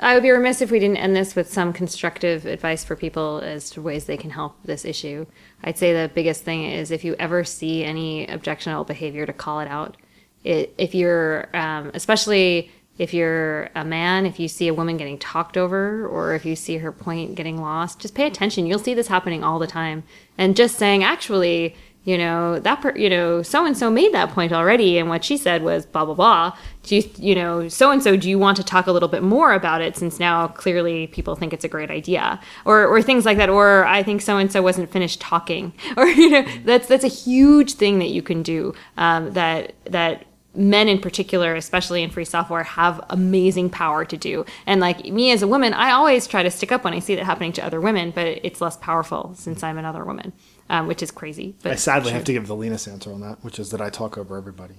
I 0.01 0.13
would 0.13 0.23
be 0.23 0.29
remiss 0.29 0.61
if 0.61 0.71
we 0.71 0.79
didn't 0.79 0.97
end 0.97 1.15
this 1.15 1.35
with 1.35 1.51
some 1.51 1.73
constructive 1.73 2.45
advice 2.45 2.85
for 2.85 2.95
people 2.95 3.39
as 3.39 3.69
to 3.71 3.81
ways 3.81 4.05
they 4.05 4.15
can 4.15 4.29
help 4.29 4.55
this 4.63 4.85
issue. 4.85 5.25
I'd 5.63 5.77
say 5.77 5.91
the 5.91 6.09
biggest 6.13 6.43
thing 6.43 6.63
is 6.63 6.89
if 6.89 7.03
you 7.03 7.15
ever 7.19 7.43
see 7.43 7.83
any 7.83 8.25
objectionable 8.27 8.85
behavior, 8.85 9.25
to 9.25 9.33
call 9.33 9.59
it 9.59 9.67
out. 9.67 9.97
It, 10.45 10.73
if 10.77 10.95
you're, 10.95 11.49
um, 11.53 11.91
especially 11.93 12.71
if 12.97 13.13
you're 13.13 13.69
a 13.75 13.83
man, 13.83 14.25
if 14.25 14.39
you 14.39 14.47
see 14.47 14.69
a 14.69 14.73
woman 14.73 14.95
getting 14.95 15.17
talked 15.17 15.57
over 15.57 16.07
or 16.07 16.33
if 16.33 16.45
you 16.45 16.55
see 16.55 16.77
her 16.77 16.93
point 16.93 17.35
getting 17.35 17.59
lost, 17.59 17.99
just 17.99 18.15
pay 18.15 18.25
attention. 18.25 18.65
You'll 18.65 18.79
see 18.79 18.93
this 18.93 19.07
happening 19.07 19.43
all 19.43 19.59
the 19.59 19.67
time. 19.67 20.03
And 20.37 20.55
just 20.55 20.77
saying, 20.77 21.03
actually, 21.03 21.75
you 22.05 22.17
know 22.17 22.59
that 22.59 22.81
per, 22.81 22.95
you 22.95 23.09
know 23.09 23.41
so 23.41 23.65
and 23.65 23.77
so 23.77 23.91
made 23.91 24.13
that 24.13 24.29
point 24.29 24.53
already 24.53 24.97
and 24.97 25.09
what 25.09 25.23
she 25.23 25.35
said 25.37 25.63
was 25.63 25.85
blah 25.85 26.05
blah 26.05 26.13
blah. 26.13 26.57
Do 26.83 26.95
you 26.95 27.03
you 27.17 27.35
know 27.35 27.67
so 27.67 27.91
and 27.91 28.01
so 28.01 28.15
do 28.15 28.29
you 28.29 28.39
want 28.39 28.57
to 28.57 28.63
talk 28.63 28.87
a 28.87 28.91
little 28.91 29.09
bit 29.09 29.21
more 29.21 29.53
about 29.53 29.81
it 29.81 29.97
since 29.97 30.19
now 30.19 30.47
clearly 30.47 31.07
people 31.07 31.35
think 31.35 31.53
it's 31.53 31.65
a 31.65 31.67
great 31.67 31.91
idea? 31.91 32.39
Or 32.65 32.87
or 32.87 33.01
things 33.01 33.25
like 33.25 33.37
that 33.37 33.49
or 33.49 33.85
i 33.85 34.01
think 34.01 34.21
so 34.21 34.37
and 34.37 34.51
so 34.51 34.61
wasn't 34.61 34.91
finished 34.91 35.19
talking. 35.19 35.73
Or 35.97 36.05
you 36.07 36.29
know 36.29 36.45
that's 36.63 36.87
that's 36.87 37.03
a 37.03 37.09
huge 37.09 37.73
thing 37.73 37.99
that 37.99 38.09
you 38.09 38.21
can 38.21 38.41
do 38.43 38.73
um, 38.97 39.33
that 39.33 39.73
that 39.85 40.25
men 40.55 40.87
in 40.87 40.99
particular 40.99 41.55
especially 41.55 42.01
in 42.01 42.09
free 42.09 42.25
software 42.25 42.63
have 42.63 43.03
amazing 43.09 43.69
power 43.69 44.05
to 44.05 44.15
do. 44.17 44.45
And 44.65 44.79
like 44.79 45.03
me 45.05 45.31
as 45.31 45.41
a 45.41 45.47
woman 45.47 45.73
i 45.73 45.91
always 45.91 46.25
try 46.27 46.43
to 46.43 46.49
stick 46.49 46.71
up 46.71 46.83
when 46.85 46.93
i 46.93 46.99
see 46.99 47.15
that 47.15 47.25
happening 47.25 47.51
to 47.53 47.65
other 47.65 47.81
women 47.81 48.11
but 48.11 48.25
it's 48.27 48.61
less 48.61 48.77
powerful 48.77 49.33
since 49.35 49.63
i'm 49.63 49.77
another 49.77 50.05
woman 50.05 50.31
um, 50.69 50.87
which 50.87 51.01
is 51.01 51.11
crazy 51.11 51.55
but 51.61 51.71
I 51.71 51.75
sadly 51.75 52.11
have 52.11 52.23
to 52.25 52.33
give 52.33 52.47
the 52.47 52.55
Linus 52.55 52.87
answer 52.87 53.11
on 53.11 53.21
that, 53.21 53.43
which 53.43 53.59
is 53.59 53.71
that 53.71 53.81
I 53.81 53.89
talk 53.89 54.17
over 54.17 54.37
everybody. 54.37 54.75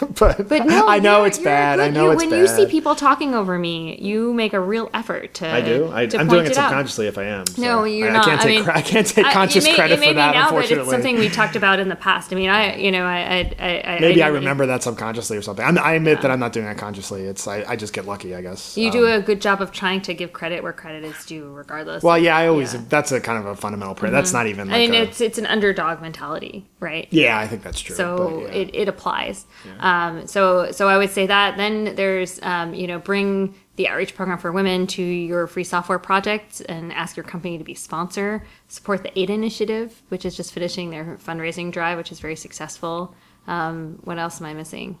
but 0.18 0.48
But 0.48 0.66
no, 0.66 0.86
I 0.88 0.98
know 0.98 1.24
it's 1.24 1.38
bad. 1.38 1.80
I 1.80 1.88
know 1.88 2.04
you- 2.06 2.10
it's 2.12 2.20
when 2.22 2.30
bad. 2.30 2.40
you 2.40 2.46
see 2.48 2.66
people 2.66 2.94
talking 2.94 3.34
over 3.34 3.58
me, 3.58 3.98
you 4.00 4.32
make 4.32 4.52
a 4.52 4.60
real 4.60 4.90
effort 4.94 5.34
to. 5.34 5.48
I 5.48 5.60
do. 5.60 5.86
I, 5.92 6.06
point 6.06 6.30
doing 6.30 6.46
it 6.46 6.48
out. 6.50 6.54
subconsciously 6.70 7.06
if 7.06 7.18
I 7.18 7.24
am. 7.24 7.46
so 7.46 7.62
No, 7.62 7.84
you're 7.84 8.08
I, 8.10 8.12
not. 8.12 8.22
I 8.26 8.30
can't 8.30 8.40
I 8.40 8.44
take. 8.44 8.60
mean, 8.60 8.70
I 8.70 8.80
can't 8.82 9.06
take 9.06 9.26
conscious 9.26 9.64
may, 9.64 9.74
credit 9.74 10.00
it 10.00 10.08
for 10.08 10.14
that. 10.14 10.34
now, 10.34 10.42
unfortunately, 10.44 10.76
but 10.76 10.82
it's 10.82 10.90
something 10.90 11.18
we 11.18 11.28
talked 11.28 11.56
about 11.56 11.78
in 11.80 11.88
the 11.88 11.96
past. 11.96 12.32
I 12.32 12.36
mean, 12.36 12.50
I, 12.50 12.76
you 12.76 12.90
know, 12.90 13.04
I, 13.04 13.52
I, 13.58 13.82
I 13.96 13.98
maybe 14.00 14.22
I, 14.22 14.26
I 14.26 14.30
remember 14.30 14.66
that 14.66 14.82
subconsciously 14.82 15.36
or 15.36 15.42
something. 15.42 15.64
I'm, 15.64 15.78
I 15.78 15.92
admit 15.92 16.22
that 16.22 16.30
I'm 16.30 16.40
not 16.40 16.52
doing 16.52 16.66
it 16.66 16.78
consciously. 16.78 17.22
It's 17.24 17.46
I, 17.46 17.64
I 17.68 17.76
just 17.76 17.92
get 17.92 18.06
lucky, 18.06 18.34
I 18.34 18.42
guess. 18.42 18.76
You 18.76 18.86
Um, 18.88 18.92
do 18.92 19.06
a 19.06 19.20
good 19.20 19.40
job 19.40 19.60
of 19.60 19.72
trying 19.72 20.00
to 20.02 20.14
give 20.14 20.32
credit 20.32 20.62
where 20.62 20.72
credit 20.72 21.04
is 21.04 21.24
due, 21.26 21.50
regardless. 21.50 22.02
well, 22.02 22.18
yeah. 22.18 22.36
I 22.36 22.46
always. 22.48 22.72
Yeah. 22.74 22.80
Mm-hmm. 22.80 22.88
That's 22.88 23.12
a 23.12 23.20
kind 23.20 23.38
of 23.38 23.46
a 23.46 23.56
fundamental 23.56 23.94
prayer. 23.94 24.10
That's 24.12 24.32
not 24.32 24.46
even. 24.46 24.68
Like 24.68 24.76
I 24.76 24.78
mean, 24.80 24.94
a- 24.94 25.02
it's 25.04 25.20
it's 25.20 25.38
an 25.38 25.46
underdog 25.46 26.00
mentality, 26.00 26.66
right? 26.80 27.06
yeah, 27.10 27.38
I 27.38 27.46
think 27.46 27.62
that's 27.62 27.80
true. 27.80 27.96
so 27.96 28.46
it, 28.46 28.70
it 28.74 28.88
applies 28.88 29.46
um, 29.90 30.26
so 30.26 30.70
so 30.70 30.88
i 30.88 30.96
would 30.96 31.10
say 31.10 31.26
that. 31.26 31.56
Then 31.56 31.96
there's 31.96 32.40
um, 32.42 32.74
you 32.74 32.86
know 32.86 32.98
bring 32.98 33.54
the 33.76 33.88
outreach 33.88 34.14
program 34.14 34.38
for 34.38 34.52
women 34.52 34.86
to 34.86 35.02
your 35.02 35.46
free 35.46 35.64
software 35.64 35.98
project 35.98 36.60
and 36.68 36.92
ask 36.92 37.16
your 37.16 37.24
company 37.24 37.58
to 37.58 37.64
be 37.64 37.74
sponsor. 37.74 38.44
Support 38.68 39.02
the 39.02 39.18
ada 39.18 39.32
initiative 39.32 40.02
which 40.08 40.24
is 40.24 40.36
just 40.36 40.52
finishing 40.52 40.90
their 40.90 41.18
fundraising 41.26 41.72
drive 41.72 41.98
which 41.98 42.12
is 42.12 42.20
very 42.20 42.36
successful. 42.36 43.14
Um, 43.46 43.98
what 44.04 44.18
else 44.18 44.40
am 44.40 44.46
i 44.46 44.54
missing? 44.54 44.98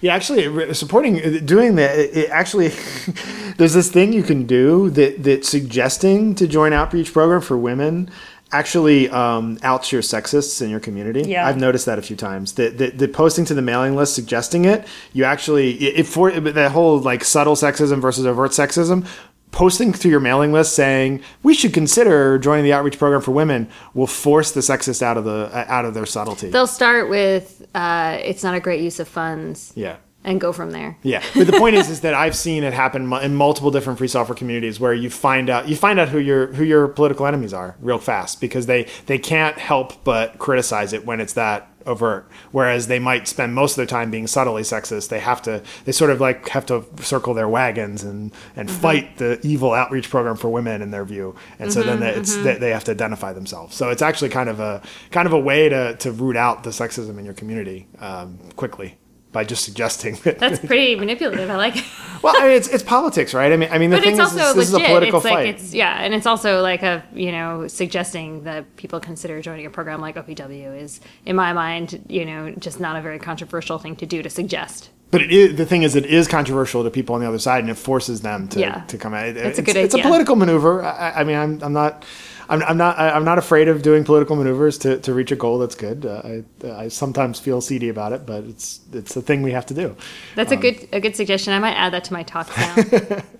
Yeah, 0.00 0.14
actually, 0.14 0.74
supporting 0.74 1.44
doing 1.46 1.76
that. 1.76 1.96
It 1.96 2.30
actually, 2.30 2.68
there's 3.58 3.74
this 3.74 3.90
thing 3.92 4.12
you 4.12 4.24
can 4.24 4.44
do 4.44 4.90
that 4.90 5.22
that 5.22 5.44
suggesting 5.44 6.34
to 6.34 6.48
join 6.48 6.72
outreach 6.72 7.12
program 7.12 7.40
for 7.40 7.56
women 7.56 8.10
actually 8.52 9.08
um, 9.10 9.58
outs 9.62 9.92
your 9.92 10.02
sexists 10.02 10.62
in 10.62 10.70
your 10.70 10.80
community. 10.80 11.22
Yeah. 11.22 11.46
I've 11.46 11.58
noticed 11.58 11.86
that 11.86 11.98
a 11.98 12.02
few 12.02 12.16
times. 12.16 12.52
The, 12.52 12.70
the, 12.70 12.90
the 12.90 13.08
posting 13.08 13.44
to 13.46 13.54
the 13.54 13.62
mailing 13.62 13.96
list 13.96 14.14
suggesting 14.14 14.64
it, 14.64 14.86
you 15.12 15.24
actually 15.24 15.72
it, 15.74 16.00
it 16.00 16.06
for 16.06 16.30
that 16.30 16.72
whole 16.72 16.98
like 16.98 17.24
subtle 17.24 17.54
sexism 17.54 18.00
versus 18.00 18.26
overt 18.26 18.52
sexism. 18.52 19.06
Posting 19.50 19.92
to 19.92 20.08
your 20.10 20.20
mailing 20.20 20.52
list 20.52 20.74
saying 20.74 21.22
we 21.42 21.54
should 21.54 21.72
consider 21.72 22.38
joining 22.38 22.64
the 22.64 22.72
outreach 22.74 22.98
program 22.98 23.22
for 23.22 23.30
women 23.32 23.68
will 23.94 24.06
force 24.06 24.52
the 24.52 24.60
sexist 24.60 25.00
out 25.00 25.16
of 25.16 25.24
the 25.24 25.50
out 25.54 25.86
of 25.86 25.94
their 25.94 26.04
subtlety. 26.04 26.50
they'll 26.50 26.66
start 26.66 27.08
with 27.08 27.66
uh, 27.74 28.18
it's 28.22 28.42
not 28.44 28.54
a 28.54 28.60
great 28.60 28.82
use 28.82 29.00
of 29.00 29.08
funds 29.08 29.72
yeah. 29.74 29.96
And 30.28 30.40
go 30.40 30.52
from 30.52 30.70
there 30.72 30.96
Yeah, 31.02 31.22
but 31.34 31.46
the 31.46 31.58
point 31.58 31.74
is, 31.74 31.88
is 31.88 32.02
that 32.02 32.14
I've 32.14 32.36
seen 32.36 32.62
it 32.62 32.72
happen 32.72 33.12
in 33.14 33.34
multiple 33.34 33.70
different 33.70 33.98
free 33.98 34.08
software 34.08 34.36
communities 34.36 34.78
where 34.78 34.92
you 34.92 35.10
find 35.10 35.48
out 35.48 35.68
you 35.68 35.76
find 35.76 35.98
out 35.98 36.08
who 36.10 36.18
your 36.18 36.52
who 36.52 36.64
your 36.64 36.88
political 36.88 37.26
enemies 37.26 37.54
are 37.54 37.76
real 37.80 37.98
fast 37.98 38.40
because 38.40 38.66
they 38.66 38.86
they 39.06 39.18
can't 39.18 39.58
help 39.58 40.04
but 40.04 40.38
criticize 40.38 40.92
it 40.92 41.06
when 41.06 41.20
it's 41.20 41.32
that 41.32 41.70
overt. 41.86 42.28
Whereas 42.52 42.86
they 42.86 42.98
might 42.98 43.26
spend 43.26 43.54
most 43.54 43.72
of 43.72 43.76
their 43.76 43.86
time 43.86 44.10
being 44.10 44.26
subtly 44.26 44.62
sexist. 44.62 45.08
They 45.08 45.20
have 45.20 45.42
to 45.42 45.62
they 45.84 45.92
sort 45.92 46.10
of 46.10 46.20
like 46.20 46.48
have 46.50 46.66
to 46.66 46.84
circle 47.00 47.34
their 47.34 47.48
wagons 47.48 48.04
and 48.04 48.32
and 48.54 48.68
mm-hmm. 48.68 48.80
fight 48.80 49.16
the 49.16 49.40
evil 49.42 49.72
outreach 49.72 50.10
program 50.10 50.36
for 50.36 50.50
women 50.50 50.82
in 50.82 50.90
their 50.90 51.04
view. 51.04 51.34
And 51.58 51.72
so 51.72 51.82
then 51.82 52.00
mm-hmm, 52.00 52.20
it's 52.20 52.34
mm-hmm. 52.34 52.44
they, 52.44 52.58
they 52.58 52.70
have 52.70 52.84
to 52.84 52.92
identify 52.92 53.32
themselves. 53.32 53.74
So 53.74 53.90
it's 53.90 54.02
actually 54.02 54.28
kind 54.28 54.48
of 54.48 54.60
a 54.60 54.82
kind 55.10 55.26
of 55.26 55.32
a 55.32 55.40
way 55.40 55.68
to 55.68 55.96
to 55.96 56.12
root 56.12 56.36
out 56.36 56.62
the 56.62 56.70
sexism 56.70 57.18
in 57.18 57.24
your 57.24 57.34
community 57.34 57.88
um, 57.98 58.38
quickly. 58.56 58.98
By 59.30 59.44
just 59.44 59.64
suggesting 59.64 60.14
that 60.24 60.38
that's 60.38 60.58
pretty 60.58 60.96
manipulative 60.96 61.50
i 61.50 61.56
like 61.56 61.76
it 61.76 61.84
well, 62.22 62.34
I 62.36 62.48
mean, 62.48 62.56
it's 62.56 62.66
it's 62.68 62.82
politics, 62.82 63.32
right? 63.34 63.52
I 63.52 63.56
mean, 63.56 63.68
I 63.70 63.78
mean, 63.78 63.90
the 63.90 63.98
but 63.98 64.04
thing 64.04 64.18
it's 64.18 64.30
is, 64.30 64.34
this 64.34 64.56
legit. 64.56 64.62
is 64.68 64.74
a 64.74 64.80
political 64.80 65.18
it's 65.20 65.28
fight. 65.28 65.34
like 65.34 65.54
it's 65.54 65.72
yeah, 65.74 66.02
and 66.02 66.12
it's 66.14 66.26
also 66.26 66.62
like 66.62 66.82
a 66.82 67.04
you 67.12 67.30
know 67.30 67.68
suggesting 67.68 68.42
that 68.44 68.74
people 68.76 68.98
consider 68.98 69.40
joining 69.40 69.66
a 69.66 69.70
program 69.70 70.00
like 70.00 70.16
OPW 70.16 70.82
is, 70.82 71.00
in 71.26 71.36
my 71.36 71.52
mind, 71.52 72.04
you 72.08 72.24
know, 72.24 72.50
just 72.58 72.80
not 72.80 72.96
a 72.96 73.02
very 73.02 73.20
controversial 73.20 73.78
thing 73.78 73.94
to 73.96 74.06
do 74.06 74.20
to 74.22 74.30
suggest. 74.30 74.90
but 75.12 75.22
is, 75.22 75.56
the 75.56 75.64
thing 75.66 75.82
is, 75.84 75.94
it 75.94 76.06
is 76.06 76.26
controversial 76.26 76.82
to 76.82 76.90
people 76.90 77.14
on 77.14 77.20
the 77.20 77.28
other 77.28 77.38
side, 77.38 77.60
and 77.60 77.70
it 77.70 77.76
forces 77.78 78.22
them 78.22 78.48
to, 78.48 78.58
Yeah. 78.58 78.80
to 78.88 78.98
come 78.98 79.14
out. 79.14 79.26
It- 79.26 79.36
a 79.36 79.48
it's, 79.48 79.60
good 79.60 79.76
It's 79.76 79.94
a 79.94 79.98
political 80.02 80.34
maneuver. 80.34 80.82
I, 80.84 81.20
I 81.20 81.24
mean, 81.24 81.36
I'm, 81.36 81.62
I'm 81.62 81.72
not. 81.72 82.04
I'm, 82.48 82.62
I'm 82.62 82.76
not. 82.76 82.98
I'm 82.98 83.24
not 83.24 83.38
afraid 83.38 83.68
of 83.68 83.82
doing 83.82 84.04
political 84.04 84.36
maneuvers 84.36 84.78
to, 84.78 84.98
to 85.00 85.12
reach 85.12 85.30
a 85.32 85.36
goal 85.36 85.58
that's 85.58 85.74
good. 85.74 86.06
Uh, 86.06 86.22
I, 86.24 86.70
I 86.84 86.88
sometimes 86.88 87.38
feel 87.38 87.60
seedy 87.60 87.88
about 87.88 88.12
it, 88.12 88.24
but 88.26 88.44
it's 88.44 88.80
it's 88.92 89.16
a 89.16 89.22
thing 89.22 89.42
we 89.42 89.52
have 89.52 89.66
to 89.66 89.74
do. 89.74 89.94
That's 90.34 90.52
a 90.52 90.56
good 90.56 90.88
a 90.92 91.00
good 91.00 91.14
suggestion. 91.14 91.52
I 91.52 91.58
might 91.58 91.74
add 91.74 91.92
that 91.92 92.04
to 92.04 92.12
my 92.12 92.22
talk 92.22 92.48
now. 92.56 93.22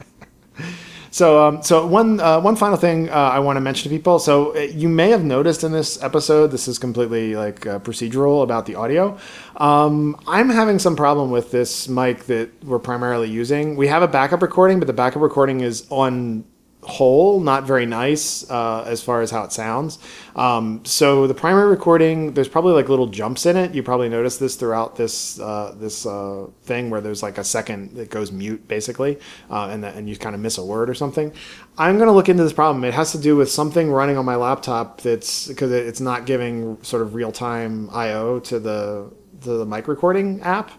So, 1.11 1.42
um, 1.42 1.62
so 1.62 1.86
one 1.86 2.20
uh, 2.20 2.40
one 2.40 2.56
final 2.56 2.76
thing 2.76 3.09
uh, 3.09 3.12
I 3.12 3.38
want 3.38 3.56
to 3.56 3.61
mention 3.61 3.90
to 3.90 3.96
people. 3.96 4.18
So, 4.18 4.54
uh, 4.54 4.61
you 4.61 4.88
may 4.88 5.11
have 5.11 5.24
noticed 5.24 5.64
in 5.64 5.72
this 5.72 6.02
episode, 6.02 6.48
this 6.48 6.68
is 6.68 6.78
completely 6.78 7.34
like 7.34 7.66
uh, 7.66 7.78
procedural 7.78 8.42
about 8.42 8.66
the 8.66 8.74
audio. 8.74 9.18
Um, 9.56 10.20
I'm 10.26 10.50
having 10.50 10.78
some 10.78 10.96
problem 10.96 11.30
with 11.30 11.50
this 11.50 11.88
mic 11.88 12.24
that 12.24 12.50
we're 12.64 12.78
primarily 12.78 13.30
using. 13.30 13.76
We 13.76 13.86
have 13.88 14.02
a 14.02 14.09
backup 14.09 14.42
recording, 14.42 14.78
but 14.78 14.86
the 14.86 14.92
backup 14.92 15.22
recording 15.22 15.61
is 15.61 15.86
on 15.90 16.44
whole 16.89 17.39
not 17.39 17.64
very 17.64 17.84
nice 17.84 18.51
uh, 18.51 18.82
as 18.86 19.03
far 19.03 19.20
as 19.20 19.30
how 19.30 19.45
it 19.45 19.53
sounds. 19.53 19.99
Um, 20.34 20.84
so 20.84 21.26
the 21.26 21.34
primary 21.34 21.68
recording, 21.68 22.32
there's 22.32 22.49
probably 22.49 22.72
like 22.72 22.89
little 22.89 23.07
jumps 23.07 23.45
in 23.45 23.57
it. 23.57 23.74
You 23.74 23.82
probably 23.82 24.09
noticed 24.09 24.41
this 24.41 24.57
throughout 24.57 24.97
this 24.97 25.39
uh, 25.39 25.74
this 25.78 26.07
uh, 26.07 26.47
thing 26.62 26.89
where 26.89 27.01
there's 27.01 27.22
like 27.22 27.39
a 27.39 27.45
second 27.45 27.95
that 27.97 28.09
goes 28.11 28.32
mute 28.32 28.66
basically, 28.66 29.18
uh, 29.51 29.68
and 29.68 29.84
that, 29.84 29.97
and 29.97 30.09
you 30.09 30.16
kind 30.16 30.34
of 30.34 30.41
miss 30.41 30.57
a 30.59 30.64
word 30.64 30.89
or 30.89 30.95
something. 30.95 31.32
I'm 31.76 31.99
gonna 31.99 32.12
look 32.12 32.28
into 32.28 32.43
this 32.43 32.55
problem. 32.55 32.82
It 32.84 32.95
has 32.95 33.12
to 33.12 33.18
do 33.18 33.36
with 33.36 33.51
something 33.51 33.93
running 33.93 34.16
on 34.16 34.24
my 34.24 34.36
laptop 34.36 35.03
that's 35.03 35.47
because 35.47 35.70
it's 35.70 36.01
not 36.01 36.24
giving 36.24 36.82
sort 36.82 37.03
of 37.03 37.14
real 37.14 37.32
time 37.32 37.91
I/O 37.93 38.41
to 38.41 38.59
the 38.59 39.12
to 39.43 39.51
the 39.51 39.66
mic 39.66 39.86
recording 39.86 40.41
app 40.41 40.72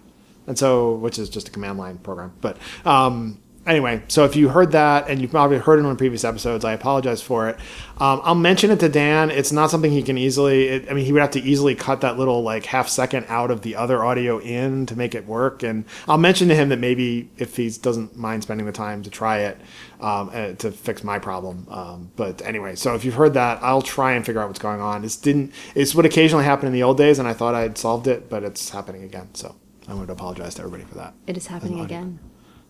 and 0.47 0.57
so 0.57 0.95
which 0.95 1.17
is 1.17 1.29
just 1.29 1.47
a 1.47 1.51
command 1.51 1.77
line 1.77 1.97
program 1.99 2.33
but 2.41 2.57
um, 2.83 3.39
anyway 3.69 4.01
so 4.07 4.25
if 4.25 4.35
you 4.35 4.49
heard 4.49 4.71
that 4.71 5.07
and 5.09 5.21
you've 5.21 5.31
probably 5.31 5.57
heard 5.57 5.79
it 5.79 5.85
on 5.85 5.95
previous 5.95 6.23
episodes 6.23 6.65
i 6.65 6.73
apologize 6.73 7.21
for 7.21 7.47
it. 7.47 7.57
Um, 7.97 8.21
i'll 8.23 8.35
mention 8.35 8.71
it 8.71 8.79
to 8.79 8.89
dan. 8.89 9.29
It's 9.29 9.51
not 9.51 9.69
something 9.69 9.91
he 9.91 10.01
can 10.01 10.17
easily 10.17 10.67
it, 10.67 10.89
i 10.89 10.93
mean 10.93 11.05
he 11.05 11.11
would 11.11 11.21
have 11.21 11.31
to 11.31 11.41
easily 11.41 11.75
cut 11.75 12.01
that 12.01 12.17
little 12.17 12.41
like 12.41 12.65
half 12.65 12.89
second 12.89 13.25
out 13.29 13.51
of 13.51 13.61
the 13.61 13.75
other 13.75 14.03
audio 14.03 14.39
in 14.39 14.85
to 14.87 14.95
make 14.95 15.13
it 15.15 15.25
work. 15.27 15.63
And 15.63 15.85
i'll 16.07 16.17
mention 16.17 16.47
to 16.49 16.55
him 16.55 16.69
that 16.69 16.79
maybe 16.79 17.29
if 17.37 17.55
he 17.55 17.69
doesn't 17.69 18.17
mind 18.17 18.43
spending 18.43 18.65
the 18.65 18.71
time 18.71 19.03
to 19.03 19.09
try 19.09 19.39
it 19.39 19.57
um, 20.01 20.31
uh, 20.33 20.53
to 20.53 20.71
fix 20.71 21.03
my 21.03 21.19
problem. 21.19 21.67
Um, 21.69 22.11
but 22.15 22.41
anyway 22.41 22.75
so 22.75 22.95
if 22.95 23.05
you've 23.05 23.15
heard 23.15 23.33
that 23.35 23.61
i'll 23.61 23.81
try 23.81 24.13
and 24.13 24.25
figure 24.25 24.41
out 24.41 24.47
what's 24.47 24.59
going 24.59 24.81
on. 24.81 25.01
This 25.01 25.15
didn't 25.15 25.53
it's 25.75 25.93
what 25.93 26.05
occasionally 26.05 26.45
happened 26.45 26.67
in 26.67 26.73
the 26.73 26.83
old 26.83 26.97
days 26.97 27.19
and 27.19 27.27
i 27.27 27.33
thought 27.33 27.55
i'd 27.55 27.77
solved 27.77 28.07
it 28.07 28.29
but 28.29 28.43
it's 28.43 28.69
happening 28.69 29.03
again. 29.03 29.29
So 29.33 29.55
I 29.87 29.93
want 29.93 30.07
to 30.07 30.13
apologize 30.13 30.55
to 30.55 30.61
everybody 30.61 30.83
for 30.83 30.95
that. 30.95 31.13
it 31.27 31.35
is 31.35 31.47
happening 31.47 31.79
again. 31.79 32.19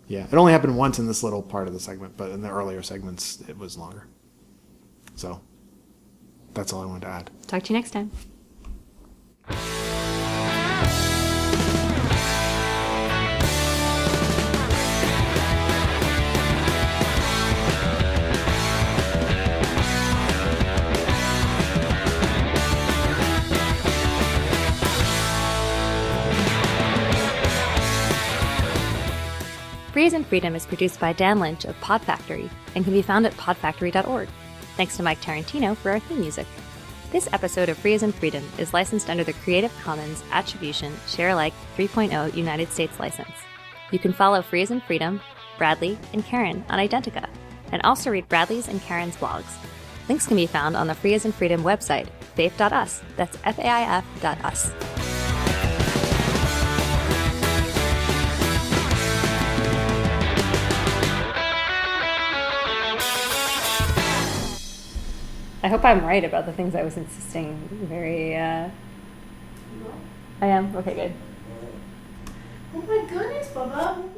Yeah, 0.09 0.25
it 0.25 0.33
only 0.33 0.51
happened 0.51 0.75
once 0.75 0.97
in 0.97 1.05
this 1.05 1.21
little 1.21 1.43
part 1.43 1.67
of 1.67 1.73
the 1.73 1.79
segment, 1.79 2.17
but 2.17 2.31
in 2.31 2.41
the 2.41 2.49
earlier 2.49 2.81
segments, 2.81 3.41
it 3.47 3.55
was 3.57 3.77
longer. 3.77 4.07
So 5.15 5.39
that's 6.55 6.73
all 6.73 6.81
I 6.81 6.87
wanted 6.87 7.01
to 7.01 7.07
add. 7.07 7.31
Talk 7.45 7.61
to 7.63 7.73
you 7.73 7.79
next 7.79 7.91
time. 7.91 8.09
Free 29.99 30.05
as 30.05 30.13
in 30.13 30.23
Freedom 30.23 30.55
is 30.55 30.65
produced 30.65 30.97
by 31.01 31.11
Dan 31.11 31.41
Lynch 31.41 31.65
of 31.65 31.77
Pod 31.81 32.01
Factory 32.01 32.49
and 32.73 32.85
can 32.85 32.93
be 32.93 33.01
found 33.01 33.25
at 33.25 33.33
podfactory.org. 33.33 34.29
Thanks 34.77 34.95
to 34.95 35.03
Mike 35.03 35.19
Tarantino 35.19 35.75
for 35.75 35.91
our 35.91 35.99
theme 35.99 36.21
music. 36.21 36.47
This 37.11 37.27
episode 37.33 37.67
of 37.67 37.77
Free 37.77 37.95
as 37.95 38.03
in 38.03 38.13
Freedom 38.13 38.41
is 38.57 38.73
licensed 38.73 39.09
under 39.09 39.25
the 39.25 39.33
Creative 39.33 39.77
Commons 39.83 40.23
Attribution 40.31 40.95
Share 41.05 41.31
Alike 41.31 41.53
3.0 41.75 42.33
United 42.33 42.71
States 42.71 42.97
license. 42.97 43.27
You 43.91 43.99
can 43.99 44.13
follow 44.13 44.41
Free 44.41 44.61
as 44.61 44.71
in 44.71 44.79
Freedom, 44.79 45.19
Bradley, 45.57 45.99
and 46.13 46.23
Karen 46.23 46.63
on 46.69 46.79
Identica, 46.79 47.27
and 47.73 47.81
also 47.81 48.09
read 48.09 48.29
Bradley's 48.29 48.69
and 48.69 48.81
Karen's 48.81 49.17
blogs. 49.17 49.53
Links 50.07 50.27
can 50.27 50.37
be 50.37 50.47
found 50.47 50.77
on 50.77 50.87
the 50.87 50.95
Free 50.95 51.15
as 51.15 51.25
in 51.25 51.33
Freedom 51.33 51.61
website, 51.61 52.07
faif.us. 52.35 53.01
That's 53.17 53.37
F-A-I-F 53.43 54.05
dot 54.21 54.45
us. 54.45 54.71
I 65.61 65.67
hope 65.67 65.83
I'm 65.83 66.05
right 66.05 66.23
about 66.23 66.45
the 66.45 66.53
things 66.53 66.73
I 66.73 66.83
was 66.83 66.95
insisting 66.95 67.67
very, 67.71 68.35
uh... 68.35 68.69
I 70.41 70.47
am? 70.47 70.75
Okay, 70.77 70.95
good. 70.95 71.13
Oh 72.73 72.81
my 72.81 73.05
goodness, 73.09 73.47
Bubba. 73.49 74.09